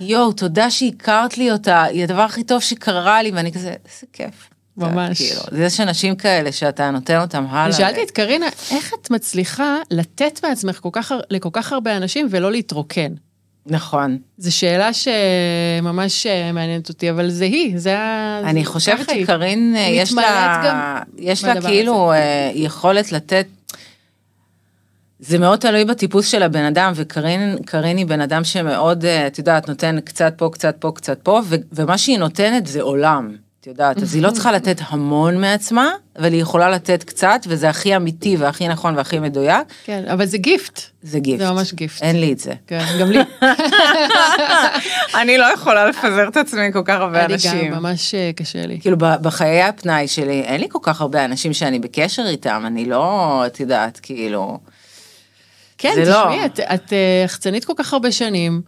יואו, 0.00 0.32
תודה 0.32 0.70
שהכרת 0.70 1.38
לי 1.38 1.52
אותה, 1.52 1.82
היא 1.82 2.04
הדבר 2.04 2.22
הכי 2.22 2.44
טוב 2.44 2.60
שקרה 2.60 3.22
לי, 3.22 3.30
ואני 3.30 3.52
כזה, 3.52 3.68
איזה 3.68 4.06
כיף. 4.12 4.55
ממש. 4.76 5.18
כאילו, 5.18 5.64
יש 5.64 5.80
אנשים 5.80 6.16
כאלה 6.16 6.52
שאתה 6.52 6.90
נותן 6.90 7.20
אותם 7.20 7.44
הלאה. 7.48 7.76
שאלתי 7.76 8.02
את 8.02 8.10
קרינה, 8.10 8.46
איך 8.70 8.92
את 9.00 9.10
מצליחה 9.10 9.76
לתת 9.90 10.40
מעצמך 10.44 10.78
כל 10.80 10.88
כך, 10.92 11.12
לכל 11.30 11.48
כך 11.52 11.72
הרבה 11.72 11.96
אנשים 11.96 12.28
ולא 12.30 12.52
להתרוקן? 12.52 13.12
נכון. 13.66 14.18
זו 14.38 14.56
שאלה 14.56 14.90
שממש 14.92 16.26
אה, 16.26 16.52
מעניינת 16.52 16.88
אותי, 16.88 17.10
אבל 17.10 17.30
זה 17.30 17.44
היא, 17.44 17.78
זה 17.78 17.98
ה... 17.98 18.40
אני 18.44 18.64
חושבת 18.64 19.10
שקרין, 19.10 19.74
אה, 19.76 19.80
יש 19.80 20.12
לה, 20.12 21.02
יש 21.18 21.44
לה 21.44 21.60
כאילו 21.60 22.12
הזה. 22.12 22.22
אה, 22.22 22.50
יכולת 22.54 23.12
לתת 23.12 23.46
זה 25.18 25.38
מאוד 25.38 25.58
תלוי 25.58 25.84
בטיפוס 25.84 26.28
של 26.28 26.42
הבן 26.42 26.64
אדם, 26.64 26.92
וקרין 26.94 27.96
היא 27.96 28.06
בן 28.06 28.20
אדם 28.20 28.44
שמאוד, 28.44 29.04
את 29.04 29.38
יודעת, 29.38 29.68
נותן 29.68 30.00
קצת 30.00 30.34
פה, 30.36 30.48
קצת 30.52 30.76
פה, 30.78 30.92
קצת 30.94 31.18
פה, 31.22 31.40
ו, 31.44 31.56
ומה 31.72 31.98
שהיא 31.98 32.18
נותנת 32.18 32.66
זה 32.66 32.82
עולם. 32.82 33.36
את 33.66 33.70
יודעת, 33.70 34.02
אז 34.02 34.14
היא 34.14 34.22
לא 34.22 34.30
צריכה 34.30 34.52
לתת 34.52 34.80
המון 34.88 35.40
מעצמה, 35.40 35.90
אבל 36.18 36.32
היא 36.32 36.42
יכולה 36.42 36.70
לתת 36.70 37.04
קצת, 37.04 37.40
וזה 37.46 37.68
הכי 37.68 37.96
אמיתי 37.96 38.36
והכי 38.36 38.68
נכון 38.68 38.96
והכי 38.96 39.18
מדויק. 39.18 39.68
כן, 39.84 40.04
אבל 40.12 40.26
זה 40.26 40.38
גיפט. 40.38 40.80
זה 41.02 41.18
גיפט. 41.18 41.38
זה 41.38 41.50
ממש 41.50 41.72
גיפט. 41.72 42.02
אין 42.02 42.20
לי 42.20 42.32
את 42.32 42.38
זה. 42.38 42.52
כן, 42.66 42.84
גם 43.00 43.10
לי. 43.10 43.18
אני 45.20 45.38
לא 45.38 45.44
יכולה 45.54 45.86
לפזר 45.86 46.28
את 46.28 46.36
עצמי 46.36 46.72
כל 46.72 46.82
כך 46.84 47.00
הרבה 47.00 47.24
אנשים. 47.24 47.50
אני 47.50 47.68
גם, 47.68 47.82
ממש 47.82 48.14
אה, 48.14 48.30
קשה 48.36 48.66
לי. 48.66 48.80
כאילו, 48.80 48.96
בחיי 48.96 49.62
הפנאי 49.62 50.08
שלי, 50.08 50.40
אין 50.40 50.60
לי 50.60 50.66
כל 50.70 50.78
כך 50.82 51.00
הרבה 51.00 51.24
אנשים 51.24 51.52
שאני 51.52 51.78
בקשר 51.78 52.26
איתם, 52.26 52.62
אני 52.66 52.84
לא, 52.84 53.42
את 53.46 53.60
יודעת, 53.60 54.00
כאילו... 54.02 54.58
כן, 55.78 55.90
תשמעי, 55.90 56.06
לא... 56.06 56.44
את, 56.44 56.60
את 56.60 56.92
אה, 56.92 57.22
יחצנית 57.24 57.64
כל 57.64 57.74
כך 57.76 57.92
הרבה 57.92 58.12
שנים, 58.12 58.62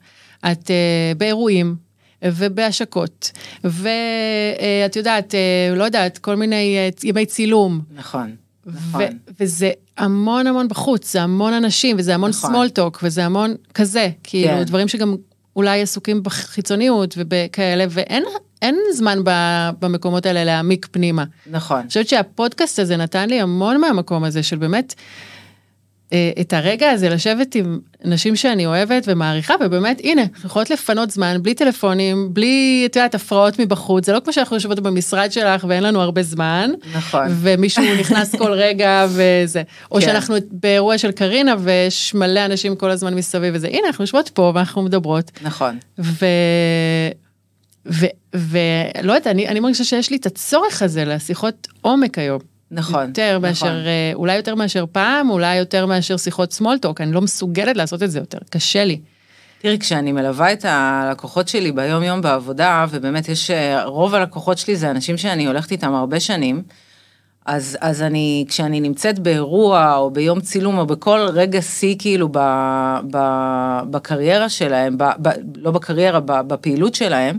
את 0.53 0.67
uh, 0.67 1.19
באירועים. 1.19 1.88
ובהשקות, 2.25 3.31
ואת 3.65 4.97
יודעת, 4.97 5.35
אה, 5.35 5.75
לא 5.77 5.85
יודעת, 5.85 6.19
כל 6.19 6.35
מיני 6.35 6.77
אה, 6.77 6.89
ימי 7.05 7.27
צילום. 7.27 7.81
נכון. 7.95 8.35
נכון. 8.67 9.03
וזה 9.41 9.71
המון 9.99 10.47
המון 10.47 10.69
בחוץ, 10.69 11.13
זה 11.13 11.23
המון 11.23 11.53
אנשים, 11.53 11.97
וזה 11.99 12.15
המון 12.15 12.31
נכון. 12.31 12.55
small 12.55 12.69
talk, 12.79 12.99
וזה 13.03 13.25
המון 13.25 13.55
כזה, 13.75 14.09
כאילו, 14.23 14.49
כן. 14.49 14.63
דברים 14.63 14.89
שגם 14.89 15.17
אולי 15.57 15.83
עסוקים 15.83 16.23
בחיצוניות 16.23 17.15
ובכאלה, 17.19 17.85
ואין 17.91 18.25
אין 18.63 18.79
זמן 18.93 19.19
במקומות 19.81 20.27
האלה 20.27 20.45
להעמיק 20.45 20.89
פנימה. 20.91 21.25
נכון. 21.51 21.79
אני 21.79 21.89
חושבת 21.89 22.09
שהפודקאסט 22.09 22.79
הזה 22.79 22.97
נתן 22.97 23.29
לי 23.29 23.41
המון 23.41 23.81
מהמקום 23.81 24.25
הזה 24.25 24.43
של 24.43 24.57
באמת, 24.57 24.95
את 26.41 26.53
הרגע 26.53 26.91
הזה 26.91 27.09
לשבת 27.09 27.55
עם 27.55 27.79
נשים 28.05 28.37
שאני 28.37 28.67
אוהבת 28.67 29.05
ומעריכה, 29.07 29.55
ובאמת, 29.61 30.01
הנה, 30.05 30.23
יכולות 30.45 30.71
לפנות 30.71 31.11
זמן, 31.11 31.37
בלי 31.43 31.55
טלפונים, 31.55 32.29
בלי, 32.33 32.83
את 32.91 32.97
יודעת, 32.97 33.15
הפרעות 33.15 33.59
מבחוץ, 33.59 34.07
זה 34.07 34.13
לא 34.13 34.21
כמו 34.25 34.33
שאנחנו 34.33 34.57
יושבות 34.57 34.81
במשרד 34.81 35.33
שלך 35.33 35.65
ואין 35.69 35.83
לנו 35.83 36.01
הרבה 36.03 36.23
זמן. 36.23 36.71
נכון. 36.95 37.27
ומישהו 37.31 37.85
נכנס 38.01 38.35
כל 38.35 38.53
רגע 38.53 39.07
וזה. 39.09 39.63
או 39.91 39.97
כן. 39.97 40.07
שאנחנו 40.07 40.37
באירוע 40.51 40.99
של 40.99 41.13
קרינה 41.13 41.55
ויש 41.59 42.15
מלא 42.15 42.45
אנשים 42.45 42.77
כל 42.77 42.91
הזמן 42.91 43.15
מסביב 43.15 43.55
וזה, 43.57 43.69
הנה, 43.69 43.87
אנחנו 43.87 44.03
יושבות 44.03 44.29
פה 44.29 44.53
ואנחנו 44.55 44.83
מדברות. 44.83 45.31
נכון. 45.43 45.79
ו... 45.99 46.27
ולא 48.35 49.13
יודעת, 49.13 49.27
אני, 49.27 49.49
אני 49.49 49.61
מרגישה 49.61 49.85
שיש 49.85 50.11
לי 50.11 50.17
את 50.17 50.27
הצורך 50.27 50.83
הזה 50.83 51.05
לשיחות 51.05 51.69
עומק 51.81 52.19
היום. 52.19 52.58
נכון. 52.71 53.09
יותר 53.09 53.39
נכון. 53.39 53.49
מאשר, 53.49 53.87
אה, 53.87 54.11
אולי 54.15 54.37
יותר 54.37 54.55
מאשר 54.55 54.85
פעם, 54.93 55.31
אולי 55.31 55.57
יותר 55.57 55.87
מאשר 55.87 56.17
שיחות 56.17 56.53
סמולטוק, 56.53 57.01
אני 57.01 57.13
לא 57.13 57.21
מסוגלת 57.21 57.77
לעשות 57.77 58.03
את 58.03 58.11
זה 58.11 58.19
יותר, 58.19 58.39
קשה 58.51 58.85
לי. 58.85 59.01
תראי, 59.63 59.79
כשאני 59.79 60.13
מלווה 60.13 60.53
את 60.53 60.65
הלקוחות 60.69 61.49
שלי 61.49 61.73
ביום 61.73 62.03
יום 62.03 62.21
בעבודה, 62.21 62.87
ובאמת 62.91 63.29
יש, 63.29 63.51
אה, 63.51 63.85
רוב 63.85 64.15
הלקוחות 64.15 64.59
שלי 64.59 64.77
זה 64.77 64.91
אנשים 64.91 65.17
שאני 65.17 65.47
הולכת 65.47 65.73
איתם 65.73 65.95
הרבה 65.95 66.21
שנים, 66.21 66.63
אז, 67.47 67.79
אז 67.81 68.03
אני, 68.03 68.45
כשאני 68.49 68.81
נמצאת 68.81 69.19
באירוע 69.19 69.97
או 69.97 70.11
ביום 70.11 70.41
צילום 70.41 70.79
או 70.79 70.87
בכל 70.87 71.27
רגע 71.35 71.63
שיא 71.63 71.97
כאילו 71.99 72.29
ב, 72.33 72.39
ב, 73.11 73.19
בקריירה 73.91 74.49
שלהם, 74.49 74.99
ב, 74.99 75.05
ב, 75.23 75.29
לא 75.57 75.71
בקריירה, 75.71 76.21
ב, 76.21 76.41
בפעילות 76.41 76.95
שלהם, 76.95 77.39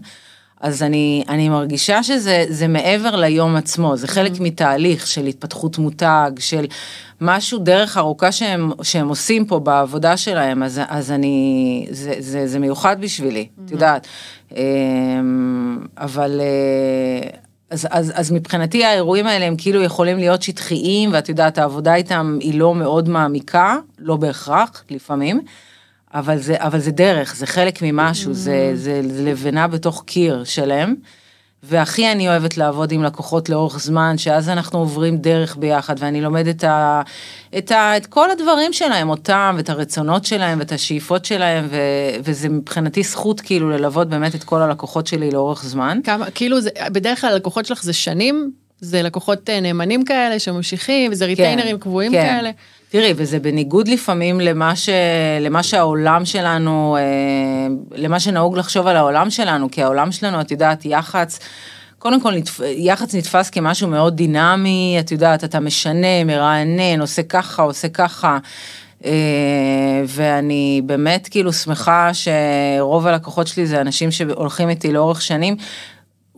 אז 0.59 0.83
אני, 0.83 1.23
אני 1.29 1.49
מרגישה 1.49 2.03
שזה 2.03 2.67
מעבר 2.69 3.15
ליום 3.15 3.55
עצמו, 3.55 3.97
זה 3.97 4.07
חלק 4.07 4.31
mm-hmm. 4.31 4.43
מתהליך 4.43 5.07
של 5.07 5.25
התפתחות 5.25 5.77
מותג, 5.77 6.31
של 6.39 6.65
משהו, 7.21 7.59
דרך 7.59 7.97
ארוכה 7.97 8.31
שהם, 8.31 8.71
שהם 8.81 9.07
עושים 9.07 9.45
פה 9.45 9.59
בעבודה 9.59 10.17
שלהם, 10.17 10.63
אז, 10.63 10.81
אז 10.87 11.11
אני, 11.11 11.87
זה, 11.91 12.13
זה, 12.19 12.47
זה 12.47 12.59
מיוחד 12.59 13.01
בשבילי, 13.01 13.47
mm-hmm. 13.47 13.65
את 13.65 13.71
יודעת. 13.71 14.07
אמ, 14.55 15.79
אבל... 15.97 16.41
אה, 16.41 17.29
אז, 17.71 17.87
אז, 17.91 18.11
אז 18.15 18.31
מבחינתי 18.31 18.85
האירועים 18.85 19.27
האלה 19.27 19.45
הם 19.45 19.55
כאילו 19.57 19.83
יכולים 19.83 20.17
להיות 20.17 20.41
שטחיים, 20.41 21.09
ואת 21.13 21.29
יודעת, 21.29 21.57
העבודה 21.57 21.95
איתם 21.95 22.37
היא 22.41 22.59
לא 22.59 22.75
מאוד 22.75 23.09
מעמיקה, 23.09 23.77
לא 23.99 24.15
בהכרח, 24.15 24.83
לפעמים. 24.89 25.41
אבל 26.13 26.37
זה, 26.37 26.55
אבל 26.57 26.79
זה 26.79 26.91
דרך, 26.91 27.35
זה 27.35 27.47
חלק 27.47 27.81
ממשהו, 27.81 28.31
mm. 28.31 28.35
זה, 28.35 28.71
זה, 28.73 29.01
זה 29.07 29.21
לבנה 29.23 29.67
בתוך 29.67 30.03
קיר 30.05 30.43
שלם. 30.43 30.95
והכי 31.63 32.11
אני 32.11 32.29
אוהבת 32.29 32.57
לעבוד 32.57 32.91
עם 32.91 33.03
לקוחות 33.03 33.49
לאורך 33.49 33.79
זמן, 33.79 34.17
שאז 34.17 34.49
אנחנו 34.49 34.79
עוברים 34.79 35.17
דרך 35.17 35.55
ביחד, 35.57 35.95
ואני 35.99 36.21
לומדת 36.21 36.55
את, 36.55 36.63
ה, 36.63 37.01
את, 37.57 37.71
ה, 37.71 37.97
את 37.97 38.05
כל 38.05 38.31
הדברים 38.31 38.73
שלהם, 38.73 39.09
אותם, 39.09 39.53
ואת 39.57 39.69
הרצונות 39.69 40.25
שלהם, 40.25 40.59
ואת 40.59 40.71
השאיפות 40.71 41.25
שלהם, 41.25 41.67
ו, 41.69 41.77
וזה 42.23 42.49
מבחינתי 42.49 43.03
זכות 43.03 43.41
כאילו 43.41 43.69
ללוות 43.69 44.09
באמת 44.09 44.35
את 44.35 44.43
כל 44.43 44.61
הלקוחות 44.61 45.07
שלי 45.07 45.31
לאורך 45.31 45.63
זמן. 45.63 45.99
כמה, 46.03 46.31
כאילו, 46.31 46.61
זה, 46.61 46.69
בדרך 46.91 47.21
כלל 47.21 47.33
הלקוחות 47.33 47.65
שלך 47.65 47.83
זה 47.83 47.93
שנים? 47.93 48.51
זה 48.81 49.01
לקוחות 49.01 49.49
אה, 49.49 49.59
נאמנים 49.59 50.05
כאלה 50.05 50.39
שממשיכים, 50.39 51.11
וזה 51.11 51.25
ריטיינרים 51.25 51.75
כן, 51.75 51.81
קבועים 51.81 52.11
כן. 52.11 52.23
כאלה? 52.23 52.51
תראי, 52.91 53.13
וזה 53.15 53.39
בניגוד 53.39 53.87
לפעמים 53.87 54.41
למה, 54.41 54.75
ש... 54.75 54.89
למה 55.41 55.63
שהעולם 55.63 56.25
שלנו, 56.25 56.97
אה, 56.99 57.75
למה 57.95 58.19
שנהוג 58.19 58.57
לחשוב 58.57 58.87
על 58.87 58.95
העולם 58.95 59.29
שלנו, 59.29 59.71
כי 59.71 59.83
העולם 59.83 60.11
שלנו, 60.11 60.41
את 60.41 60.51
יודעת, 60.51 60.85
יח"צ, 60.85 61.39
קודם 61.99 62.21
כל 62.21 62.33
יח"צ 62.75 63.15
נתפס 63.15 63.49
כמשהו 63.49 63.87
מאוד 63.87 64.15
דינמי, 64.15 64.97
את 64.99 65.11
יודעת, 65.11 65.43
אתה 65.43 65.59
משנה, 65.59 66.23
מרענן, 66.25 67.01
עושה 67.01 67.23
ככה, 67.23 67.61
עושה 67.61 67.89
ככה. 67.89 68.37
אה, 69.05 69.11
ואני 70.07 70.81
באמת 70.85 71.27
כאילו 71.31 71.53
שמחה 71.53 72.11
שרוב 72.13 73.07
הלקוחות 73.07 73.47
שלי 73.47 73.65
זה 73.65 73.81
אנשים 73.81 74.11
שהולכים 74.11 74.69
איתי 74.69 74.91
לאורך 74.93 75.21
שנים, 75.21 75.55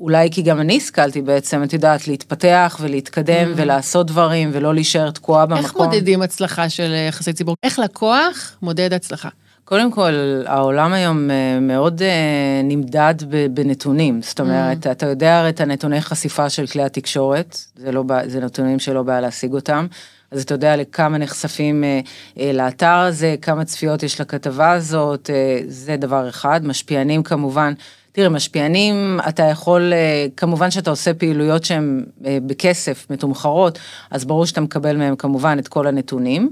אולי 0.01 0.29
כי 0.31 0.41
גם 0.41 0.59
אני 0.59 0.77
השכלתי 0.77 1.21
בעצם, 1.21 1.63
את 1.63 1.73
יודעת, 1.73 2.07
להתפתח 2.07 2.77
ולהתקדם 2.81 3.51
mm. 3.51 3.53
ולעשות 3.55 4.07
דברים 4.07 4.49
ולא 4.53 4.73
להישאר 4.73 5.11
תקועה 5.11 5.45
במקום. 5.45 5.65
איך 5.65 5.75
מודדים 5.75 6.21
הצלחה 6.21 6.69
של 6.69 6.93
יחסי 7.07 7.33
ציבור? 7.33 7.55
איך 7.63 7.79
לקוח 7.79 8.57
מודד 8.61 8.93
הצלחה? 8.93 9.29
קודם 9.65 9.91
כל, 9.91 10.11
העולם 10.45 10.93
היום 10.93 11.31
אה, 11.31 11.59
מאוד 11.59 12.01
אה, 12.01 12.61
נמדד 12.63 13.15
בנתונים, 13.53 14.21
זאת 14.21 14.39
אומרת, 14.39 14.87
mm. 14.87 14.91
אתה 14.91 15.05
יודע 15.05 15.39
הרי 15.39 15.49
את 15.49 15.61
הנתוני 15.61 16.01
חשיפה 16.01 16.49
של 16.49 16.67
כלי 16.67 16.83
התקשורת, 16.83 17.57
זה, 17.75 17.91
לא, 17.91 18.03
זה 18.25 18.39
נתונים 18.39 18.79
שלא 18.79 19.03
בעיה 19.03 19.21
להשיג 19.21 19.53
אותם. 19.53 19.87
אז 20.31 20.41
אתה 20.41 20.53
יודע 20.53 20.75
לכמה 20.75 21.17
נחשפים 21.17 21.83
אה, 21.83 21.99
אה, 22.39 22.53
לאתר 22.53 22.87
הזה, 22.87 23.35
כמה 23.41 23.65
צפיות 23.65 24.03
יש 24.03 24.21
לכתבה 24.21 24.71
הזאת, 24.71 25.29
אה, 25.29 25.59
זה 25.67 25.97
דבר 25.97 26.29
אחד. 26.29 26.65
משפיענים 26.65 27.23
כמובן, 27.23 27.73
תראה, 28.11 28.29
משפיענים, 28.29 29.19
אתה 29.29 29.43
יכול, 29.43 29.93
אה, 29.93 30.27
כמובן 30.37 30.71
שאתה 30.71 30.89
עושה 30.89 31.13
פעילויות 31.13 31.65
שהן 31.65 32.05
אה, 32.25 32.37
בכסף, 32.45 33.07
מתומחרות, 33.09 33.79
אז 34.11 34.25
ברור 34.25 34.45
שאתה 34.45 34.61
מקבל 34.61 34.97
מהם 34.97 35.15
כמובן 35.15 35.59
את 35.59 35.67
כל 35.67 35.87
הנתונים. 35.87 36.51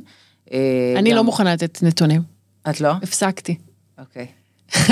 אה, 0.54 0.60
אני 0.98 1.10
גם... 1.10 1.16
לא 1.16 1.24
מוכנה 1.24 1.54
לתת 1.54 1.84
נתונים. 1.84 2.22
את 2.70 2.82
לא? 2.82 2.92
הפסקתי. 3.04 3.56
אוקיי. 3.98 4.28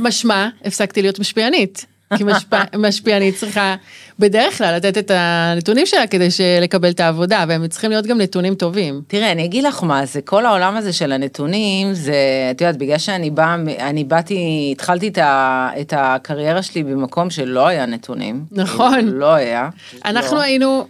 משמע, 0.00 0.48
הפסקתי 0.64 1.02
להיות 1.02 1.18
משפיענית. 1.18 1.86
כי 2.16 2.24
משפ... 2.24 2.54
משפיענית 2.88 3.36
צריכה 3.36 3.74
בדרך 4.18 4.58
כלל 4.58 4.76
לתת 4.76 4.98
את 4.98 5.10
הנתונים 5.14 5.86
שלה 5.86 6.06
כדי 6.06 6.28
לקבל 6.60 6.90
את 6.90 7.00
העבודה, 7.00 7.44
והם 7.48 7.68
צריכים 7.68 7.90
להיות 7.90 8.06
גם 8.06 8.20
נתונים 8.20 8.54
טובים. 8.54 9.02
תראה, 9.06 9.32
אני 9.32 9.44
אגיד 9.44 9.64
לך 9.64 9.82
מה, 9.82 10.06
זה 10.06 10.22
כל 10.22 10.46
העולם 10.46 10.76
הזה 10.76 10.92
של 10.92 11.12
הנתונים, 11.12 11.94
זה, 11.94 12.14
את 12.50 12.60
יודעת, 12.60 12.76
בגלל 12.76 12.98
שאני 12.98 13.30
באה, 13.30 13.54
אני 13.78 14.04
באתי, 14.04 14.68
התחלתי 14.72 15.08
את, 15.08 15.18
ה, 15.18 15.68
את 15.80 15.92
הקריירה 15.96 16.62
שלי 16.62 16.82
במקום 16.82 17.30
שלא 17.30 17.66
היה 17.66 17.86
נתונים. 17.86 18.44
נכון. 18.52 19.06
לא 19.08 19.34
היה. 19.34 19.68
אנחנו 20.04 20.36
לא. 20.36 20.42
היינו... 20.42 20.86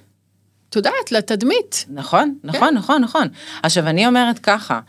את 0.70 0.76
יודעת, 0.76 1.12
לתדמית. 1.12 1.84
נכון, 1.88 2.34
נכון, 2.44 2.68
כן. 2.68 2.74
נכון, 2.74 3.02
נכון. 3.02 3.28
עכשיו, 3.62 3.86
אני 3.86 4.06
אומרת 4.06 4.38
ככה, 4.38 4.80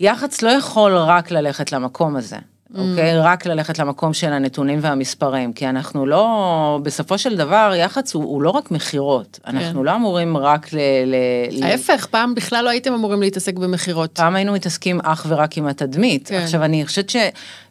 יח"צ 0.00 0.42
לא 0.42 0.50
יכול 0.50 0.96
רק 0.96 1.30
ללכת 1.30 1.72
למקום 1.72 2.16
הזה. 2.16 2.36
Mm. 2.74 2.78
אוקיי? 2.78 3.18
רק 3.18 3.46
ללכת 3.46 3.78
למקום 3.78 4.12
של 4.12 4.32
הנתונים 4.32 4.78
והמספרים, 4.82 5.52
כי 5.52 5.68
אנחנו 5.68 6.06
לא, 6.06 6.78
בסופו 6.82 7.18
של 7.18 7.36
דבר, 7.36 7.72
יח"צ 7.76 8.14
הוא, 8.14 8.24
הוא 8.24 8.42
לא 8.42 8.50
רק 8.50 8.70
מכירות, 8.70 9.38
כן. 9.42 9.56
אנחנו 9.56 9.84
לא 9.84 9.94
אמורים 9.94 10.36
רק 10.36 10.72
ל... 10.72 10.78
ל 11.50 11.62
ההפך, 11.62 12.04
ל... 12.04 12.10
פעם 12.10 12.34
בכלל 12.34 12.64
לא 12.64 12.70
הייתם 12.70 12.92
אמורים 12.92 13.20
להתעסק 13.20 13.54
במכירות. 13.54 14.10
פעם 14.18 14.36
היינו 14.36 14.52
מתעסקים 14.52 15.00
אך 15.00 15.26
ורק 15.28 15.58
עם 15.58 15.66
התדמית. 15.66 16.28
כן. 16.28 16.36
עכשיו, 16.36 16.64
אני 16.64 16.86
חושבת 16.86 17.10
ש... 17.10 17.16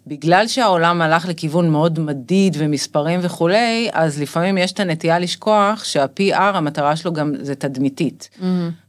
בגלל 0.07 0.47
שהעולם 0.47 1.01
הלך 1.01 1.27
לכיוון 1.27 1.69
מאוד 1.69 1.99
מדיד 1.99 2.55
ומספרים 2.59 3.19
וכולי, 3.23 3.89
אז 3.93 4.21
לפעמים 4.21 4.57
יש 4.57 4.71
את 4.71 4.79
הנטייה 4.79 5.19
לשכוח 5.19 5.83
שה-PR, 5.83 6.35
המטרה 6.35 6.95
שלו 6.95 7.13
גם 7.13 7.33
זה 7.39 7.55
תדמיתית. 7.55 8.29
Mm-hmm. 8.33 8.43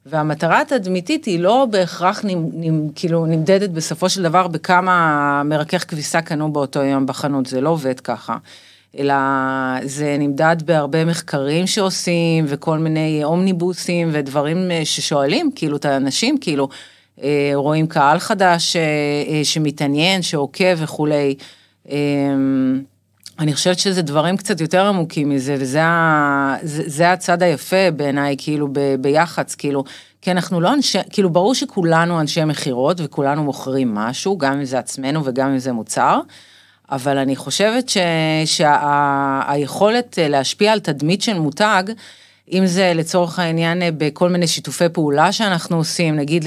והמטרה 0.06 0.60
התדמיתית 0.60 1.24
היא 1.24 1.40
לא 1.40 1.66
בהכרח 1.70 2.20
נמ, 2.24 2.48
נמ, 2.52 2.88
כאילו 2.94 3.26
נמדדת 3.26 3.70
בסופו 3.70 4.08
של 4.08 4.22
דבר 4.22 4.48
בכמה 4.48 5.42
מרכך 5.44 5.84
כביסה 5.88 6.22
קנו 6.22 6.52
באותו 6.52 6.82
יום 6.82 7.06
בחנות, 7.06 7.46
זה 7.46 7.60
לא 7.60 7.68
עובד 7.68 8.00
ככה. 8.00 8.36
אלא 8.98 9.14
זה 9.82 10.16
נמדד 10.18 10.56
בהרבה 10.64 11.04
מחקרים 11.04 11.66
שעושים 11.66 12.44
וכל 12.48 12.78
מיני 12.78 13.20
אומניבוסים 13.24 14.08
ודברים 14.12 14.70
אה, 14.70 14.84
ששואלים 14.84 15.50
כאילו 15.54 15.76
את 15.76 15.84
האנשים 15.84 16.38
כאילו 16.38 16.68
רואים 17.54 17.86
קהל 17.86 18.18
חדש 18.18 18.76
אה, 18.76 19.44
שמתעניין 19.44 20.22
שעוקב 20.22 20.76
וכולי. 20.76 21.34
אני 23.38 23.54
חושבת 23.54 23.78
שזה 23.78 24.02
דברים 24.02 24.36
קצת 24.36 24.60
יותר 24.60 24.86
עמוקים 24.86 25.30
מזה, 25.30 25.56
וזה 25.58 25.80
זה, 26.62 26.82
זה 26.86 27.12
הצד 27.12 27.42
היפה 27.42 27.90
בעיניי, 27.96 28.34
כאילו, 28.38 28.68
ב, 28.72 28.94
ביח"צ, 29.00 29.54
כאילו, 29.54 29.84
כי 30.22 30.30
אנחנו 30.30 30.60
לא 30.60 30.72
אנשי, 30.72 30.98
כאילו, 31.10 31.30
ברור 31.30 31.54
שכולנו 31.54 32.20
אנשי 32.20 32.44
מכירות 32.44 33.00
וכולנו 33.00 33.44
מוכרים 33.44 33.94
משהו, 33.94 34.38
גם 34.38 34.52
אם 34.52 34.64
זה 34.64 34.78
עצמנו 34.78 35.24
וגם 35.24 35.50
אם 35.50 35.58
זה 35.58 35.72
מוצר, 35.72 36.20
אבל 36.90 37.18
אני 37.18 37.36
חושבת 37.36 37.92
שהיכולת 38.44 40.14
שה, 40.14 40.28
להשפיע 40.28 40.72
על 40.72 40.80
תדמית 40.80 41.22
של 41.22 41.38
מותג, 41.38 41.82
אם 42.52 42.66
זה 42.66 42.92
לצורך 42.94 43.38
העניין 43.38 43.82
בכל 43.98 44.28
מיני 44.28 44.46
שיתופי 44.46 44.88
פעולה 44.92 45.32
שאנחנו 45.32 45.76
עושים, 45.76 46.16
נגיד 46.16 46.44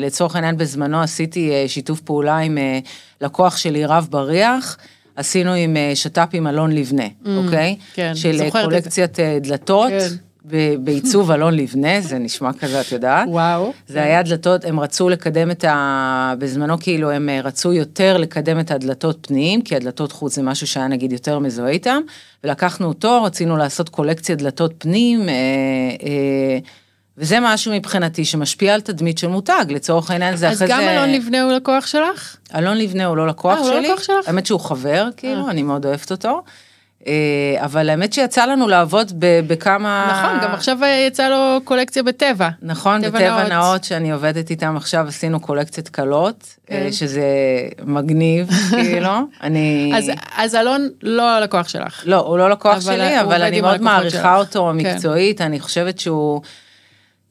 לצורך 0.00 0.34
העניין 0.34 0.56
בזמנו 0.56 1.02
עשיתי 1.02 1.50
אה, 1.50 1.64
שיתוף 1.68 2.00
פעולה 2.00 2.38
עם 2.38 2.58
אה, 2.58 2.78
לקוח 3.20 3.56
שלי 3.56 3.84
רב 3.84 4.06
בריח, 4.10 4.76
עשינו 5.16 5.52
עם 5.52 5.76
אה, 5.76 5.92
שת"פ 5.94 6.28
עם 6.32 6.46
אלון 6.46 6.72
לבנה, 6.72 7.06
mm, 7.06 7.28
אוקיי? 7.44 7.76
כן, 7.94 8.14
של 8.14 8.40
אה, 8.42 8.50
קולקציית 8.50 9.20
אה, 9.20 9.38
דלתות. 9.40 9.90
כן. 9.90 10.29
בעיצוב 10.78 11.30
אלון 11.34 11.54
לבנה, 11.54 12.00
זה 12.00 12.18
נשמע 12.18 12.52
כזה, 12.52 12.80
את 12.80 12.92
יודעת? 12.92 13.28
וואו. 13.28 13.72
זה 13.88 14.02
היה 14.02 14.22
דלתות, 14.22 14.64
הם 14.64 14.80
רצו 14.80 15.08
לקדם 15.08 15.50
את 15.50 15.64
ה... 15.64 16.34
בזמנו 16.38 16.78
כאילו 16.80 17.10
הם 17.10 17.28
רצו 17.44 17.72
יותר 17.72 18.16
לקדם 18.16 18.60
את 18.60 18.70
הדלתות 18.70 19.26
פנים, 19.26 19.62
כי 19.62 19.76
הדלתות 19.76 20.12
חוץ 20.12 20.34
זה 20.34 20.42
משהו 20.42 20.66
שהיה 20.66 20.88
נגיד 20.88 21.12
יותר 21.12 21.38
מזוהה 21.38 21.70
איתם, 21.70 22.00
ולקחנו 22.44 22.88
אותו, 22.88 23.22
רצינו 23.22 23.56
לעשות 23.56 23.88
קולקציית 23.88 24.38
דלתות 24.38 24.74
פנים, 24.78 25.28
אה, 25.28 25.34
אה, 26.02 26.58
וזה 27.16 27.38
משהו 27.42 27.72
מבחינתי 27.72 28.24
שמשפיע 28.24 28.74
על 28.74 28.80
תדמית 28.80 29.18
של 29.18 29.26
מותג, 29.26 29.64
לצורך 29.68 30.10
העניין 30.10 30.36
זה 30.36 30.46
אחרי 30.46 30.56
זה... 30.56 30.64
אז 30.64 30.70
גם 30.70 30.80
אלון 30.80 31.12
לבנה 31.12 31.42
הוא 31.42 31.52
לקוח 31.52 31.86
שלך? 31.86 32.36
אלון 32.54 32.76
לבנה 32.76 33.06
הוא 33.06 33.16
לא 33.16 33.26
לקוח 33.26 33.58
שלי. 33.58 33.68
אה, 33.68 33.72
הוא 33.72 33.82
לא 33.82 33.88
לקוח 33.88 34.02
שלך? 34.02 34.28
האמת 34.28 34.46
שהוא 34.46 34.60
חבר, 34.60 35.08
כאילו, 35.16 35.46
אה. 35.46 35.50
אני 35.50 35.62
מאוד 35.62 35.86
אוהבת 35.86 36.10
אותו. 36.10 36.42
אה, 37.06 37.12
אבל 37.64 37.90
האמת 37.90 38.12
שיצא 38.12 38.46
לנו 38.46 38.68
לעבוד 38.68 39.12
בכמה... 39.18 40.08
נכון, 40.10 40.40
גם 40.48 40.54
עכשיו 40.54 40.78
יצא 41.06 41.28
לו 41.28 41.60
קולקציה 41.64 42.02
בטבע. 42.02 42.48
נכון, 42.62 43.02
בטבע 43.02 43.48
נאות 43.48 43.84
שאני 43.84 44.12
עובדת 44.12 44.50
איתם 44.50 44.76
עכשיו, 44.76 45.08
עשינו 45.08 45.40
קולקציית 45.40 45.88
קלות, 45.88 46.56
כן. 46.66 46.92
שזה 46.92 47.22
מגניב, 47.84 48.50
כאילו, 48.70 49.10
אני... 49.42 49.92
אז, 49.96 50.10
אז 50.36 50.54
אלון 50.54 50.88
לא 51.02 51.30
הלקוח 51.30 51.68
שלך. 51.68 52.02
לא, 52.06 52.16
הוא 52.16 52.38
לא 52.38 52.50
לקוח 52.50 52.80
שלי, 52.80 53.20
אבל 53.20 53.42
אני 53.42 53.60
מאוד 53.60 53.82
מעריכה 53.82 54.36
אותו 54.36 54.72
כן. 54.72 54.76
מקצועית, 54.76 55.38
כן. 55.38 55.44
אני 55.44 55.60
חושבת 55.60 55.98
שהוא... 55.98 56.40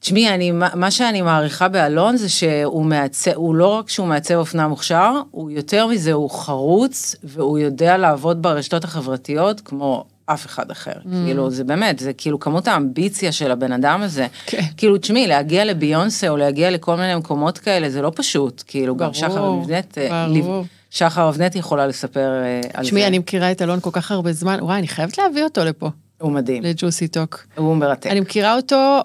תשמעי, 0.00 0.34
אני, 0.34 0.50
מה 0.52 0.90
שאני 0.90 1.22
מעריכה 1.22 1.68
באלון 1.68 2.16
זה 2.16 2.28
שהוא 2.28 2.84
מעצב, 2.84 3.30
הוא 3.34 3.54
לא 3.54 3.66
רק 3.66 3.88
שהוא 3.88 4.06
מעצב 4.06 4.34
אופנה 4.34 4.68
מוכשר, 4.68 5.12
הוא 5.30 5.50
יותר 5.50 5.86
מזה, 5.86 6.12
הוא 6.12 6.30
חרוץ, 6.30 7.16
והוא 7.24 7.58
יודע 7.58 7.96
לעבוד 7.96 8.42
ברשתות 8.42 8.84
החברתיות 8.84 9.60
כמו 9.60 10.04
אף 10.26 10.46
אחד 10.46 10.70
אחר. 10.70 10.92
Mm. 10.92 11.08
כאילו, 11.24 11.50
זה 11.50 11.64
באמת, 11.64 11.98
זה 11.98 12.12
כאילו 12.12 12.40
כמות 12.40 12.68
האמביציה 12.68 13.32
של 13.32 13.50
הבן 13.50 13.72
אדם 13.72 14.02
הזה. 14.02 14.26
כן. 14.46 14.62
כאילו, 14.76 14.98
תשמעי, 14.98 15.26
להגיע 15.26 15.64
לביונסה 15.64 16.28
או 16.28 16.36
להגיע 16.36 16.70
לכל 16.70 16.96
מיני 16.96 17.14
מקומות 17.14 17.58
כאלה, 17.58 17.90
זה 17.90 18.02
לא 18.02 18.12
פשוט. 18.14 18.62
כאילו, 18.66 18.94
ברור, 18.94 19.08
גם 19.08 19.14
שחר 19.14 19.48
אבנט, 19.48 19.98
אה, 19.98 20.26
ברור. 20.42 20.64
שחר 20.90 21.28
אבנט 21.28 21.54
יכולה 21.54 21.86
לספר 21.86 22.42
אה, 22.42 22.60
על 22.74 22.84
זה. 22.84 22.88
תשמעי, 22.88 23.06
אני 23.06 23.18
מכירה 23.18 23.52
את 23.52 23.62
אלון 23.62 23.80
כל 23.80 23.90
כך 23.92 24.10
הרבה 24.10 24.32
זמן, 24.32 24.58
וואי, 24.60 24.78
אני 24.78 24.88
חייבת 24.88 25.18
להביא 25.18 25.44
אותו 25.44 25.64
לפה. 25.64 25.90
הוא 26.20 26.32
מדהים. 26.32 26.62
לג'וסי 26.62 27.08
טוק. 27.08 27.46
הוא 27.56 27.76
מרתק. 27.76 28.10
אני 28.10 28.20
מכירה 28.20 28.56
אותו 28.56 29.00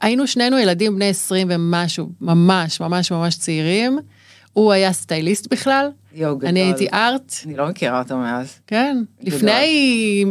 היינו 0.00 0.26
שנינו 0.26 0.58
ילדים 0.58 0.94
בני 0.94 1.08
20 1.08 1.46
ומשהו, 1.50 2.10
ממש, 2.20 2.80
ממש, 2.80 3.12
ממש 3.12 3.36
צעירים. 3.36 3.98
הוא 4.52 4.72
היה 4.72 4.92
סטייליסט 4.92 5.52
בכלל. 5.52 5.90
יואו, 6.14 6.36
גדול. 6.36 6.48
אני 6.48 6.60
הייתי 6.60 6.86
art. 6.92 7.34
אני 7.46 7.56
לא 7.56 7.68
מכירה 7.68 7.98
אותו 7.98 8.16
מאז. 8.16 8.58
כן, 8.66 8.96
גדול. 9.22 9.34
לפני 9.34 10.24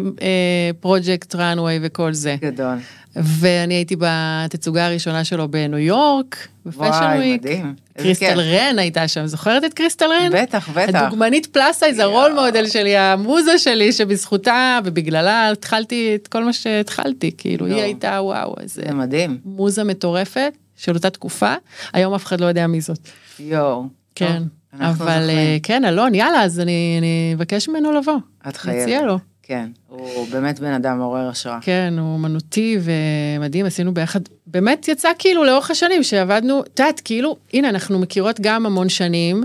Project 0.80 1.36
אה, 1.36 1.38
Runway 1.38 1.80
וכל 1.82 2.14
זה. 2.14 2.36
גדול. 2.42 2.78
ואני 3.16 3.74
הייתי 3.74 3.96
בתצוגה 4.00 4.86
הראשונה 4.86 5.24
שלו 5.24 5.48
בניו 5.52 5.80
יורק, 5.80 6.48
ב 6.66 6.67
fashion 6.68 6.80
week. 6.82 6.94
וואי, 6.94 7.38
מדהים. 7.38 7.76
קריסטל 7.98 8.40
רן 8.40 8.80
הייתה 8.80 9.08
שם, 9.08 9.26
זוכרת 9.26 9.64
את 9.64 9.74
קריסטל 9.74 10.06
רן? 10.06 10.30
בטח, 10.34 10.70
בטח. 10.70 11.02
הדוגמנית 11.02 11.46
plus 11.46 11.80
size, 11.80 12.00
ה 12.00 12.07
role 12.07 12.34
model 12.34 12.68
שלי, 12.68 12.98
המוזה 12.98 13.58
שלי, 13.58 13.92
שבזכותה 13.92 14.80
ובגללה 14.84 15.52
התחלתי 15.52 16.12
את 16.16 16.28
כל 16.28 16.44
מה 16.44 16.54
שהתחלתי, 16.54 17.32
כאילו, 17.38 17.66
היא 17.66 17.82
הייתה, 17.82 18.22
וואו, 18.22 18.56
איזה... 18.60 18.82
זה 18.88 18.94
מדהים. 18.94 19.38
מוזה 19.46 19.84
מטורפת 19.84 20.54
של 20.76 20.96
אותה 20.96 21.10
תקופה, 21.10 21.54
היום 21.94 22.14
אף 22.14 22.26
אחד 22.26 22.42
לא 22.42 22.46
יודע 22.46 22.68
מי 22.68 22.82
זאת. 22.82 23.00
יואו. 23.40 23.86
כן. 24.16 24.44
אבל 24.80 25.30
אה, 25.30 25.58
כן, 25.64 25.86
אלון, 25.86 26.16
יאללה, 26.16 26.44
אז 26.44 26.60
אני 26.60 27.02
אבקש 27.36 27.70
ממנו 27.70 27.92
לבוא. 27.92 28.18
את 28.48 28.58
חייבת. 28.58 28.82
נציע 28.82 29.02
לו. 29.02 29.18
כן, 29.48 29.70
הוא 29.88 30.28
באמת 30.32 30.60
בן 30.60 30.74
אדם 30.74 30.98
מעורר 30.98 31.30
השראה. 31.30 31.60
כן, 31.62 31.94
הוא 31.98 32.14
אומנותי 32.14 32.78
ומדהים, 32.82 33.66
עשינו 33.66 33.94
ביחד, 33.94 34.20
באמת 34.48 34.88
יצא 34.88 35.10
כאילו 35.20 35.44
לאורך 35.44 35.72
השנים 35.72 36.04
שעבדנו, 36.04 36.62
את 36.62 36.80
יודעת, 36.80 37.02
כאילו, 37.06 37.38
הנה, 37.54 37.70
אנחנו 37.70 38.00
מכירות 38.00 38.40
גם 38.42 38.66
המון 38.66 38.90
שנים, 38.90 39.44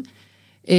אה, 0.68 0.74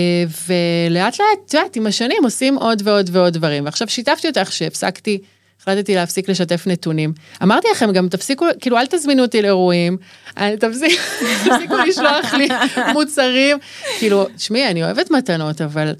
ולאט 0.47 1.19
לאט, 1.19 1.39
את 1.45 1.53
יודעת, 1.53 1.76
עם 1.76 1.88
השנים 1.88 2.24
עושים 2.24 2.55
עוד 2.55 2.82
ועוד 2.86 3.09
ועוד 3.11 3.34
דברים. 3.34 3.65
ועכשיו 3.65 3.89
שיתפתי 3.89 4.28
אותך 4.28 4.51
שהפסקתי, 4.51 5.19
החלטתי 5.61 5.95
להפסיק 5.95 6.30
לשתף 6.30 6.63
נתונים. 6.67 7.13
אמרתי 7.43 7.67
לכם, 7.71 7.91
גם 7.91 8.07
תפסיקו, 8.09 8.45
כאילו, 8.59 8.78
אל 8.78 8.86
תזמינו 8.86 9.21
אותי 9.21 9.41
לאירועים, 9.41 9.97
תפסיקו 10.59 11.78
לשלוח 11.88 12.34
לי 12.34 12.47
מוצרים. 12.93 13.57
כאילו, 13.99 14.28
תשמעי, 14.36 14.67
אני 14.67 14.84
אוהבת 14.84 15.11
מתנות, 15.11 15.61
אבל... 15.61 15.93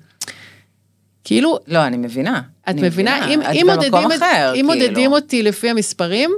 כאילו... 1.24 1.60
לא, 1.68 1.88
אני 1.88 1.98
מבינה. 1.98 2.42
את 2.64 2.68
אני 2.68 2.82
מבינה? 2.82 3.20
מבינה. 3.26 3.34
אם, 3.34 3.42
אם, 3.42 3.68
מודדים, 3.70 4.12
אחר, 4.12 4.54
אם 4.56 4.68
כאילו. 4.70 4.88
מודדים 4.88 5.12
אותי 5.12 5.44
לפי 5.44 5.70
המספרים, 5.70 6.32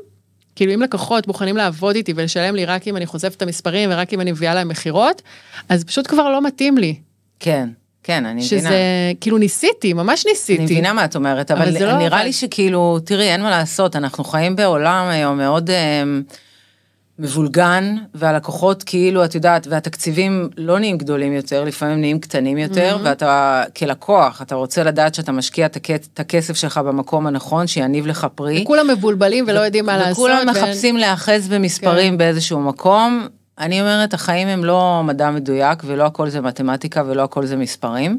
כאילו 0.56 0.74
אם 0.74 0.82
לקוחות 0.82 1.28
מוכנים 1.28 1.58
לעבוד 1.58 1.96
איתי 1.96 2.14
ולשלם 2.16 2.56
לי 2.56 2.66
רק 2.66 2.88
אם 2.88 2.98
אני 2.98 3.06
חושפת 3.06 3.38
את 3.38 3.42
המספרים 3.42 3.90
ורק 3.92 4.14
אם 4.14 4.22
אני 4.22 4.32
מביאה 4.32 4.54
להם 4.56 4.68
מכירות, 4.68 5.22
אז 5.70 5.84
פשוט 5.84 6.08
כבר 6.08 6.30
לא 6.30 6.42
מתאים 6.42 6.78
לי. 6.78 6.96
כן. 7.40 7.70
כן, 8.04 8.26
אני 8.26 8.42
שזה, 8.42 8.56
מבינה. 8.56 8.70
שזה, 8.70 8.78
כאילו 9.22 9.38
ניסיתי, 9.38 9.94
ממש 9.94 10.26
ניסיתי. 10.26 10.58
אני 10.58 10.66
מבינה 10.66 10.94
מה 10.94 11.06
את 11.06 11.16
אומרת, 11.16 11.52
אבל, 11.52 11.62
אבל 11.62 11.86
לא 11.86 11.98
נראה 11.98 12.18
אבל... 12.18 12.26
לי 12.26 12.34
שכאילו, 12.34 13.00
תראי, 13.06 13.30
אין 13.30 13.42
מה 13.42 13.50
לעשות, 13.50 13.96
אנחנו 13.96 14.24
חיים 14.24 14.56
בעולם 14.56 15.08
היום 15.08 15.38
מאוד... 15.38 15.70
אה, 15.70 16.04
מבולגן, 17.20 17.96
והלקוחות 18.14 18.84
כאילו, 18.84 19.26
את 19.26 19.36
יודעת, 19.36 19.68
והתקציבים 19.68 20.50
לא 20.58 20.80
נהיים 20.80 20.98
גדולים 20.98 21.34
יותר, 21.34 21.64
לפעמים 21.64 22.00
נהיים 22.00 22.20
קטנים 22.20 22.58
יותר, 22.58 22.96
mm-hmm. 22.96 23.06
ואתה 23.08 23.64
כלקוח, 23.78 24.42
אתה 24.42 24.56
רוצה 24.56 24.84
לדעת 24.84 25.16
שאתה 25.16 25.32
משקיע 25.32 25.66
את 25.66 26.20
הכסף 26.20 26.56
שלך 26.56 26.78
במקום 26.78 27.28
הנכון, 27.28 27.68
שיניב 27.68 28.08
לך 28.08 28.28
פרי. 28.36 28.62
וכולם 28.62 28.88
מבולבלים 28.90 29.46
ולא 29.48 29.60
יודעים 29.60 29.86
מה 29.86 29.98
לעשות. 29.98 30.18
וכולם 30.18 30.50
מחפשים 30.50 30.98
להיאחז 30.98 31.48
במספרים 31.48 32.14
כן. 32.14 32.18
באיזשהו 32.18 32.60
מקום. 32.60 33.28
אני 33.60 33.82
אומרת, 33.82 34.14
החיים 34.14 34.48
הם 34.48 34.66
לא 34.66 35.02
מדע 35.04 35.32
מדויק, 35.32 35.84
ולא 35.86 36.04
הכל 36.04 36.30
זה 36.30 36.42
מתמטיקה 36.42 37.04
ולא 37.06 37.24
הכל 37.24 37.46
זה 37.46 37.56
מספרים. 37.56 38.18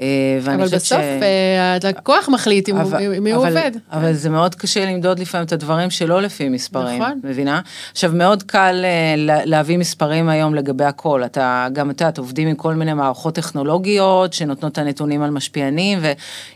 אה, 0.00 0.38
אבל 0.44 0.64
בסוף 0.64 0.98
ש... 0.98 1.22
אה, 1.22 1.78
הלקוח 1.84 2.28
מחליט 2.28 2.68
עם 2.68 2.76
מי 3.20 3.32
הוא 3.32 3.46
עובד. 3.46 3.70
אבל 3.92 4.12
זה 4.12 4.30
מאוד 4.30 4.54
קשה 4.54 4.86
למדוד 4.86 5.18
לפעמים 5.18 5.46
את 5.46 5.52
הדברים 5.52 5.90
שלא 5.90 6.22
לפי 6.22 6.48
מספרים, 6.48 7.02
נכון. 7.02 7.20
מבינה? 7.24 7.60
עכשיו 7.92 8.10
מאוד 8.14 8.42
קל 8.42 8.84
אה, 8.84 9.14
להביא 9.44 9.78
מספרים 9.78 10.28
היום 10.28 10.54
לגבי 10.54 10.84
הכל, 10.84 11.24
אתה 11.24 11.68
גם 11.72 11.90
אתה, 11.90 12.08
את 12.08 12.18
עובדים 12.18 12.48
עם 12.48 12.54
כל 12.54 12.74
מיני 12.74 12.94
מערכות 12.94 13.34
טכנולוגיות 13.34 14.32
שנותנות 14.32 14.72
את 14.72 14.78
הנתונים 14.78 15.22
על 15.22 15.30
משפיענים 15.30 15.98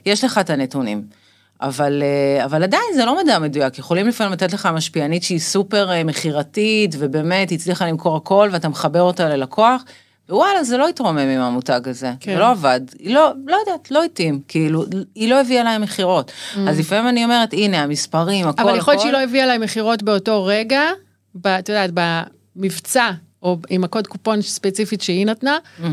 ויש 0.07 0.25
לך 0.25 0.39
את 0.39 0.51
הנתונים. 0.51 1.03
אבל, 1.61 2.03
אה, 2.03 2.45
אבל 2.45 2.63
עדיין 2.63 2.95
זה 2.95 3.05
לא 3.05 3.23
מדע 3.23 3.39
מדויק, 3.39 3.79
יכולים 3.79 4.09
לפעמים 4.09 4.33
לתת 4.33 4.53
לך 4.53 4.69
משפיענית 4.75 5.23
שהיא 5.23 5.39
סופר 5.39 5.91
אה, 5.91 6.05
מכירתית, 6.05 6.95
ובאמת 6.99 7.53
הצליחה 7.53 7.87
למכור 7.87 8.17
הכל, 8.17 8.49
ואתה 8.53 8.69
מחבר 8.69 9.03
אותה 9.03 9.29
ללקוח, 9.29 9.85
ווואלה, 10.31 10.65
זה 10.65 10.77
לא 10.77 10.89
התרומם 10.89 11.19
עם 11.19 11.41
המותג 11.41 11.81
הזה, 11.89 12.13
כן. 12.21 12.33
זה 12.33 12.39
לא 12.39 12.51
עבד, 12.51 12.81
היא 12.99 13.15
לא, 13.15 13.33
לא 13.47 13.57
יודעת, 13.57 13.91
לא 13.91 14.05
התאים, 14.05 14.41
כאילו, 14.49 14.85
היא 15.15 15.31
לא 15.31 15.41
הביאה 15.41 15.65
להם 15.65 15.83
מכירות. 15.83 16.31
Mm. 16.31 16.59
אז 16.69 16.79
לפעמים 16.79 17.09
אני 17.09 17.25
אומרת, 17.25 17.53
הנה, 17.53 17.83
המספרים, 17.83 18.49
הכל, 18.49 18.63
אבל 18.63 18.77
יכול 18.77 18.93
להיות 18.93 19.03
שהיא 19.03 19.13
לא 19.13 19.23
הביאה 19.23 19.47
להם 19.47 19.61
מכירות 19.61 20.03
באותו 20.03 20.45
רגע, 20.45 20.83
את 21.41 21.69
יודעת, 21.69 21.91
במבצע, 22.57 23.11
או 23.43 23.59
עם 23.71 23.85
הקוד 23.85 24.07
קופון 24.07 24.43
ספציפית 24.43 25.01
שהיא 25.01 25.27
נתנה, 25.27 25.59
mm-hmm. 25.81 25.85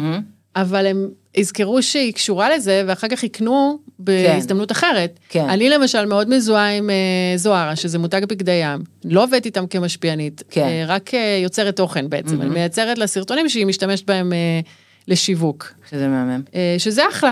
אבל 0.56 0.86
הם 0.86 1.10
יזכרו 1.38 1.84
שהיא 1.84 2.14
קשורה 2.14 2.56
לזה, 2.56 2.84
ואחר 2.88 3.08
כך 3.08 3.24
יקנו 3.24 3.80
בהזדמנות 4.00 4.72
כן. 4.72 4.76
אחרת. 4.76 5.20
כן. 5.30 5.50
אני 5.50 5.70
למשל 5.70 6.06
מאוד 6.06 6.30
מזוהה 6.30 6.78
עם 6.78 6.90
uh, 6.90 7.38
זוהרה, 7.38 7.76
שזה 7.76 8.00
מותג 8.00 8.22
בגדי 8.30 8.52
ים. 8.52 8.84
לא 9.06 9.24
עובדת 9.24 9.46
איתם 9.46 9.68
כמשפיענית, 9.68 10.44
כן. 10.50 10.68
uh, 10.68 10.90
רק 10.90 11.10
uh, 11.10 11.44
יוצרת 11.44 11.76
תוכן 11.76 12.10
בעצם. 12.10 12.40
Mm-hmm. 12.40 12.42
אני 12.42 12.50
מייצרת 12.50 12.98
לה 12.98 13.08
סרטונים 13.08 13.50
שהיא 13.50 13.66
משתמשת 13.66 14.06
בהם 14.06 14.32
uh, 14.32 14.68
לשיווק. 15.08 15.74
שזה 15.90 16.08
מהמם. 16.08 16.42
Uh, 16.48 16.56
שזה 16.78 17.02
אחלה. 17.10 17.32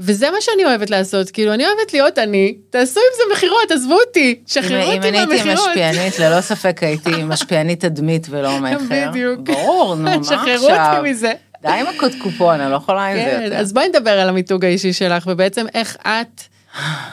וזה 0.00 0.30
מה 0.30 0.36
שאני 0.40 0.64
אוהבת 0.64 0.90
לעשות, 0.90 1.30
כאילו 1.30 1.54
אני 1.54 1.66
אוהבת 1.66 1.92
להיות 1.92 2.18
אני, 2.18 2.54
תעשו 2.70 3.00
עם 3.00 3.16
זה 3.16 3.34
מכירות, 3.34 3.70
עזבו 3.70 3.96
אותי, 4.06 4.40
שחררו 4.46 4.92
אותי 4.92 5.10
מהמכירות. 5.10 5.14
אם 5.14 5.30
אני 5.30 5.40
הייתי 5.40 5.52
משפיענית, 5.52 6.18
ללא 6.18 6.40
ספק 6.40 6.82
הייתי 6.82 7.10
משפיענית 7.24 7.80
תדמית 7.80 8.26
ולא 8.30 8.58
מכר. 8.60 9.08
בדיוק. 9.10 9.40
ברור, 9.40 9.94
נו, 9.94 10.02
מה 10.02 10.14
עכשיו? 10.14 10.38
שחררו 10.44 10.70
אותי 10.70 11.10
מזה. 11.10 11.32
די 11.62 11.68
עם 11.68 11.86
הקוד 11.86 12.12
קופון, 12.22 12.60
אני 12.60 12.72
לא 12.72 12.76
יכולה 12.76 13.06
עם 13.06 13.16
זה 13.16 13.40
יותר. 13.44 13.56
אז 13.56 13.72
בואי 13.72 13.88
נדבר 13.88 14.10
על 14.20 14.28
המיתוג 14.28 14.64
האישי 14.64 14.92
שלך, 14.92 15.26
ובעצם 15.26 15.66
איך 15.74 15.96
את 16.06 16.42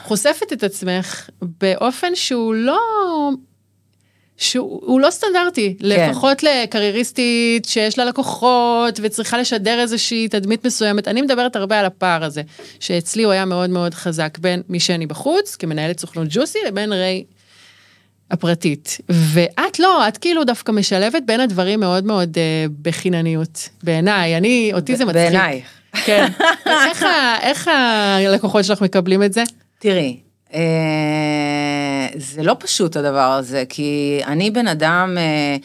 חושפת 0.04 0.54
את 0.54 0.64
עצמך 0.64 1.30
באופן 1.42 2.16
שהוא 2.16 2.54
לא... 2.54 2.80
שהוא 4.38 5.00
לא 5.00 5.10
סטנדרטי, 5.10 5.78
כן. 5.80 5.86
לפחות 5.86 6.44
לקרייריסטית 6.44 7.66
שיש 7.66 7.98
לה 8.00 8.06
לקוחות 8.06 9.00
וצריכה 9.04 9.38
לשדר 9.38 9.80
איזושהי 9.80 10.28
תדמית 10.28 10.66
מסוימת. 10.66 11.08
אני 11.08 11.22
מדברת 11.22 11.56
הרבה 11.56 11.80
על 11.80 11.86
הפער 11.86 12.24
הזה, 12.24 12.42
שאצלי 12.80 13.24
הוא 13.24 13.32
היה 13.32 13.46
מאוד 13.46 13.70
מאוד 13.70 13.94
חזק 13.94 14.38
בין 14.38 14.62
מי 14.70 14.80
שאני 14.80 15.08
בחוץ, 15.08 15.56
כמנהלת 15.56 16.00
סוכנות 16.00 16.28
ג'וסי, 16.30 16.60
לבין 16.68 16.94
ריי 16.94 17.24
הפרטית. 18.32 18.98
ואת 19.10 19.80
לא, 19.80 20.08
את 20.08 20.18
כאילו 20.18 20.44
דווקא 20.44 20.72
משלבת 20.72 21.24
בין 21.26 21.40
הדברים 21.40 21.80
מאוד 21.80 22.06
מאוד 22.06 22.30
uh, 22.30 22.72
בחינניות, 22.82 23.70
בעיניי, 23.84 24.38
אני, 24.38 24.72
אותי 24.74 24.96
זה 24.96 25.06
מצחיק. 25.06 25.22
בעיניי. 25.22 25.62
כן. 26.06 26.28
איך, 26.88 27.06
איך 27.42 27.68
הלקוחות 27.68 28.66
שלך 28.66 28.82
מקבלים 28.82 29.24
את 29.24 29.34
זה? 29.34 29.44
תראי, 29.80 30.18
אה, 30.54 32.08
זה 32.16 32.44
לא 32.44 32.56
פשוט 32.60 32.96
הדבר 32.96 33.32
הזה, 33.32 33.64
כי 33.70 34.20
אני 34.28 34.52
בן 34.52 34.68
אדם... 34.68 35.18
אה, 35.18 35.58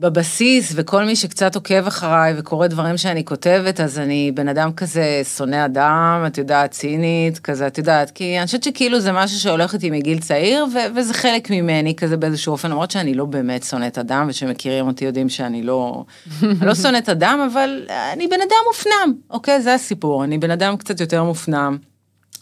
בבסיס, 0.00 0.72
וכל 0.76 1.04
מי 1.04 1.16
שקצת 1.16 1.54
עוקב 1.54 1.86
אחריי 1.86 2.34
וקורא 2.36 2.66
דברים 2.66 2.96
שאני 2.96 3.24
כותבת, 3.24 3.80
אז 3.80 3.98
אני 3.98 4.32
בן 4.34 4.48
אדם 4.48 4.72
כזה 4.72 5.22
שונא 5.36 5.64
אדם, 5.64 6.24
את 6.26 6.38
יודעת, 6.38 6.70
צינית, 6.70 7.38
כזה, 7.38 7.66
את 7.66 7.78
יודעת, 7.78 8.10
כי 8.10 8.38
אני 8.38 8.46
חושבת 8.46 8.62
שכאילו 8.62 9.00
זה 9.00 9.12
משהו 9.12 9.38
שהולך 9.38 9.74
איתי 9.74 9.90
מגיל 9.90 10.18
צעיר, 10.18 10.66
ו- 10.74 10.96
וזה 10.96 11.14
חלק 11.14 11.50
ממני 11.50 11.94
כזה 11.96 12.16
באיזשהו 12.16 12.52
אופן, 12.52 12.70
למרות 12.70 12.90
שאני 12.90 13.14
לא 13.14 13.24
באמת 13.24 13.62
שונאת 13.62 13.98
אדם, 13.98 14.26
ושמכירים 14.28 14.86
אותי 14.86 15.04
יודעים 15.04 15.28
שאני 15.28 15.62
לא, 15.62 16.04
לא 16.66 16.74
שונאת 16.74 17.08
אדם, 17.08 17.48
אבל 17.52 17.86
אני 18.12 18.28
בן 18.28 18.40
אדם 18.40 18.56
מופנם, 18.66 19.14
אוקיי? 19.30 19.62
זה 19.62 19.74
הסיפור, 19.74 20.24
אני 20.24 20.38
בן 20.38 20.50
אדם 20.50 20.76
קצת 20.76 21.00
יותר 21.00 21.24
מופנם. 21.24 21.78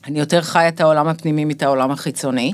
אני 0.07 0.20
יותר 0.20 0.40
חי 0.40 0.68
את 0.68 0.80
העולם 0.80 1.09
הפנימי 1.09 1.44
מאת 1.44 1.62
העולם 1.62 1.90
החיצוני. 1.90 2.53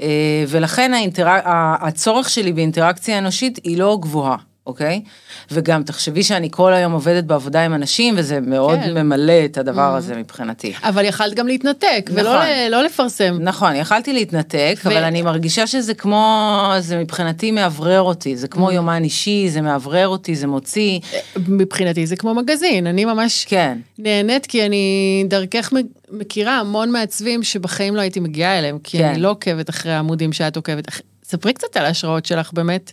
אה, 0.00 0.44
ולכן 0.48 0.94
האינטרק... 0.94 1.42
הצורך 1.80 2.30
שלי 2.30 2.52
באינטראקציה 2.52 3.18
אנושית 3.18 3.58
היא 3.64 3.78
לא 3.78 3.98
גבוהה. 4.00 4.51
אוקיי? 4.66 5.02
וגם 5.50 5.82
תחשבי 5.82 6.22
שאני 6.22 6.48
כל 6.50 6.72
היום 6.74 6.92
עובדת 6.92 7.24
בעבודה 7.24 7.64
עם 7.64 7.74
אנשים, 7.74 8.14
וזה 8.16 8.40
מאוד 8.40 8.78
כן. 8.78 8.94
ממלא 8.94 9.44
את 9.44 9.58
הדבר 9.58 9.94
mm. 9.94 9.98
הזה 9.98 10.16
מבחינתי. 10.16 10.72
אבל 10.82 11.04
יכלת 11.04 11.34
גם 11.34 11.46
להתנתק, 11.46 12.10
נכון. 12.10 12.20
ולא 12.20 12.68
לא 12.68 12.82
לפרסם. 12.82 13.38
נכון, 13.40 13.76
יכלתי 13.76 14.12
להתנתק, 14.12 14.80
ו... 14.84 14.88
אבל 14.88 15.04
אני 15.04 15.22
מרגישה 15.22 15.66
שזה 15.66 15.94
כמו, 15.94 16.74
זה 16.78 16.98
מבחינתי 16.98 17.50
מאוורר 17.50 18.02
אותי, 18.02 18.36
זה 18.36 18.48
כמו 18.48 18.70
mm. 18.70 18.72
יומן 18.72 19.04
אישי, 19.04 19.48
זה 19.50 19.60
מאוורר 19.60 20.08
אותי, 20.08 20.34
זה 20.34 20.46
מוציא. 20.46 21.00
מבחינתי 21.48 22.06
זה 22.06 22.16
כמו 22.16 22.34
מגזין, 22.34 22.86
אני 22.86 23.04
ממש 23.04 23.44
כן. 23.48 23.78
נהנית, 23.98 24.46
כי 24.46 24.66
אני 24.66 25.24
דרכך 25.28 25.72
מכירה 26.10 26.60
המון 26.60 26.90
מעצבים 26.90 27.42
שבחיים 27.42 27.96
לא 27.96 28.00
הייתי 28.00 28.20
מגיעה 28.20 28.58
אליהם, 28.58 28.78
כי 28.84 28.98
כן. 28.98 29.04
אני 29.04 29.20
לא 29.20 29.30
עוקבת 29.30 29.70
אחרי 29.70 29.92
העמודים 29.92 30.32
שאת 30.32 30.56
עוקבת. 30.56 30.84
ספרי 31.24 31.52
קצת 31.52 31.76
על 31.76 31.84
ההשראות 31.84 32.26
שלך, 32.26 32.52
באמת. 32.52 32.92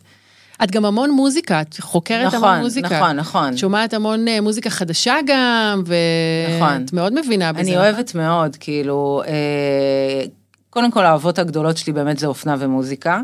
את 0.63 0.71
גם 0.71 0.85
המון 0.85 1.11
מוזיקה, 1.11 1.61
את 1.61 1.75
חוקרת 1.79 2.33
נכון, 2.33 2.49
המון 2.49 2.63
מוזיקה. 2.63 2.99
נכון, 2.99 3.15
נכון. 3.15 3.57
שומעת 3.57 3.93
המון 3.93 4.27
uh, 4.27 4.41
מוזיקה 4.41 4.69
חדשה 4.69 5.15
גם, 5.25 5.83
ואת 5.85 6.61
נכון. 6.61 6.85
מאוד 6.93 7.13
מבינה 7.19 7.53
בזה. 7.53 7.61
אני 7.61 7.77
אוהבת 7.77 8.15
מאוד, 8.15 8.55
כאילו, 8.59 9.21
אה, 9.27 10.25
קודם 10.69 10.91
כל 10.91 11.05
האהבות 11.05 11.39
הגדולות 11.39 11.77
שלי 11.77 11.93
באמת 11.93 12.19
זה 12.19 12.27
אופנה 12.27 12.55
ומוזיקה. 12.59 13.21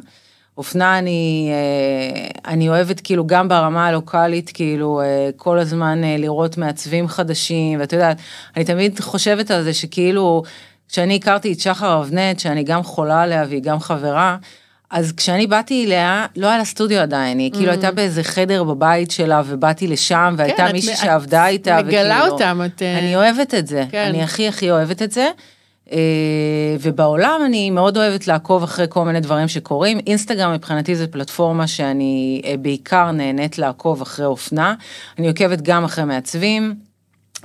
אופנה 0.58 1.00
אני, 1.00 1.52
אה, 1.52 2.52
אני 2.52 2.70
אוהבת 2.70 3.00
כאילו 3.00 3.28
גם 3.28 3.48
ברמה 3.48 3.88
הלוקאלית, 3.88 4.52
כאילו 4.54 5.02
אה, 5.02 5.30
כל 5.36 5.60
הזמן 5.60 6.04
אה, 6.04 6.16
לראות 6.18 6.58
מעצבים 6.58 7.08
חדשים, 7.08 7.80
ואת 7.80 7.94
יודעת, 7.94 8.18
אני 8.56 8.66
תמיד 8.66 9.00
חושבת 9.00 9.52
על 9.52 9.64
זה 9.64 9.74
שכאילו, 9.74 10.44
כשאני 10.90 11.16
הכרתי 11.16 11.54
את 11.54 11.60
שחר 11.60 12.02
אבנט, 12.02 12.40
שאני 12.40 12.64
גם 12.64 12.84
חולה 12.84 13.22
עליה 13.22 13.46
והיא 13.50 13.62
גם 13.62 13.80
חברה, 13.80 14.38
אז 14.92 15.12
כשאני 15.12 15.48
באתי 15.48 15.86
אליה, 15.86 16.26
לא 16.36 16.48
היה 16.48 16.58
לה 16.58 16.66
סטודיו 16.66 17.00
עדיין, 17.00 17.40
היא 17.40 17.52
כאילו 17.52 17.68
mm. 17.68 17.72
הייתה 17.72 17.92
באיזה 17.92 18.24
חדר 18.24 18.64
בבית 18.64 19.12
שלה, 19.12 19.42
ובאתי 19.46 19.88
לשם, 19.88 20.36
והייתה 20.38 20.68
כן, 20.68 20.72
מישהי 20.72 20.96
שעבדה 20.96 21.48
איתה, 21.48 21.78
וכאילו... 21.80 21.88
מגלה 21.88 22.28
אותם, 22.28 22.62
את... 22.66 22.82
אני 22.82 23.16
אוהבת 23.16 23.54
את 23.54 23.68
זה, 23.68 23.84
כן. 23.92 24.06
אני 24.10 24.24
הכי 24.24 24.48
הכי 24.48 24.72
אוהבת 24.72 25.02
את 25.02 25.12
זה. 25.12 25.30
אה, 25.92 25.98
ובעולם 26.82 27.42
אני 27.46 27.70
מאוד 27.70 27.98
אוהבת 27.98 28.28
לעקוב 28.28 28.64
אחרי 28.64 28.86
כל 28.90 29.06
מיני 29.06 29.20
דברים 29.20 29.48
שקורים. 29.48 30.00
אינסטגרם 30.08 30.54
מבחינתי 30.54 30.96
זה 30.96 31.08
פלטפורמה 31.08 31.68
שאני 31.68 32.42
אה, 32.46 32.58
בעיקר 32.58 33.12
נהנית 33.12 33.58
לעקוב 33.58 34.02
אחרי 34.02 34.26
אופנה. 34.26 34.76
אני 35.20 35.28
עוקבת 35.28 35.62
גם 35.62 35.84
אחרי 35.84 36.04
מעצבים, 36.06 36.76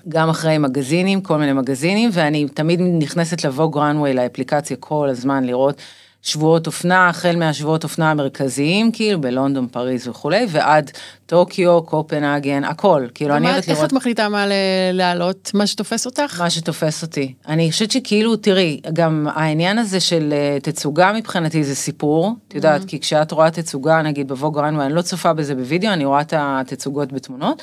גם 0.08 0.28
אחרי 0.28 0.58
מגזינים, 0.58 1.20
כל 1.20 1.36
מיני 1.36 1.52
מגזינים, 1.52 2.10
ואני 2.12 2.48
תמיד 2.48 2.80
נכנסת 2.80 3.44
לבוג 3.44 3.78
רנווי 3.78 4.14
לאפליקציה 4.14 4.76
כל 4.76 5.08
הזמן 5.08 5.44
לראות 5.44 5.82
שבועות 6.22 6.66
אופנה, 6.66 7.08
החל 7.08 7.36
מהשבועות 7.36 7.84
אופנה 7.84 8.10
המרכזיים, 8.10 8.92
כאילו 8.92 9.20
בלונדון, 9.20 9.68
פריז 9.68 10.08
וכולי, 10.08 10.46
ועד 10.48 10.90
טוקיו, 11.26 11.82
קופנהגן, 11.82 12.64
הכל, 12.64 13.06
כאילו 13.14 13.36
אני 13.36 13.50
אוהבת 13.50 13.68
לראות... 13.68 13.82
איך 13.82 13.88
את 13.88 13.92
מחליטה 13.92 14.28
מה 14.28 14.44
להעלות? 14.92 15.50
מה 15.54 15.66
שתופס 15.66 16.06
אותך? 16.06 16.40
מה 16.40 16.50
שתופס 16.50 17.02
אותי. 17.02 17.34
אני 17.48 17.70
חושבת 17.70 17.90
שכאילו, 17.90 18.36
תראי, 18.36 18.80
גם 18.92 19.26
העניין 19.34 19.78
הזה 19.78 20.00
של 20.00 20.32
אה, 20.32 20.58
תצוגה 20.62 21.12
מבחינתי 21.12 21.64
זה 21.64 21.74
סיפור, 21.74 22.34
את 22.48 22.54
יודעת, 22.54 22.82
mm-hmm. 22.82 22.86
כי 22.86 23.00
כשאת 23.00 23.32
רואה 23.32 23.50
תצוגה, 23.50 24.02
נגיד 24.02 24.28
בבוג 24.28 24.58
רנווי, 24.58 24.86
אני 24.86 24.94
לא 24.94 25.02
צופה 25.02 25.32
בזה 25.32 25.54
בווידאו, 25.54 25.92
אני 25.92 26.04
רואה 26.04 26.20
את 26.20 26.34
התצוגות 26.36 27.12
בתמונות. 27.12 27.62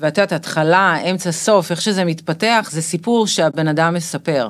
ואת 0.00 0.18
יודעת, 0.18 0.32
התחלה, 0.32 0.96
אמצע, 1.10 1.32
סוף, 1.32 1.70
איך 1.70 1.80
שזה 1.80 2.04
מתפתח, 2.04 2.68
זה 2.72 2.82
סיפור 2.82 3.26
שהבן 3.26 3.68
אדם 3.68 3.94
מספר. 3.94 4.48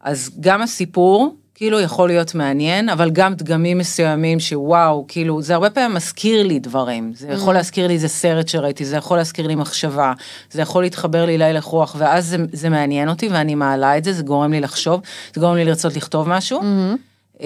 אז 0.00 0.30
גם 0.40 0.62
הסיפור, 0.62 1.36
כאילו 1.54 1.80
יכול 1.80 2.08
להיות 2.08 2.34
מעניין, 2.34 2.88
אבל 2.88 3.10
גם 3.10 3.34
דגמים 3.34 3.78
מסוימים 3.78 4.40
שוואו, 4.40 5.04
כאילו, 5.08 5.42
זה 5.42 5.54
הרבה 5.54 5.70
פעמים 5.70 5.94
מזכיר 5.94 6.46
לי 6.46 6.58
דברים. 6.58 7.12
זה 7.16 7.28
יכול 7.28 7.54
mm. 7.54 7.56
להזכיר 7.56 7.86
לי 7.86 7.94
איזה 7.94 8.08
סרט 8.08 8.48
שראיתי, 8.48 8.84
זה 8.84 8.96
יכול 8.96 9.16
להזכיר 9.16 9.46
לי 9.46 9.54
מחשבה, 9.54 10.12
זה 10.50 10.62
יכול 10.62 10.82
להתחבר 10.82 11.24
לי 11.24 11.38
להלך 11.38 11.64
רוח, 11.64 11.96
ואז 11.98 12.26
זה, 12.26 12.36
זה 12.52 12.68
מעניין 12.68 13.08
אותי 13.08 13.28
ואני 13.28 13.54
מעלה 13.54 13.98
את 13.98 14.04
זה, 14.04 14.12
זה 14.12 14.22
גורם 14.22 14.52
לי 14.52 14.60
לחשוב, 14.60 15.00
זה 15.34 15.40
גורם 15.40 15.56
לי 15.56 15.64
לרצות 15.64 15.96
לכתוב 15.96 16.28
משהו. 16.28 16.60
Mm-hmm. 16.60 17.42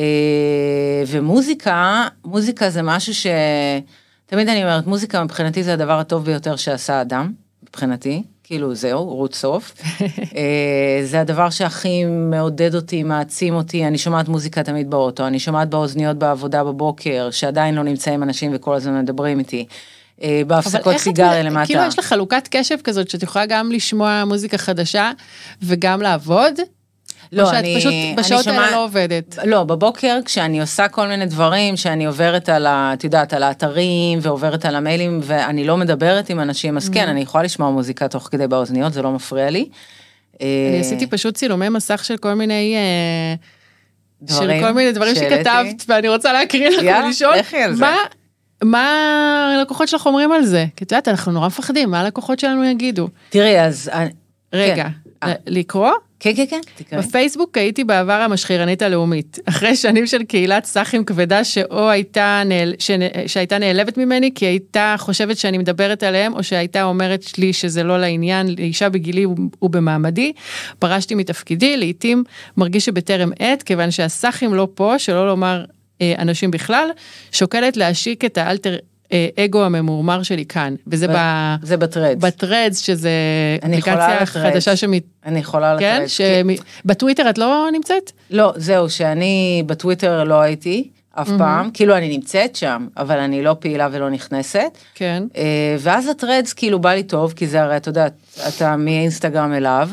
ומוזיקה, 1.06 2.06
מוזיקה 2.24 2.70
זה 2.70 2.82
משהו 2.82 3.14
ש... 3.14 3.26
תמיד 4.26 4.48
אני 4.48 4.62
אומרת, 4.62 4.86
מוזיקה 4.86 5.24
מבחינתי 5.24 5.62
זה 5.62 5.72
הדבר 5.72 5.98
הטוב 5.98 6.24
ביותר 6.24 6.56
שעשה 6.56 7.00
אדם, 7.00 7.32
מבחינתי. 7.68 8.22
כאילו 8.48 8.74
זהו, 8.74 9.04
רות 9.04 9.34
סוף. 9.34 9.74
אה, 10.36 11.00
זה 11.04 11.20
הדבר 11.20 11.50
שהכי 11.50 12.04
מעודד 12.04 12.74
אותי, 12.74 13.02
מעצים 13.02 13.54
אותי, 13.54 13.86
אני 13.86 13.98
שומעת 13.98 14.28
מוזיקה 14.28 14.62
תמיד 14.62 14.90
באוטו, 14.90 15.26
אני 15.26 15.38
שומעת 15.38 15.68
באוזניות 15.68 16.16
בעבודה 16.16 16.64
בבוקר, 16.64 17.28
שעדיין 17.30 17.74
לא 17.74 17.82
נמצאים 17.82 18.22
אנשים 18.22 18.50
וכל 18.54 18.74
הזמן 18.74 19.00
מדברים 19.00 19.38
איתי. 19.38 19.66
אה, 20.22 20.42
בהפסקות 20.46 20.96
סיגריה 20.96 21.42
למטה. 21.42 21.66
כאילו 21.66 21.82
יש 21.82 21.98
לך 21.98 22.04
חלוקת 22.04 22.48
קשב 22.50 22.76
כזאת 22.84 23.10
שאת 23.10 23.22
יכולה 23.22 23.46
גם 23.46 23.72
לשמוע 23.72 24.24
מוזיקה 24.24 24.58
חדשה 24.58 25.12
וגם 25.62 26.02
לעבוד? 26.02 26.54
לא, 27.32 27.42
או 27.42 27.46
שאת 27.46 27.54
אני... 27.54 27.76
פשוט 27.78 27.92
בשעות 28.16 28.44
שומע... 28.44 28.60
האלה 28.60 28.70
לא 28.70 28.84
עובדת. 28.84 29.38
לא, 29.44 29.64
בבוקר 29.64 30.18
כשאני 30.24 30.60
עושה 30.60 30.88
כל 30.88 31.06
מיני 31.08 31.26
דברים, 31.26 31.76
שאני 31.76 32.06
עוברת 32.06 32.48
על 32.48 32.66
ה... 32.66 32.90
את 32.94 33.04
יודעת, 33.04 33.32
על 33.32 33.42
האתרים 33.42 34.18
ועוברת 34.22 34.64
על 34.64 34.76
המיילים, 34.76 35.20
ואני 35.22 35.64
לא 35.64 35.76
מדברת 35.76 36.30
עם 36.30 36.40
אנשים, 36.40 36.76
אז 36.76 36.88
כן, 36.88 37.06
mm-hmm. 37.06 37.10
אני 37.10 37.20
יכולה 37.20 37.44
לשמוע 37.44 37.70
מוזיקה 37.70 38.08
תוך 38.08 38.28
כדי 38.30 38.46
באוזניות, 38.46 38.92
זה 38.92 39.02
לא 39.02 39.10
מפריע 39.10 39.50
לי. 39.50 39.68
אני 40.40 40.80
עשיתי 40.80 41.06
פשוט 41.06 41.34
צילומי 41.34 41.68
מסך 41.68 42.04
של 42.04 42.16
כל 42.16 42.34
מיני... 42.34 42.76
אה, 42.76 43.34
דברים 44.22 44.60
של 44.60 44.66
כל 44.66 44.72
מיני 44.72 44.92
דברים. 44.92 45.14
שכתבת, 45.14 45.84
ואני 45.88 46.08
רוצה 46.08 46.32
להקריא 46.32 46.68
לך 46.68 47.04
ולשאול. 47.04 47.34
מה, 47.78 47.96
מה 48.62 49.54
הלקוחות 49.58 49.88
שלך 49.88 50.06
אומרים 50.06 50.32
על 50.32 50.44
זה? 50.44 50.66
כי 50.76 50.84
את 50.84 50.92
יודעת, 50.92 51.08
אנחנו 51.08 51.32
נורא 51.32 51.46
מפחדים, 51.46 51.90
מה 51.90 52.00
הלקוחות 52.00 52.38
שלנו 52.38 52.64
יגידו? 52.64 53.08
תראי, 53.30 53.60
אז... 53.60 53.90
אני- 53.92 54.10
רגע, 54.52 54.84
כן. 54.84 55.28
אה. 55.28 55.34
לקרוא? 55.46 55.92
כן, 56.20 56.32
כן, 56.36 56.44
כן, 56.50 56.60
תקראי. 56.76 57.02
בפייסבוק 57.02 57.58
הייתי 57.58 57.84
בעבר 57.84 58.12
המשחירנית 58.12 58.82
הלאומית, 58.82 59.38
אחרי 59.44 59.76
שנים 59.76 60.06
של 60.06 60.22
קהילת 60.22 60.64
סאחים 60.64 61.04
כבדה 61.04 61.44
שאו 61.44 61.90
הייתה, 61.90 62.42
נעל... 62.46 62.74
שנ... 62.78 63.00
שהייתה 63.26 63.58
נעלבת 63.58 63.98
ממני 63.98 64.30
כי 64.34 64.46
הייתה 64.46 64.94
חושבת 64.98 65.38
שאני 65.38 65.58
מדברת 65.58 66.02
עליהם, 66.02 66.34
או 66.34 66.42
שהייתה 66.42 66.82
אומרת 66.82 67.38
לי 67.38 67.52
שזה 67.52 67.82
לא 67.82 68.00
לעניין, 68.00 68.54
לאישה 68.58 68.88
בגילי 68.88 69.26
ובמעמדי, 69.62 70.32
פרשתי 70.78 71.14
מתפקידי, 71.14 71.76
לעתים 71.76 72.24
מרגיש 72.56 72.84
שבטרם 72.84 73.30
עת, 73.38 73.62
כיוון 73.62 73.90
שהסאחים 73.90 74.54
לא 74.54 74.68
פה, 74.74 74.98
שלא 74.98 75.26
לומר 75.26 75.64
אה, 76.00 76.14
אנשים 76.18 76.50
בכלל, 76.50 76.88
שוקלת 77.32 77.76
להשיק 77.76 78.24
את 78.24 78.38
האלטר 78.38 78.76
אה, 79.12 79.44
אגו 79.44 79.64
הממורמר 79.64 80.22
שלי 80.22 80.44
כאן, 80.44 80.74
וזה 80.86 81.06
ב... 81.08 81.16
זה 81.62 81.76
ב 81.76 81.81
Threads. 81.81 82.24
ב 82.24 82.30
Threads, 82.30 82.78
שזה 82.78 83.10
אפליקציה 83.64 84.20
ל 84.22 84.24
Threads. 84.24 84.36
חדשה 84.36 84.76
שמת... 84.76 85.02
אני 85.26 85.38
יכולה 85.38 85.76
כן? 85.78 85.96
ל 85.96 85.99
Threads. 85.99 86.20
שבטוויטר 86.84 87.30
את 87.30 87.38
לא 87.38 87.68
נמצאת? 87.72 88.12
לא, 88.30 88.52
זהו, 88.56 88.90
שאני 88.90 89.62
בטוויטר 89.66 90.24
לא 90.24 90.40
הייתי 90.40 90.88
אף 91.22 91.30
פעם, 91.38 91.70
כאילו 91.70 91.96
אני 91.96 92.08
נמצאת 92.16 92.56
שם, 92.56 92.86
אבל 92.96 93.18
אני 93.18 93.42
לא 93.42 93.56
פעילה 93.58 93.88
ולא 93.92 94.10
נכנסת. 94.10 94.78
כן. 94.94 95.22
אה, 95.36 95.76
ואז 95.78 96.08
ה 96.08 96.14
Threads 96.14 96.52
כאילו 96.52 96.78
בא 96.78 96.94
לי 96.94 97.02
טוב, 97.02 97.32
כי 97.32 97.46
זה 97.46 97.62
הרי, 97.62 97.76
אתה 97.76 97.88
יודע, 97.88 98.06
אתה 98.48 98.76
מאינסטגרם 98.76 99.52
אליו. 99.52 99.88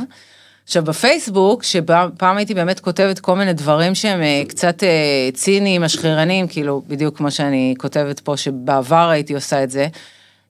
עכשיו 0.66 0.84
בפייסבוק, 0.84 1.64
שפעם 1.64 2.38
הייתי 2.38 2.54
באמת 2.54 2.80
כותבת 2.80 3.20
כל 3.20 3.36
מיני 3.36 3.54
דברים 3.54 3.96
שהם 3.96 4.22
אה, 4.22 4.42
קצת 4.48 4.84
אה, 4.84 5.30
ציניים, 5.34 5.82
משחירנים, 5.82 6.48
כאילו 6.48 6.82
בדיוק 6.88 7.18
כמו 7.18 7.32
שאני 7.32 7.74
כותבת 7.78 8.20
פה, 8.20 8.38
שבעבר 8.38 9.10
הייתי 9.10 9.34
עושה 9.34 9.64
את 9.64 9.72
זה. 9.72 9.88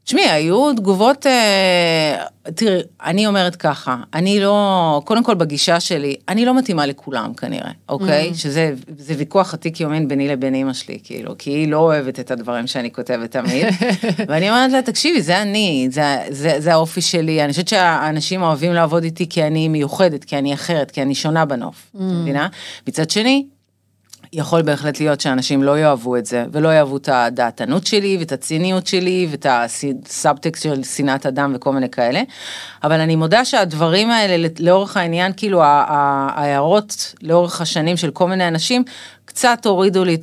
תשמעי, 0.05 0.29
היו 0.29 0.73
תגובות, 0.73 1.25
אה, 1.27 2.23
תראי, 2.55 2.79
אני 3.03 3.27
אומרת 3.27 3.55
ככה, 3.55 3.97
אני 4.13 4.39
לא, 4.39 5.01
קודם 5.05 5.23
כל 5.23 5.33
בגישה 5.33 5.79
שלי, 5.79 6.15
אני 6.29 6.45
לא 6.45 6.57
מתאימה 6.57 6.85
לכולם 6.85 7.33
כנראה, 7.33 7.71
אוקיי? 7.89 8.29
Mm. 8.31 8.37
שזה 8.37 8.73
זה 8.97 9.13
ויכוח 9.17 9.53
עתיק 9.53 9.79
יומין 9.79 10.07
ביני 10.07 10.27
לבין 10.27 10.55
אימא 10.55 10.73
שלי, 10.73 10.99
כאילו, 11.03 11.35
כי 11.37 11.49
היא 11.51 11.67
לא 11.71 11.77
אוהבת 11.77 12.19
את 12.19 12.31
הדברים 12.31 12.67
שאני 12.67 12.91
כותבת 12.91 13.31
תמיד. 13.31 13.65
ואני 14.27 14.49
אומרת 14.49 14.71
לה, 14.71 14.81
תקשיבי, 14.81 15.21
זה 15.21 15.41
אני, 15.41 15.87
זה, 15.91 16.17
זה, 16.29 16.55
זה 16.57 16.73
האופי 16.73 17.01
שלי, 17.01 17.43
אני 17.43 17.51
חושבת 17.51 17.67
שהאנשים 17.67 18.41
אוהבים 18.41 18.73
לעבוד 18.73 19.03
איתי 19.03 19.29
כי 19.29 19.43
אני 19.43 19.67
מיוחדת, 19.67 20.23
כי 20.23 20.37
אני 20.37 20.53
אחרת, 20.53 20.91
כי 20.91 21.01
אני 21.01 21.15
שונה 21.15 21.45
בנוף, 21.45 21.91
Mm. 21.95 21.97
את 21.97 22.01
מבינה? 22.01 22.47
מצד 22.87 23.09
שני, 23.09 23.45
יכול 24.37 24.61
בהחלט 24.61 24.99
להיות 24.99 25.21
שאנשים 25.21 25.63
לא 25.63 25.79
יאהבו 25.79 26.17
את 26.17 26.25
זה, 26.25 26.45
ולא 26.51 26.69
יאהבו 26.69 26.97
את 26.97 27.09
הדעתנות 27.11 27.87
שלי, 27.87 28.17
ואת 28.19 28.31
הציניות 28.31 28.87
שלי, 28.87 29.27
ואת 29.31 29.45
הסאבטקסט 29.49 30.63
של 30.63 30.83
שנאת 30.83 31.25
אדם 31.25 31.53
וכל 31.55 31.71
מיני 31.71 31.89
כאלה. 31.89 32.21
אבל 32.83 32.99
אני 32.99 33.15
מודה 33.15 33.45
שהדברים 33.45 34.11
האלה, 34.11 34.47
לאורך 34.59 34.97
העניין, 34.97 35.31
כאילו 35.37 35.61
ההערות 35.63 37.15
לאורך 37.21 37.61
השנים 37.61 37.97
של 37.97 38.11
כל 38.11 38.27
מיני 38.27 38.47
אנשים, 38.47 38.83
קצת 39.25 39.65
הורידו 39.65 40.03
לי 40.03 40.17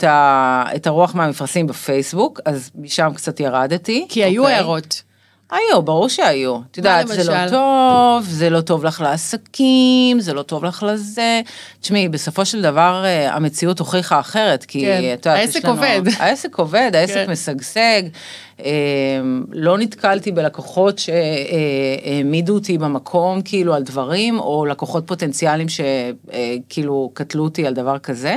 את, 0.77 0.87
הרוח 0.87 1.15
מהמפרשים 1.15 1.67
בפייסבוק, 1.67 2.41
אז 2.45 2.71
משם 2.75 3.11
קצת 3.15 3.41
ירדתי. 3.41 4.07
כי 4.09 4.25
היו 4.25 4.43
אוקיי? 4.43 4.55
הערות. 4.55 5.03
היו, 5.53 5.83
ברור 5.83 6.09
שהיו. 6.09 6.59
את 6.71 6.77
יודעת, 6.79 7.09
זה 7.09 7.25
לא? 7.33 7.49
טוב, 7.51 8.25
זה 8.29 8.51
לא 8.51 8.61
טוב 8.61 8.85
לך 8.85 9.01
לעסקים, 9.01 10.21
זה 10.21 10.35
לא 10.35 10.43
טוב 10.43 10.65
לך 10.65 10.83
לזה. 10.89 11.41
תשמעי, 11.81 12.09
בסופו 12.09 12.45
של 12.45 12.63
דבר 12.63 13.03
אה, 13.05 13.35
המציאות 13.35 13.79
הוכיחה 13.79 14.21
אחרת, 14.21 14.65
כי 14.65 14.81
כן, 14.81 14.99
את 14.99 15.03
יודעת, 15.03 15.27
העסק 15.27 15.59
יש 15.59 15.65
לנו- 15.65 15.75
עובד. 15.75 16.03
העסק 16.21 16.59
עובד, 16.59 16.91
העסק 16.95 17.15
כן. 17.15 17.31
משגשג. 17.31 18.03
אה, 18.65 18.71
לא 19.53 19.79
נתקלתי 19.79 20.33
בלקוחות 20.33 20.99
שהעמידו 20.99 22.55
אותי 22.55 22.79
במקום, 22.79 23.43
כאילו, 23.43 23.75
על 23.75 23.83
דברים, 23.83 24.39
או 24.39 24.67
לקוחות 24.67 25.07
פוטנציאליים 25.07 25.69
שכאילו 25.69 27.11
קטלו 27.15 27.45
אותי 27.45 27.67
על 27.67 27.75
דבר 27.75 27.99
כזה. 27.99 28.37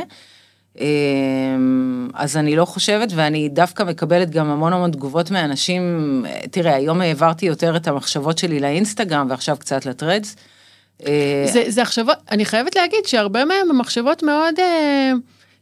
אמ, 0.80 2.09
אז 2.13 2.38
אני 2.38 2.55
לא 2.55 2.65
חושבת, 2.65 3.09
ואני 3.15 3.49
דווקא 3.49 3.84
מקבלת 3.84 4.30
גם 4.30 4.49
המון 4.49 4.73
המון 4.73 4.91
תגובות 4.91 5.32
מאנשים, 5.32 6.26
תראה, 6.51 6.76
היום 6.76 7.01
העברתי 7.01 7.45
יותר 7.45 7.76
את 7.76 7.88
המחשבות 7.88 8.38
שלי 8.38 8.59
לאינסטגרם 8.59 9.28
ועכשיו 9.30 9.57
קצת 9.59 9.86
לטרדס. 9.86 10.36
אה, 11.07 11.45
זה, 11.53 11.63
זה 11.67 11.82
מחשבות, 11.82 12.15
אני 12.32 12.45
חייבת 12.45 12.76
להגיד 12.76 13.05
שהרבה 13.05 13.45
מהם 13.45 13.69
הם 13.69 13.78
מחשבות 13.78 14.23
מאוד, 14.23 14.59
אה, 14.59 15.11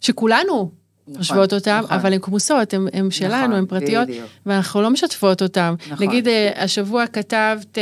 שכולנו 0.02 0.72
נכון, 1.08 1.18
חושבות 1.18 1.54
אותן, 1.54 1.80
נכון. 1.84 1.98
אבל 1.98 2.14
הן 2.14 2.20
כמוסות, 2.20 2.74
הן 2.74 2.88
הן 2.94 3.12
שלנו, 3.12 3.44
נכון, 3.44 3.54
הן 3.54 3.66
פרטיות, 3.66 4.08
בדיוק. 4.08 4.26
ואנחנו 4.46 4.82
לא 4.82 4.90
משתפות 4.90 5.42
אותן. 5.42 5.74
נכון. 5.92 6.08
נגיד, 6.08 6.28
אה, 6.28 6.64
השבוע 6.64 7.08
כתבת, 7.08 7.78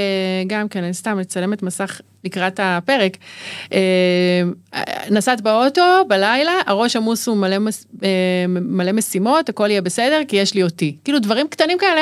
גם 0.48 0.68
כן, 0.68 0.84
אני 0.84 0.94
סתם 0.94 1.18
מצלמת 1.18 1.64
מסך 1.64 2.02
לקראת 2.24 2.60
הפרק, 2.64 3.18
אה, 3.74 4.42
נסעת 5.10 5.42
באוטו 5.42 6.06
בלילה, 6.08 6.52
הראש 6.66 6.96
עמוס 6.96 7.28
הוא 7.28 7.38
מלא, 7.38 7.60
מס- 7.60 7.86
אה, 8.04 8.10
מלא 8.48 8.92
משימות, 8.92 9.50
הכל 9.50 9.70
יהיה 9.70 9.82
בסדר, 9.82 10.22
כי 10.28 10.36
יש 10.36 10.54
לי 10.54 10.64
אותי. 10.64 10.98
כאילו 11.04 11.20
דברים 11.20 11.48
קטנים 11.48 11.78
כאלה, 11.78 12.02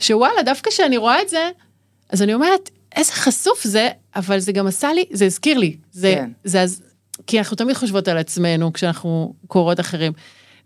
שוואלה, 0.00 0.42
דווקא 0.44 0.70
כשאני 0.70 0.96
רואה 0.96 1.22
את 1.22 1.28
זה, 1.28 1.50
אז 2.10 2.22
אני 2.22 2.34
אומרת, 2.34 2.70
איזה 2.96 3.12
חשוף 3.12 3.64
זה, 3.64 3.88
אבל 4.16 4.38
זה 4.38 4.52
גם 4.52 4.66
עשה 4.66 4.92
לי, 4.92 5.04
זה 5.12 5.24
הזכיר 5.26 5.58
לי. 5.58 5.76
זה, 5.92 6.14
כן. 6.16 6.30
זה, 6.44 6.62
אז- 6.62 6.82
כי 7.26 7.38
אנחנו 7.38 7.56
תמיד 7.56 7.76
חושבות 7.76 8.08
על 8.08 8.18
עצמנו 8.18 8.72
כשאנחנו 8.72 9.34
קוראות 9.46 9.80
אחרים. 9.80 10.12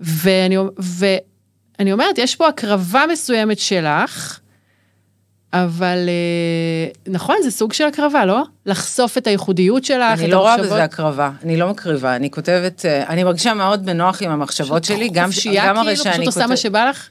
ואני, 0.00 0.56
ואני 0.78 1.92
אומרת, 1.92 2.18
יש 2.18 2.36
פה 2.36 2.48
הקרבה 2.48 3.04
מסוימת 3.12 3.58
שלך, 3.58 4.39
אבל 5.52 6.08
אה, 6.08 7.12
נכון, 7.12 7.36
זה 7.42 7.50
סוג 7.50 7.72
של 7.72 7.84
הקרבה, 7.84 8.24
לא? 8.24 8.42
לחשוף 8.66 9.18
את 9.18 9.26
הייחודיות 9.26 9.84
שלך, 9.84 10.18
אני 10.18 10.24
את 10.24 10.30
לא 10.30 10.38
רואה 10.40 10.52
המחשבות. 10.54 10.72
בזה 10.72 10.84
הקרבה, 10.84 11.30
אני 11.44 11.56
לא 11.56 11.68
מקריבה, 11.70 12.16
אני 12.16 12.30
כותבת, 12.30 12.86
אה, 12.86 13.06
אני 13.08 13.24
מרגישה 13.24 13.54
מאוד 13.54 13.86
בנוח 13.86 14.22
עם 14.22 14.30
המחשבות 14.30 14.84
שלי, 14.84 15.08
גם 15.08 15.32
ש- 15.32 15.34
חופשייה 15.34 15.68
גם 15.68 15.76
הרי 15.78 15.86
כאילו, 15.96 16.04
שאני 16.04 16.14
פשוט 16.14 16.26
עושה 16.26 16.40
מה 16.40 16.46
כותבת- 16.46 16.58
שבא 16.58 16.84
לך? 16.90 17.08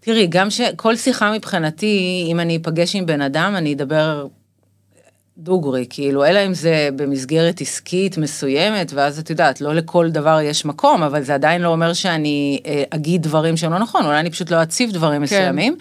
תראי, 0.00 0.26
גם 0.26 0.50
שכל 0.50 0.96
שיחה 0.96 1.32
מבחינתי, 1.32 2.24
אם 2.30 2.40
אני 2.40 2.56
אפגש 2.56 2.96
עם 2.96 3.06
בן 3.06 3.20
אדם, 3.20 3.54
אני 3.56 3.74
אדבר 3.74 4.26
דוגרי, 5.38 5.86
כאילו, 5.90 6.24
אלא 6.24 6.46
אם 6.46 6.54
זה 6.54 6.88
במסגרת 6.96 7.60
עסקית 7.60 8.18
מסוימת, 8.18 8.92
ואז 8.94 9.18
את 9.18 9.30
יודעת, 9.30 9.60
לא 9.60 9.74
לכל 9.74 10.10
דבר 10.10 10.38
יש 10.40 10.64
מקום, 10.64 11.02
אבל 11.02 11.22
זה 11.22 11.34
עדיין 11.34 11.62
לא 11.62 11.68
אומר 11.68 11.92
שאני 11.92 12.60
אה, 12.66 12.82
אגיד 12.90 13.22
דברים 13.22 13.56
שהם 13.56 13.72
לא 13.72 13.78
נכון, 13.78 14.04
אולי 14.06 14.20
אני 14.20 14.30
פשוט 14.30 14.50
לא 14.50 14.62
אציב 14.62 14.92
דברים 14.92 15.22
מסוימים. 15.22 15.76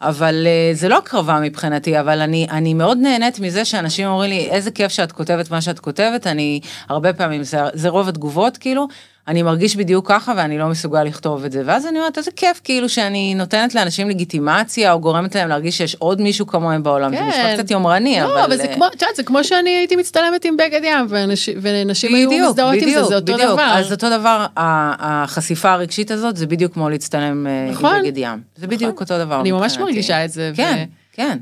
אבל 0.00 0.46
אה, 0.46 0.74
זה 0.74 0.88
לא 0.88 0.98
הקרבה 0.98 1.40
מבחינתי, 1.40 2.00
אבל 2.00 2.20
אני, 2.20 2.46
אני 2.50 2.74
מאוד 2.74 2.98
נהנית 2.98 3.40
מזה 3.40 3.64
שאנשים 3.64 4.06
אומרים 4.06 4.30
לי, 4.30 4.48
איזה 4.50 4.70
כיף 4.70 4.92
שאת 4.92 5.12
כותבת 5.12 5.50
מה 5.50 5.60
שאת 5.60 5.78
כותבת, 5.78 6.26
אני 6.26 6.60
הרבה 6.88 7.12
פעמים, 7.12 7.42
זה, 7.42 7.58
זה 7.74 7.88
רוב 7.88 8.08
התגובות, 8.08 8.56
כאילו, 8.56 8.88
אני 9.28 9.42
מרגיש 9.42 9.76
בדיוק 9.76 10.08
ככה 10.08 10.32
ואני 10.36 10.58
לא 10.58 10.68
מסוגל 10.68 11.02
לכתוב 11.02 11.44
את 11.44 11.52
זה. 11.52 11.62
ואז 11.66 11.86
אני 11.86 11.98
אומרת, 11.98 12.18
איזה 12.18 12.30
כיף, 12.30 12.60
כאילו, 12.64 12.88
שאני 12.88 13.34
נותנת 13.34 13.74
לאנשים 13.74 14.08
לגיטימציה, 14.08 14.92
או 14.92 15.00
גורמת 15.00 15.34
להם 15.34 15.48
להרגיש 15.48 15.78
שיש 15.78 15.94
עוד 15.94 16.20
מישהו 16.20 16.46
כמוהם 16.46 16.82
בעולם. 16.82 17.16
זה 17.16 17.20
נשמע 17.22 17.42
כן. 17.42 17.54
קצת 17.56 17.70
יומרני, 17.70 18.22
אבל... 18.24 18.30
לא, 18.34 18.44
אבל 18.44 18.56
זה 18.56 18.62
אה, 18.64 18.74
כמו, 18.74 18.86
את 18.86 19.02
יודעת, 19.02 19.16
זה 19.16 19.22
כמו 19.22 19.44
שאני 19.44 19.70
הייתי 19.70 19.96
מצטלמת 19.96 20.44
עם 20.44 20.56
בגד 20.56 20.80
ים, 20.84 21.06
ואנש- 21.08 21.58
ונשים 21.62 22.14
היו 22.14 22.28
בדיוק, 22.30 22.48
מזדהות 22.50 22.74
עם 22.74 22.90
זה, 22.90 23.04
זה 23.04 23.14
אותו 23.14 23.32
בדיוק. 23.32 23.40
דבר. 23.52 23.72
אז 23.74 23.92
אותו 23.92 24.10
דבר, 24.10 24.46
החשיפה 24.56 25.72
הרגשית 25.72 26.10
הזאת, 26.10 26.36
זה 26.36 26.46
בדיוק 26.46 26.72
כמו 26.74 26.88
להצטלם 26.88 27.46
אה, 27.46 27.68
נכון. 27.70 27.94
עם 27.96 28.02
בגד 28.02 28.16
ים. 28.16 28.40
זה 28.56 28.66
בדיוק 28.66 29.00
אותו 29.00 29.18
דבר. 29.18 29.40
אני 29.40 29.52
ממש. 29.52 29.78
מרגישה 29.78 30.24
את 30.24 30.30
זה. 30.30 30.50
ו- 30.52 30.56
כן, 30.56 30.84
כן. 31.12 31.38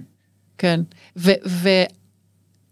כן. 0.58 0.80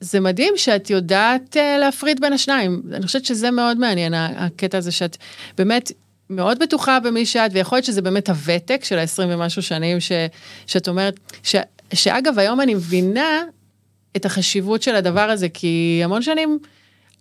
וזה 0.02 0.20
מדהים 0.20 0.54
שאת 0.56 0.90
יודעת 0.90 1.56
אה, 1.56 1.78
להפריד 1.78 2.20
בין 2.20 2.32
השניים. 2.32 2.82
אני 2.92 3.06
חושבת 3.06 3.24
שזה 3.24 3.50
מאוד 3.50 3.78
מעניין, 3.78 4.14
הקטע 4.14 4.78
הזה 4.78 4.92
שאת 4.92 5.16
באמת 5.58 5.92
מאוד 6.30 6.58
בטוחה 6.58 7.00
במי 7.00 7.26
שאת, 7.26 7.50
ויכול 7.54 7.76
להיות 7.76 7.84
שזה 7.84 8.02
באמת 8.02 8.28
הוותק 8.28 8.84
של 8.84 8.98
ה-20 8.98 9.22
ומשהו 9.28 9.62
שנים, 9.62 10.00
ש, 10.00 10.12
שאת 10.66 10.88
אומרת, 10.88 11.20
ש, 11.42 11.56
שאגב, 11.94 12.38
היום 12.38 12.60
אני 12.60 12.74
מבינה 12.74 13.42
את 14.16 14.24
החשיבות 14.24 14.82
של 14.82 14.94
הדבר 14.94 15.30
הזה, 15.30 15.48
כי 15.48 16.00
המון 16.04 16.22
שנים... 16.22 16.58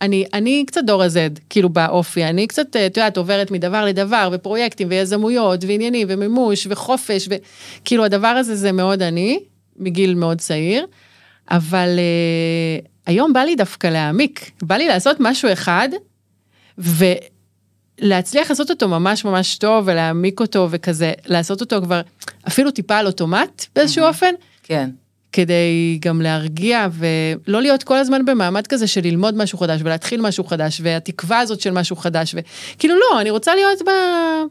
אני, 0.02 0.26
אני 0.34 0.64
קצת 0.68 0.82
דור 0.86 1.04
ה-Z, 1.04 1.40
כאילו 1.50 1.70
באופי, 1.70 2.24
אני 2.24 2.48
קצת, 2.48 2.76
אה, 2.76 2.86
את 2.86 2.98
יודעת, 2.98 3.18
עוברת 3.18 3.52
מדבר 3.52 3.86
לדבר, 3.86 4.30
ופרויקטים, 4.32 4.88
ויזמויות, 4.92 5.64
ועניינים, 5.64 6.08
ומימוש, 6.10 6.68
וחופש, 6.70 7.30
וכאילו 7.30 8.06
הדבר 8.06 8.28
הזה 8.28 8.56
זה 8.56 8.72
מאוד 8.72 9.02
אני, 9.02 9.40
מגיל 9.78 10.16
מאוד 10.16 10.42
צעיר, 10.42 10.86
אבל 11.52 12.00
uh, 12.00 12.88
היום 13.06 13.34
בא 13.34 13.40
לי 13.40 13.56
דווקא 13.56 13.88
להעמיק, 13.88 14.52
בא 14.62 14.76
לי 14.76 14.88
לעשות 14.88 15.18
משהו 15.20 15.54
אחד, 15.54 15.90
ולהצליח 16.78 18.50
לעשות 18.50 18.70
אותו 18.70 18.88
ממש 18.88 19.26
ממש 19.26 19.58
טוב, 19.58 19.84
ולהעמיק 19.88 20.40
אותו, 20.40 20.68
וכזה, 20.72 21.14
לעשות 21.26 21.62
אותו 21.62 21.82
כבר 21.82 22.02
אפילו 22.48 22.72
טיפה 22.72 22.98
על 22.98 23.08
אוטומט 23.08 23.66
באיזשהו 23.76 24.06
אופן, 24.06 24.34
כן. 24.64 24.90
כדי 25.34 25.98
גם 26.02 26.22
להרגיע 26.22 26.88
ולא 26.94 27.62
להיות 27.62 27.84
כל 27.84 27.98
הזמן 27.98 28.26
במעמד 28.26 28.68
כזה 28.68 28.88
של 28.88 29.02
ללמוד 29.02 29.38
משהו 29.38 29.58
חדש 29.58 29.82
ולהתחיל 29.84 30.22
משהו 30.22 30.44
חדש 30.44 30.82
והתקווה 30.84 31.40
הזאת 31.40 31.62
של 31.62 31.72
משהו 31.72 31.96
חדש 31.96 32.36
וכאילו 32.36 32.96
לא, 32.96 33.22
אני 33.22 33.30
רוצה 33.30 33.56
להיות 33.56 33.80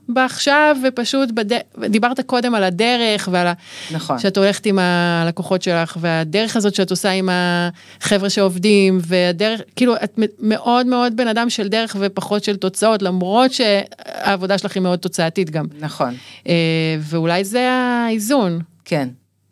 בעכשיו 0.09 0.77
ופשוט 0.85 1.31
בד... 1.31 1.59
דיברת 1.89 2.21
קודם 2.21 2.55
על 2.55 2.65
הדרך 2.65 3.29
ועל 3.33 3.47
ה... 3.47 3.53
נכון. 3.91 4.19
שאת 4.19 4.37
הולכת 4.37 4.67
עם 4.67 4.79
הלקוחות 4.79 5.63
שלך 5.63 5.97
והדרך 6.01 6.57
הזאת 6.57 6.75
שאת 6.75 6.91
עושה 6.91 7.11
עם 7.11 7.29
החבר'ה 7.33 8.31
שעובדים 8.31 8.99
והדרך, 9.03 9.61
כאילו 9.77 9.97
את 9.97 10.19
מאוד 10.39 10.87
מאוד 10.87 11.17
בן 11.17 11.29
אדם 11.29 11.51
של 11.51 11.69
דרך 11.69 11.97
ופחות 12.01 12.45
של 12.45 12.57
תוצאות 12.57 13.03
למרות 13.03 13.51
שהעבודה 13.53 14.59
שלך 14.59 14.75
היא 14.75 14.83
מאוד 14.83 14.99
תוצאתית 14.99 15.51
גם. 15.51 15.67
נכון. 15.81 16.15
אה, 16.49 16.55
ואולי 17.01 17.45
זה 17.45 17.71
האיזון. 17.71 18.61
כן. 18.85 19.09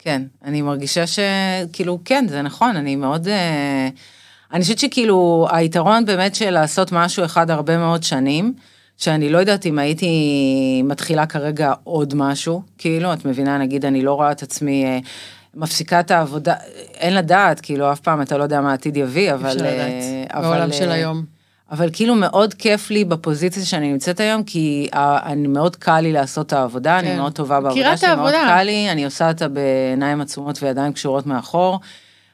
כן, 0.08 0.22
אני 0.44 0.62
מרגישה 0.62 1.04
שכאילו, 1.06 1.98
כן, 2.04 2.24
זה 2.28 2.42
נכון, 2.42 2.76
אני 2.76 2.96
מאוד... 2.96 3.28
אה, 3.28 3.88
אני 4.52 4.62
חושבת 4.62 4.78
שכאילו, 4.78 5.48
היתרון 5.50 6.04
באמת 6.04 6.34
של 6.34 6.50
לעשות 6.50 6.92
משהו 6.92 7.24
אחד 7.24 7.50
הרבה 7.50 7.78
מאוד 7.78 8.02
שנים, 8.02 8.54
שאני 8.96 9.28
לא 9.28 9.38
יודעת 9.38 9.66
אם 9.66 9.78
הייתי 9.78 10.12
מתחילה 10.84 11.26
כרגע 11.26 11.72
עוד 11.84 12.14
משהו, 12.14 12.62
כאילו, 12.78 13.12
את 13.12 13.24
מבינה, 13.24 13.58
נגיד, 13.58 13.84
אני 13.84 14.02
לא 14.02 14.14
רואה 14.14 14.32
את 14.32 14.42
עצמי... 14.42 14.84
אה, 14.84 14.98
מפסיקה 15.54 16.00
את 16.00 16.10
העבודה, 16.10 16.54
אין 16.94 17.14
לדעת, 17.14 17.60
כאילו, 17.60 17.92
אף 17.92 18.00
פעם 18.00 18.22
אתה 18.22 18.36
לא 18.36 18.42
יודע 18.42 18.60
מה 18.60 18.70
העתיד 18.70 18.96
יביא, 18.96 19.32
אבל... 19.32 19.48
אפשר 19.48 19.58
לדעת, 19.58 20.34
אה, 20.34 20.40
בעולם 20.42 20.72
של 20.72 20.90
היום. 20.90 21.37
אבל 21.70 21.90
כאילו 21.92 22.14
מאוד 22.14 22.54
כיף 22.54 22.90
לי 22.90 23.04
בפוזיציה 23.04 23.64
שאני 23.64 23.92
נמצאת 23.92 24.20
היום, 24.20 24.42
כי 24.42 24.88
אני 24.94 25.48
מאוד 25.48 25.76
קל 25.76 26.00
לי 26.00 26.12
לעשות 26.12 26.46
את 26.46 26.52
העבודה, 26.52 26.98
כן. 27.00 27.06
אני 27.06 27.16
מאוד 27.16 27.32
טובה 27.32 27.60
בעבודה 27.60 27.96
שלי, 27.96 28.14
מאוד 28.16 28.32
קל 28.32 28.62
לי, 28.62 28.90
אני 28.90 29.04
עושה 29.04 29.28
אותה 29.28 29.48
בעיניים 29.48 30.20
עצומות 30.20 30.62
וידיים 30.62 30.92
קשורות 30.92 31.26
מאחור. 31.26 31.80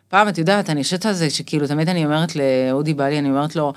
פעם, 0.09 0.28
את 0.28 0.39
יודעת, 0.39 0.70
אני 0.70 0.82
חושבת 0.82 1.07
על 1.07 1.12
זה, 1.12 1.30
שכאילו, 1.30 1.66
תמיד 1.66 1.89
אני 1.89 2.05
אומרת 2.05 2.32
לאודי 2.37 2.95
בעלי, 2.95 3.18
אני 3.18 3.28
אומרת 3.28 3.57
לו, 3.57 3.72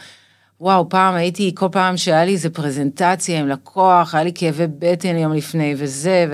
וואו, 0.61 0.89
פעם 0.89 1.15
הייתי, 1.15 1.51
כל 1.55 1.67
פעם 1.71 1.97
שהיה 1.97 2.25
לי 2.25 2.31
איזה 2.31 2.49
פרזנטציה 2.49 3.39
עם 3.39 3.47
לקוח, 3.47 4.15
היה 4.15 4.23
לי 4.23 4.31
כאבי 4.35 4.65
בטן 4.79 5.17
יום 5.17 5.33
לפני 5.33 5.75
וזה, 5.77 6.25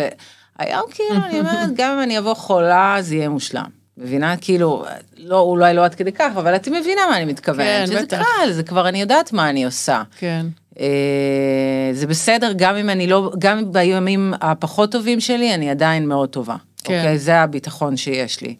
והיום 0.59 0.83
כאילו, 0.91 1.15
אני 1.25 1.39
אומרת, 1.39 1.69
גם 1.75 1.97
אם 1.97 2.03
אני 2.03 2.19
אבוא 2.19 2.33
חולה, 2.33 2.97
זה 2.99 3.15
יהיה 3.15 3.29
מושלם. 3.29 3.82
מבינה? 3.97 4.37
כאילו, 4.37 4.85
לא, 5.17 5.39
אולי 5.39 5.73
לא 5.73 5.85
עד 5.85 5.95
כדי 5.95 6.11
כך, 6.11 6.31
אבל 6.37 6.55
את 6.55 6.67
מבינה 6.67 7.01
מה 7.09 7.17
אני 7.17 7.25
מתכוונת. 7.25 7.67
כן, 7.67 7.85
שזה 7.85 8.01
בטח. 8.01 8.17
קל, 8.17 8.51
זה 8.51 8.63
כבר 8.63 8.89
אני 8.89 9.01
יודעת 9.01 9.33
מה 9.33 9.49
אני 9.49 9.65
עושה. 9.65 10.03
כן. 10.17 10.45
אה, 10.79 11.89
זה 11.93 12.07
בסדר, 12.07 12.53
גם 12.55 12.75
אם 12.75 12.89
אני 12.89 13.07
לא, 13.07 13.31
גם 13.39 13.71
בימים 13.71 14.33
הפחות 14.41 14.91
טובים 14.91 15.19
שלי, 15.19 15.53
אני 15.53 15.69
עדיין 15.69 16.07
מאוד 16.07 16.29
טובה. 16.29 16.55
כן. 16.83 16.97
אוקיי? 16.97 17.17
זה 17.17 17.39
הביטחון 17.39 17.97
שיש 17.97 18.41
לי. 18.41 18.55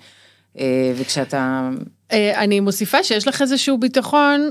אה, 0.60 0.94
וכשאתה... 0.96 1.70
אה, 2.12 2.44
אני 2.44 2.60
מוסיפה 2.60 3.04
שיש 3.04 3.28
לך 3.28 3.42
איזשהו 3.42 3.78
ביטחון 3.78 4.50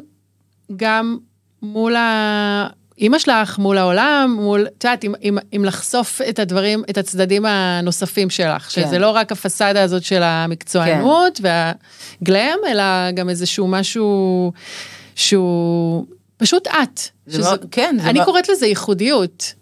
גם 0.77 1.19
מול 1.63 1.97
ה... 1.97 2.67
אימא 3.03 3.19
שלך 3.19 3.59
מול 3.59 3.79
העולם, 3.79 4.37
מול, 4.41 4.67
את 4.79 4.85
יודעת, 4.85 5.05
אם, 5.05 5.15
אם, 5.23 5.39
אם 5.57 5.65
לחשוף 5.65 6.21
את 6.29 6.39
הדברים, 6.39 6.83
את 6.91 6.99
הצדדים 6.99 7.47
הנוספים 7.47 8.31
שלך, 8.31 8.63
כן. 8.63 8.69
שזה 8.71 8.99
לא 8.99 9.11
רק 9.11 9.33
הפסאדה 9.33 9.83
הזאת 9.83 10.05
של 10.05 10.23
המקצוענות 10.23 11.41
כן. 11.43 11.75
והגלם, 12.23 12.59
אלא 12.69 13.11
גם 13.15 13.29
איזשהו 13.29 13.69
משהו 13.69 14.53
שהוא 15.15 16.07
פשוט 16.37 16.67
את. 16.67 17.01
שזה, 17.29 17.43
מאוד, 17.43 17.67
כן. 17.71 17.97
אני 18.01 18.13
מאוד... 18.13 18.25
קוראת 18.25 18.49
לזה 18.49 18.67
ייחודיות. 18.67 19.55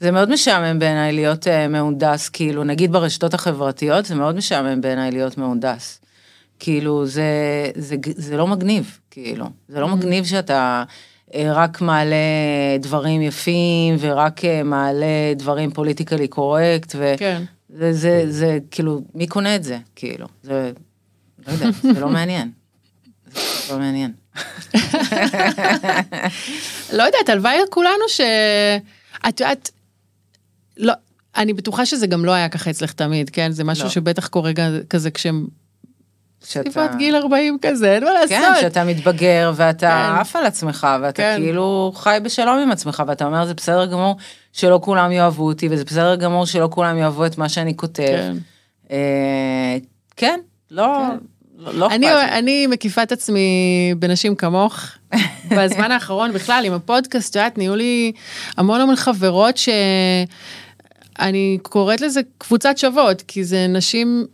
זה 0.00 0.10
מאוד 0.10 0.30
משעמם 0.30 0.78
בעיניי 0.78 1.12
להיות 1.12 1.46
uh, 1.46 1.68
מהונדס, 1.68 2.28
כאילו, 2.28 2.64
נגיד 2.64 2.92
ברשתות 2.92 3.34
החברתיות, 3.34 4.04
זה 4.04 4.14
מאוד 4.14 4.36
משעמם 4.36 4.80
בעיניי 4.80 5.10
להיות 5.10 5.38
מהונדס. 5.38 6.00
כאילו, 6.58 7.06
זה, 7.06 7.22
זה, 7.76 7.96
זה, 8.06 8.12
זה 8.16 8.36
לא 8.36 8.46
מגניב, 8.46 8.98
כאילו. 9.10 9.46
זה 9.68 9.80
לא 9.80 9.86
mm-hmm. 9.86 9.94
מגניב 9.94 10.24
שאתה... 10.24 10.84
אה, 11.34 11.52
רק 11.52 11.80
מעלה 11.80 12.16
דברים 12.80 13.22
יפים 13.22 13.96
ורק 13.98 14.44
אה, 14.44 14.62
מעלה 14.62 15.34
דברים 15.36 15.70
פוליטיקלי 15.70 16.28
קורקט. 16.28 16.94
ו... 16.98 17.14
כן. 17.18 17.42
זה, 17.68 17.92
זה, 17.92 18.24
זה, 18.28 18.58
כאילו, 18.70 19.00
מי 19.14 19.26
קונה 19.26 19.56
את 19.56 19.64
זה? 19.64 19.78
כאילו, 19.96 20.26
זה, 20.42 20.72
לא 21.46 21.52
יודע, 21.52 21.66
זה 21.82 22.00
לא 22.00 22.08
מעניין. 22.08 22.50
זה 23.34 23.72
לא 23.72 23.78
מעניין. 23.78 24.12
לא 26.96 27.02
יודעת, 27.02 27.28
הלוואי 27.28 27.56
לכולנו 27.68 28.08
ש... 28.08 28.20
את 29.28 29.40
יודעת, 29.40 29.70
לא, 30.76 30.92
אני 31.36 31.52
בטוחה 31.52 31.86
שזה 31.86 32.06
גם 32.06 32.24
לא 32.24 32.32
היה 32.32 32.48
ככה 32.48 32.70
אצלך 32.70 32.92
תמיד, 32.92 33.30
כן? 33.30 33.52
זה 33.52 33.64
משהו 33.64 33.84
לא. 33.84 33.90
שבטח 33.90 34.28
קורה 34.28 34.52
כזה 34.90 35.10
כשהם 35.10 35.46
שאתה... 36.46 36.70
סביבת 36.70 36.94
גיל 36.94 37.16
40 37.16 37.58
כזה, 37.62 37.94
אין 37.94 38.04
מה 38.04 38.12
לעשות. 38.12 38.28
כן, 38.28 38.52
שאתה 38.60 38.84
מתבגר 38.84 39.52
ואתה 39.56 39.86
כן. 39.86 40.20
עף 40.20 40.36
על 40.36 40.46
עצמך, 40.46 40.86
ואתה 41.02 41.22
כן. 41.22 41.36
כאילו 41.38 41.92
חי 41.94 42.18
בשלום 42.22 42.58
עם 42.58 42.70
עצמך, 42.70 43.02
ואתה 43.06 43.24
אומר, 43.24 43.46
זה 43.46 43.54
בסדר 43.54 43.86
גמור 43.86 44.16
שלא 44.52 44.80
כולם 44.82 45.12
יאהבו 45.12 45.46
אותי, 45.46 45.68
וזה 45.70 45.84
בסדר 45.84 46.14
גמור 46.14 46.46
שלא 46.46 46.68
כולם 46.70 46.98
יאהבו 46.98 47.26
את 47.26 47.38
מה 47.38 47.48
שאני 47.48 47.76
כותב. 47.76 48.02
כן, 48.02 48.36
אה, 48.90 49.76
כן 50.16 50.40
לא... 50.70 50.86
כן. 51.10 51.16
לא, 51.58 51.74
לא 51.74 51.90
אני, 51.90 52.12
אני 52.12 52.66
מקיפה 52.66 53.02
את 53.02 53.12
עצמי 53.12 53.48
בנשים 53.98 54.34
כמוך. 54.34 54.80
בזמן 55.56 55.92
האחרון 55.92 56.32
בכלל 56.32 56.62
עם 56.66 56.72
הפודקאסט, 56.72 57.30
את 57.30 57.36
יודעת, 57.36 57.58
נהיו 57.58 57.76
לי 57.76 58.12
המון 58.56 58.80
המון 58.80 58.96
חברות 58.96 59.56
שאני 59.56 61.58
קוראת 61.62 62.00
לזה 62.00 62.20
קבוצת 62.38 62.78
שוות, 62.78 63.22
כי 63.22 63.44
זה 63.44 63.66
נשים 63.68 64.26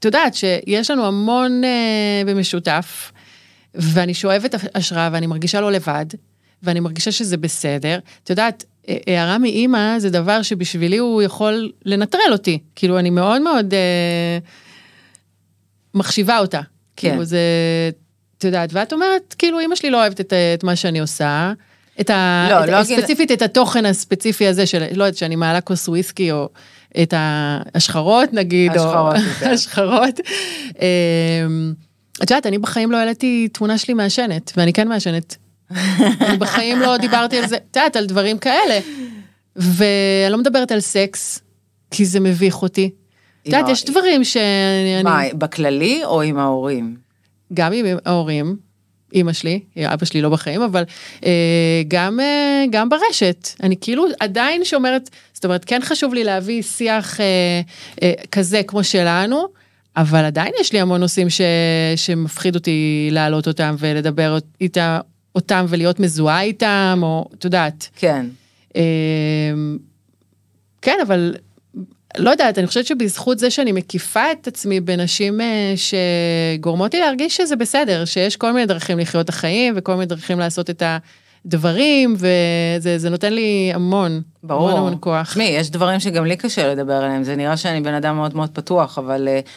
את 0.00 0.04
יודעת 0.04 0.34
שיש 0.34 0.90
לנו 0.90 1.06
המון 1.06 1.62
uh, 1.64 2.28
במשותף, 2.28 3.12
ואני 3.74 4.14
שואבת 4.14 4.54
השראה 4.74 5.08
ואני 5.12 5.26
מרגישה 5.26 5.60
לא 5.60 5.72
לבד, 5.72 6.06
ואני 6.62 6.80
מרגישה 6.80 7.12
שזה 7.12 7.36
בסדר. 7.36 7.98
את 8.24 8.30
יודעת, 8.30 8.64
אה, 8.88 8.96
הערה 9.06 9.38
מאימא 9.38 9.98
זה 9.98 10.10
דבר 10.10 10.42
שבשבילי 10.42 10.96
הוא 10.96 11.22
יכול 11.22 11.72
לנטרל 11.84 12.32
אותי. 12.32 12.58
כאילו, 12.74 12.98
אני 12.98 13.10
מאוד 13.10 13.42
מאוד 13.42 13.74
uh, 13.74 13.76
מחשיבה 15.94 16.38
אותה. 16.38 16.60
כן. 16.96 17.10
כאילו, 17.10 17.24
זה, 17.24 17.40
את 18.38 18.44
יודעת, 18.44 18.70
ואת 18.72 18.92
אומרת, 18.92 19.34
כאילו, 19.38 19.58
אימא 19.58 19.76
שלי 19.76 19.90
לא 19.90 20.00
אוהבת 20.00 20.20
את, 20.20 20.32
את 20.54 20.64
מה 20.64 20.76
שאני 20.76 21.00
עושה. 21.00 21.52
את 22.00 22.10
ה... 22.10 22.46
לא, 22.50 22.64
את, 22.64 22.68
לא 22.68 22.84
ספציפית 22.84 23.28
גיל... 23.28 23.36
את 23.36 23.42
התוכן 23.42 23.86
הספציפי 23.86 24.46
הזה 24.46 24.66
של, 24.66 24.78
לא 24.78 25.04
יודעת, 25.04 25.16
שאני 25.16 25.36
מעלה 25.36 25.60
כוס 25.60 25.88
וויסקי 25.88 26.32
או 26.32 26.48
את 27.02 27.14
ההשחרות 27.16 28.32
נגיד, 28.32 28.72
השחרות, 28.72 29.16
או 29.42 29.46
השחרות. 29.52 30.20
אמ, 30.80 31.72
את 32.16 32.30
יודעת, 32.30 32.46
אני 32.46 32.58
בחיים 32.58 32.92
לא 32.92 32.96
העליתי 32.96 33.48
תמונה 33.52 33.78
שלי 33.78 33.94
מעשנת, 33.94 34.52
ואני 34.56 34.72
כן 34.72 34.88
מעשנת. 34.88 35.36
אני 36.20 36.36
בחיים 36.38 36.80
לא 36.80 36.96
דיברתי 36.96 37.38
על 37.38 37.46
זה, 37.46 37.56
את 37.56 37.76
יודעת, 37.76 37.96
על 37.96 38.06
דברים 38.06 38.38
כאלה. 38.38 38.78
ואני 39.56 40.32
לא 40.32 40.38
מדברת 40.38 40.72
על 40.72 40.80
סקס, 40.80 41.40
כי 41.90 42.04
זה 42.04 42.20
מביך 42.20 42.62
אותי. 42.62 42.90
את 43.42 43.46
יודעת, 43.46 43.68
יש 43.68 43.84
דברים 43.84 44.24
שאני... 44.24 45.02
מה, 45.04 45.20
בכללי 45.38 46.04
או 46.04 46.22
עם 46.22 46.38
ההורים? 46.38 46.96
גם 47.54 47.72
עם 47.72 47.86
ההורים. 48.04 48.56
אימא 49.12 49.32
שלי, 49.32 49.60
אבא 49.84 50.04
שלי 50.04 50.22
לא 50.22 50.28
בחיים, 50.28 50.62
אבל 50.62 50.84
אה, 51.24 51.82
גם, 51.88 52.20
אה, 52.20 52.64
גם 52.70 52.88
ברשת. 52.88 53.48
אני 53.62 53.76
כאילו 53.80 54.06
עדיין 54.20 54.64
שומרת, 54.64 55.10
זאת 55.32 55.44
אומרת, 55.44 55.64
כן 55.64 55.80
חשוב 55.84 56.14
לי 56.14 56.24
להביא 56.24 56.62
שיח 56.62 57.20
אה, 57.20 57.60
אה, 58.02 58.12
כזה 58.32 58.62
כמו 58.66 58.84
שלנו, 58.84 59.46
אבל 59.96 60.24
עדיין 60.24 60.52
יש 60.60 60.72
לי 60.72 60.80
המון 60.80 61.00
נושאים 61.00 61.30
ש, 61.30 61.40
שמפחיד 61.96 62.54
אותי 62.54 63.08
להעלות 63.12 63.48
אותם 63.48 63.74
ולדבר 63.78 64.38
איתה, 64.60 65.00
אותם 65.34 65.66
ולהיות 65.68 66.00
מזוהה 66.00 66.42
איתם, 66.42 67.00
או 67.02 67.28
את 67.34 67.44
יודעת. 67.44 67.88
כן. 67.96 68.26
אה, 68.76 68.82
כן, 70.82 70.98
אבל 71.06 71.34
לא 72.18 72.30
יודעת, 72.30 72.58
אני 72.58 72.66
חושבת 72.66 72.86
שבזכות 72.86 73.38
זה 73.38 73.50
שאני 73.50 73.72
מקיפה 73.72 74.32
את 74.32 74.46
עצמי 74.46 74.80
בנשים 74.80 75.40
אה, 75.40 75.74
שגורמות 75.76 76.94
לי 76.94 77.00
להרגיש 77.00 77.36
שזה 77.36 77.56
בסדר, 77.56 78.04
שיש 78.04 78.36
כל 78.36 78.52
מיני 78.52 78.66
דרכים 78.66 78.98
לחיות 78.98 79.24
את 79.24 79.28
החיים 79.28 79.74
וכל 79.76 79.92
מיני 79.92 80.06
דרכים 80.06 80.38
לעשות 80.38 80.70
את 80.70 80.82
הדברים, 81.44 82.16
וזה 82.18 83.10
נותן 83.10 83.32
לי 83.32 83.70
המון, 83.74 84.22
ברור. 84.42 84.68
המון 84.68 84.80
המון 84.80 84.96
כוח. 85.00 85.30
תשמעי, 85.30 85.48
יש 85.48 85.70
דברים 85.70 86.00
שגם 86.00 86.24
לי 86.24 86.36
קשה 86.36 86.74
לדבר 86.74 86.92
עליהם, 86.94 87.24
זה 87.24 87.36
נראה 87.36 87.56
שאני 87.56 87.80
בן 87.80 87.94
אדם 87.94 88.16
מאוד 88.16 88.36
מאוד 88.36 88.50
פתוח, 88.52 88.98
אבל 88.98 89.28
uh, 89.28 89.48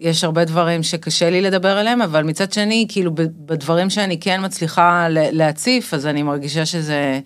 יש 0.00 0.24
הרבה 0.24 0.44
דברים 0.44 0.82
שקשה 0.82 1.30
לי 1.30 1.40
לדבר 1.40 1.76
עליהם, 1.78 2.02
אבל 2.02 2.22
מצד 2.24 2.52
שני, 2.52 2.86
כאילו 2.88 3.10
בדברים 3.14 3.90
שאני 3.90 4.20
כן 4.20 4.44
מצליחה 4.44 5.06
להציף, 5.10 5.94
אז 5.94 6.06
אני 6.06 6.22
מרגישה 6.22 6.66
שזה... 6.66 7.20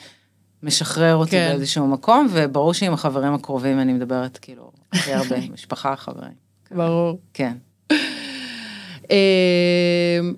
משחרר 0.64 1.16
אותי 1.16 1.30
כן. 1.30 1.48
באיזשהו 1.48 1.86
מקום, 1.86 2.28
וברור 2.30 2.74
שעם 2.74 2.92
החברים 2.92 3.34
הקרובים 3.34 3.80
אני 3.80 3.92
מדברת 3.92 4.38
כאילו 4.38 4.72
הכי 4.92 5.12
הרבה, 5.12 5.36
משפחה, 5.54 5.96
חברים. 5.96 6.32
ברור. 6.70 7.18
כן. 7.34 7.52
אמ, 9.10 10.34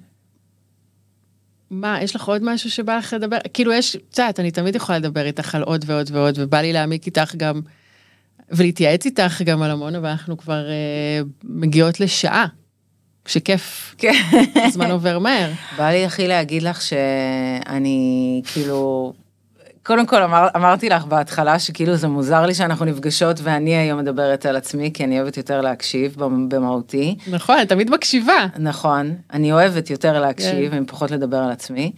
מה, 1.70 2.02
יש 2.02 2.16
לך 2.16 2.28
עוד 2.28 2.42
משהו 2.44 2.70
שבא 2.70 2.96
לך 2.96 3.12
לדבר? 3.12 3.36
כאילו 3.54 3.72
יש, 3.72 3.96
את 3.96 4.18
יודעת, 4.18 4.40
אני 4.40 4.50
תמיד 4.50 4.74
יכולה 4.76 4.98
לדבר 4.98 5.26
איתך 5.26 5.54
על 5.54 5.62
עוד 5.62 5.84
ועוד 5.88 6.10
ועוד, 6.12 6.34
ובא 6.38 6.60
לי 6.60 6.72
להעמיק 6.72 7.06
איתך 7.06 7.34
גם, 7.36 7.60
ולהתייעץ 8.50 9.06
איתך 9.06 9.42
גם 9.42 9.62
על 9.62 9.70
המון, 9.70 9.94
אבל 9.94 10.08
אנחנו 10.08 10.36
כבר 10.36 10.66
uh, 10.66 11.26
מגיעות 11.44 12.00
לשעה. 12.00 12.46
שכיף, 13.26 13.94
כן. 13.98 14.12
הזמן 14.54 14.90
עובר 14.90 15.18
מהר. 15.18 15.50
בא 15.76 15.90
לי 15.90 16.04
הכי 16.04 16.28
להגיד 16.28 16.62
לך 16.62 16.82
שאני 16.82 18.42
כאילו, 18.52 19.12
קודם 19.86 20.06
כל 20.06 20.22
אמר, 20.22 20.48
אמרתי 20.56 20.88
לך 20.88 21.04
בהתחלה 21.04 21.58
שכאילו 21.58 21.96
זה 21.96 22.08
מוזר 22.08 22.46
לי 22.46 22.54
שאנחנו 22.54 22.84
נפגשות 22.84 23.40
ואני 23.42 23.76
היום 23.76 23.98
מדברת 23.98 24.46
על 24.46 24.56
עצמי, 24.56 24.90
כי 24.94 25.04
אני 25.04 25.20
אוהבת 25.20 25.36
יותר 25.36 25.60
להקשיב 25.60 26.14
במהותי. 26.48 27.16
נכון, 27.30 27.56
אני 27.56 27.66
תמיד 27.66 27.90
מקשיבה. 27.90 28.46
נכון, 28.58 29.14
אני 29.32 29.52
אוהבת 29.52 29.90
יותר 29.90 30.20
להקשיב 30.20 30.70
כן. 30.70 30.82
ופחות 30.82 31.10
לדבר 31.10 31.36
על 31.36 31.50
עצמי. 31.50 31.92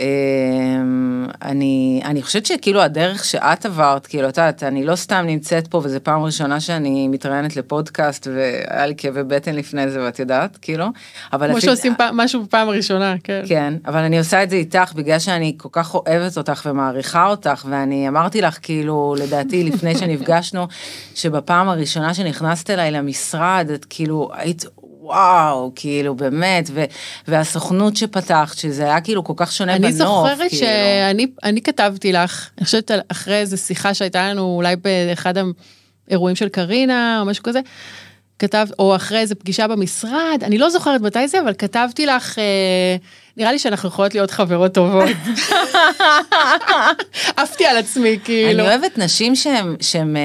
אמ, 0.00 1.26
אני, 1.42 2.02
אני 2.04 2.22
חושבת 2.22 2.46
שכאילו 2.46 2.82
הדרך 2.82 3.24
שאת 3.24 3.66
עברת, 3.66 4.06
כאילו, 4.06 4.28
את 4.28 4.36
יודעת, 4.38 4.62
אני 4.62 4.84
לא 4.84 4.96
סתם 4.96 5.24
נמצאת 5.26 5.68
פה 5.68 5.80
וזו 5.84 5.98
פעם 6.02 6.22
ראשונה 6.22 6.60
שאני 6.60 7.08
מתראיינת 7.08 7.56
לפודקאסט 7.56 8.26
והיה 8.26 8.86
לי 8.86 8.94
כאבי 8.96 9.22
בטן 9.22 9.54
לפני 9.54 9.90
זה 9.90 10.04
ואת 10.04 10.18
יודעת, 10.18 10.56
כאילו, 10.62 10.86
אבל... 11.32 11.48
כמו 11.48 11.56
עשית... 11.56 11.70
שעושים 11.70 11.94
פעם, 11.98 12.16
משהו 12.16 12.42
בפעם 12.42 12.68
הראשונה, 12.68 13.14
כן. 13.24 13.42
כן, 13.48 13.74
אבל 13.86 13.98
אני 13.98 14.18
עושה 14.18 14.42
את 14.42 14.50
זה 14.50 14.56
איתך 14.56 14.92
בגלל 14.92 15.18
שאני 15.18 15.54
כל 15.56 15.68
כך 15.72 15.94
אוהבת 15.94 16.36
אותך 16.38 16.66
ומעריכה 16.66 17.26
אותך, 17.26 17.64
ואני 17.68 18.08
אמרתי 18.08 18.40
לך, 18.40 18.58
כאילו, 18.62 19.14
לדעתי, 19.18 19.64
לפני 19.64 19.96
שנפגשנו, 19.98 20.66
שבפעם 21.14 21.68
הראשונה 21.68 22.14
שנכנסת 22.14 22.70
אליי 22.70 22.90
למשרד, 22.90 23.70
את 23.74 23.86
כאילו, 23.88 24.30
היית 24.32 24.64
וואו, 25.04 25.72
כאילו 25.74 26.14
באמת, 26.14 26.70
ו, 26.72 26.84
והסוכנות 27.28 27.96
שפתחת, 27.96 28.58
שזה 28.58 28.84
היה 28.84 29.00
כאילו 29.00 29.24
כל 29.24 29.32
כך 29.36 29.52
שונה 29.52 29.76
אני 29.76 29.92
בנוף. 29.92 30.00
אני 30.00 30.34
זוכרת 30.34 30.50
כאילו. 30.50 30.66
שאני 30.66 31.26
אני 31.42 31.62
כתבתי 31.62 32.12
לך, 32.12 32.50
אני 32.58 32.64
חושבת 32.64 32.90
אחרי 33.08 33.36
איזה 33.36 33.56
שיחה 33.56 33.94
שהייתה 33.94 34.30
לנו 34.30 34.42
אולי 34.56 34.76
באחד 34.76 35.34
האירועים 36.08 36.36
של 36.36 36.48
קרינה 36.48 37.20
או 37.20 37.26
משהו 37.26 37.42
כזה, 37.42 37.60
כתב, 38.38 38.66
או 38.78 38.96
אחרי 38.96 39.18
איזה 39.18 39.34
פגישה 39.34 39.68
במשרד, 39.68 40.38
אני 40.42 40.58
לא 40.58 40.70
זוכרת 40.70 41.00
מתי 41.00 41.28
זה, 41.28 41.40
אבל 41.40 41.54
כתבתי 41.58 42.06
לך, 42.06 42.38
אה, 42.38 42.96
נראה 43.36 43.52
לי 43.52 43.58
שאנחנו 43.58 43.88
יכולות 43.88 44.14
להיות 44.14 44.30
חברות 44.30 44.74
טובות. 44.74 45.08
עפתי 47.36 47.66
על 47.66 47.76
עצמי, 47.76 48.18
כאילו. 48.24 48.60
אני 48.60 48.68
אוהבת 48.68 48.98
נשים 48.98 49.34
שהן... 49.80 50.16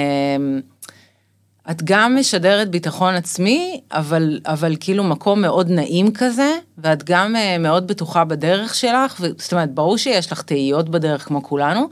אה, 1.69 1.71
את 1.71 1.83
גם 1.83 2.15
משדרת 2.19 2.69
ביטחון 2.69 3.15
עצמי, 3.15 3.81
אבל, 3.91 4.39
אבל 4.45 4.75
כאילו 4.79 5.03
מקום 5.03 5.41
מאוד 5.41 5.69
נעים 5.69 6.13
כזה, 6.13 6.57
ואת 6.77 7.03
גם 7.03 7.35
uh, 7.35 7.61
מאוד 7.61 7.87
בטוחה 7.87 8.25
בדרך 8.25 8.75
שלך, 8.75 9.21
זאת 9.37 9.53
אומרת, 9.53 9.73
ברור 9.73 9.97
שיש 9.97 10.31
לך 10.31 10.41
תהיות 10.41 10.89
בדרך 10.89 11.25
כמו 11.25 11.43
כולנו, 11.43 11.89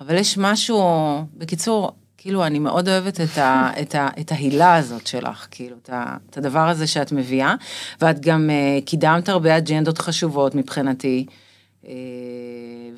אבל 0.00 0.16
יש 0.16 0.38
משהו, 0.38 0.82
בקיצור, 1.36 1.92
כאילו, 2.16 2.46
אני 2.46 2.58
מאוד 2.58 2.88
אוהבת 2.88 3.20
את, 3.20 3.38
ה, 3.38 3.70
את, 3.82 3.94
ה, 3.94 4.08
את 4.20 4.32
ההילה 4.32 4.76
הזאת 4.76 5.06
שלך, 5.06 5.46
כאילו, 5.50 5.76
את, 5.82 5.90
ה, 5.90 6.16
את 6.30 6.38
הדבר 6.38 6.68
הזה 6.68 6.86
שאת 6.86 7.12
מביאה, 7.12 7.54
ואת 8.00 8.20
גם 8.20 8.50
uh, 8.50 8.84
קידמת 8.84 9.28
הרבה 9.28 9.56
אג'נדות 9.56 9.98
חשובות 9.98 10.54
מבחינתי, 10.54 11.26
uh, 11.84 11.86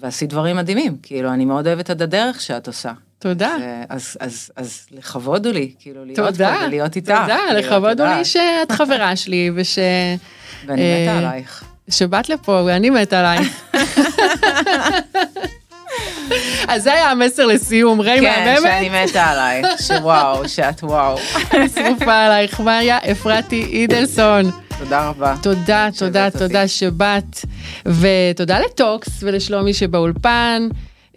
ועשית 0.01 0.31
דברים 0.31 0.57
מדהימים, 0.57 0.97
כאילו, 1.03 1.33
אני 1.33 1.45
מאוד 1.45 1.67
אוהבת 1.67 1.91
את 1.91 2.01
הדרך 2.01 2.41
שאת 2.41 2.67
עושה. 2.67 2.93
תודה. 3.21 3.57
אז, 3.89 4.17
אז, 4.21 4.51
אז 4.57 4.87
לכבוד 4.91 5.47
הוא 5.47 5.55
לי, 5.55 5.73
כאילו 5.79 6.05
להיות 6.05 6.17
תודה, 6.17 6.57
פה 6.59 6.65
ולהיות 6.67 6.97
איתך. 6.97 7.09
תודה, 7.09 7.39
כאילו, 7.47 7.61
לכבוד 7.61 8.01
הוא 8.01 8.09
לי 8.09 8.25
שאת 8.25 8.73
חברה 8.73 9.17
שלי 9.23 9.51
וש... 9.55 9.79
ואני 10.67 11.03
מתה 11.03 11.13
אה, 11.13 11.19
עלייך. 11.19 11.65
שבאת 11.89 12.29
לפה 12.29 12.63
ואני 12.67 12.91
מתה 12.91 13.21
עלייך. 13.21 13.73
אז 16.69 16.83
זה 16.83 16.93
היה 16.93 17.11
המסר 17.11 17.47
לסיום, 17.47 18.01
ריי 18.01 18.21
מהממת. 18.21 18.59
כן, 18.59 18.63
שאני 18.63 19.05
מתה 19.05 19.27
עלייך, 19.27 19.67
שוואו, 19.83 20.49
שאת 20.49 20.85
וואו. 20.85 21.19
אני 21.55 21.69
שרופה 21.69 22.25
עלייך, 22.25 22.61
מאיה 22.61 22.99
אפרתי 23.13 23.65
אידלסון. 23.65 24.51
תודה 24.79 25.09
רבה. 25.09 25.35
תודה, 25.43 25.89
תודה, 25.99 26.31
תודה 26.31 26.69
שבאת. 26.69 27.39
ותודה 27.87 28.61
לטוקס 28.61 29.09
ולשלומי 29.23 29.75
שבאולפן. 29.75 30.69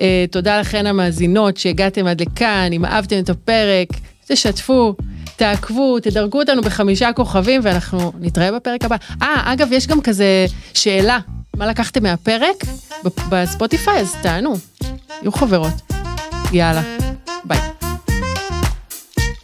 Uh, 0.03 0.05
תודה 0.31 0.59
לכן 0.59 0.85
המאזינות 0.87 1.57
שהגעתם 1.57 2.07
עד 2.07 2.21
לכאן, 2.21 2.69
אם 2.73 2.85
אהבתם 2.85 3.19
את 3.19 3.29
הפרק, 3.29 3.87
תשתפו, 4.27 4.95
תעקבו, 5.35 5.99
תדרגו 5.99 6.39
אותנו 6.39 6.61
בחמישה 6.61 7.13
כוכבים 7.13 7.61
ואנחנו 7.63 8.11
נתראה 8.19 8.51
בפרק 8.51 8.85
הבא. 8.85 8.95
אה, 9.21 9.53
אגב, 9.53 9.67
יש 9.71 9.87
גם 9.87 10.01
כזה 10.01 10.45
שאלה, 10.73 11.19
מה 11.55 11.67
לקחתם 11.67 12.03
מהפרק 12.03 12.63
בספוטיפיי? 13.29 13.99
אז 13.99 14.15
תענו, 14.21 14.55
יהיו 15.21 15.31
חברות. 15.31 15.73
יאללה, 16.53 16.81
ביי. 17.43 17.59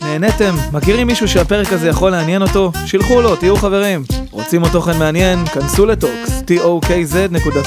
נהניתם? 0.01 0.55
מכירים 0.71 1.07
מישהו 1.07 1.27
שהפרק 1.27 1.73
הזה 1.73 1.87
יכול 1.87 2.11
לעניין 2.11 2.41
אותו? 2.41 2.71
שילחו 2.85 3.21
לו, 3.21 3.35
תהיו 3.35 3.55
חברים. 3.55 4.03
רוצים 4.31 4.61
עוד 4.61 4.71
תוכן 4.71 4.99
מעניין? 4.99 5.45
כנסו 5.45 5.85
לטוקס, 5.85 6.43
tokz.co.il 6.47 7.59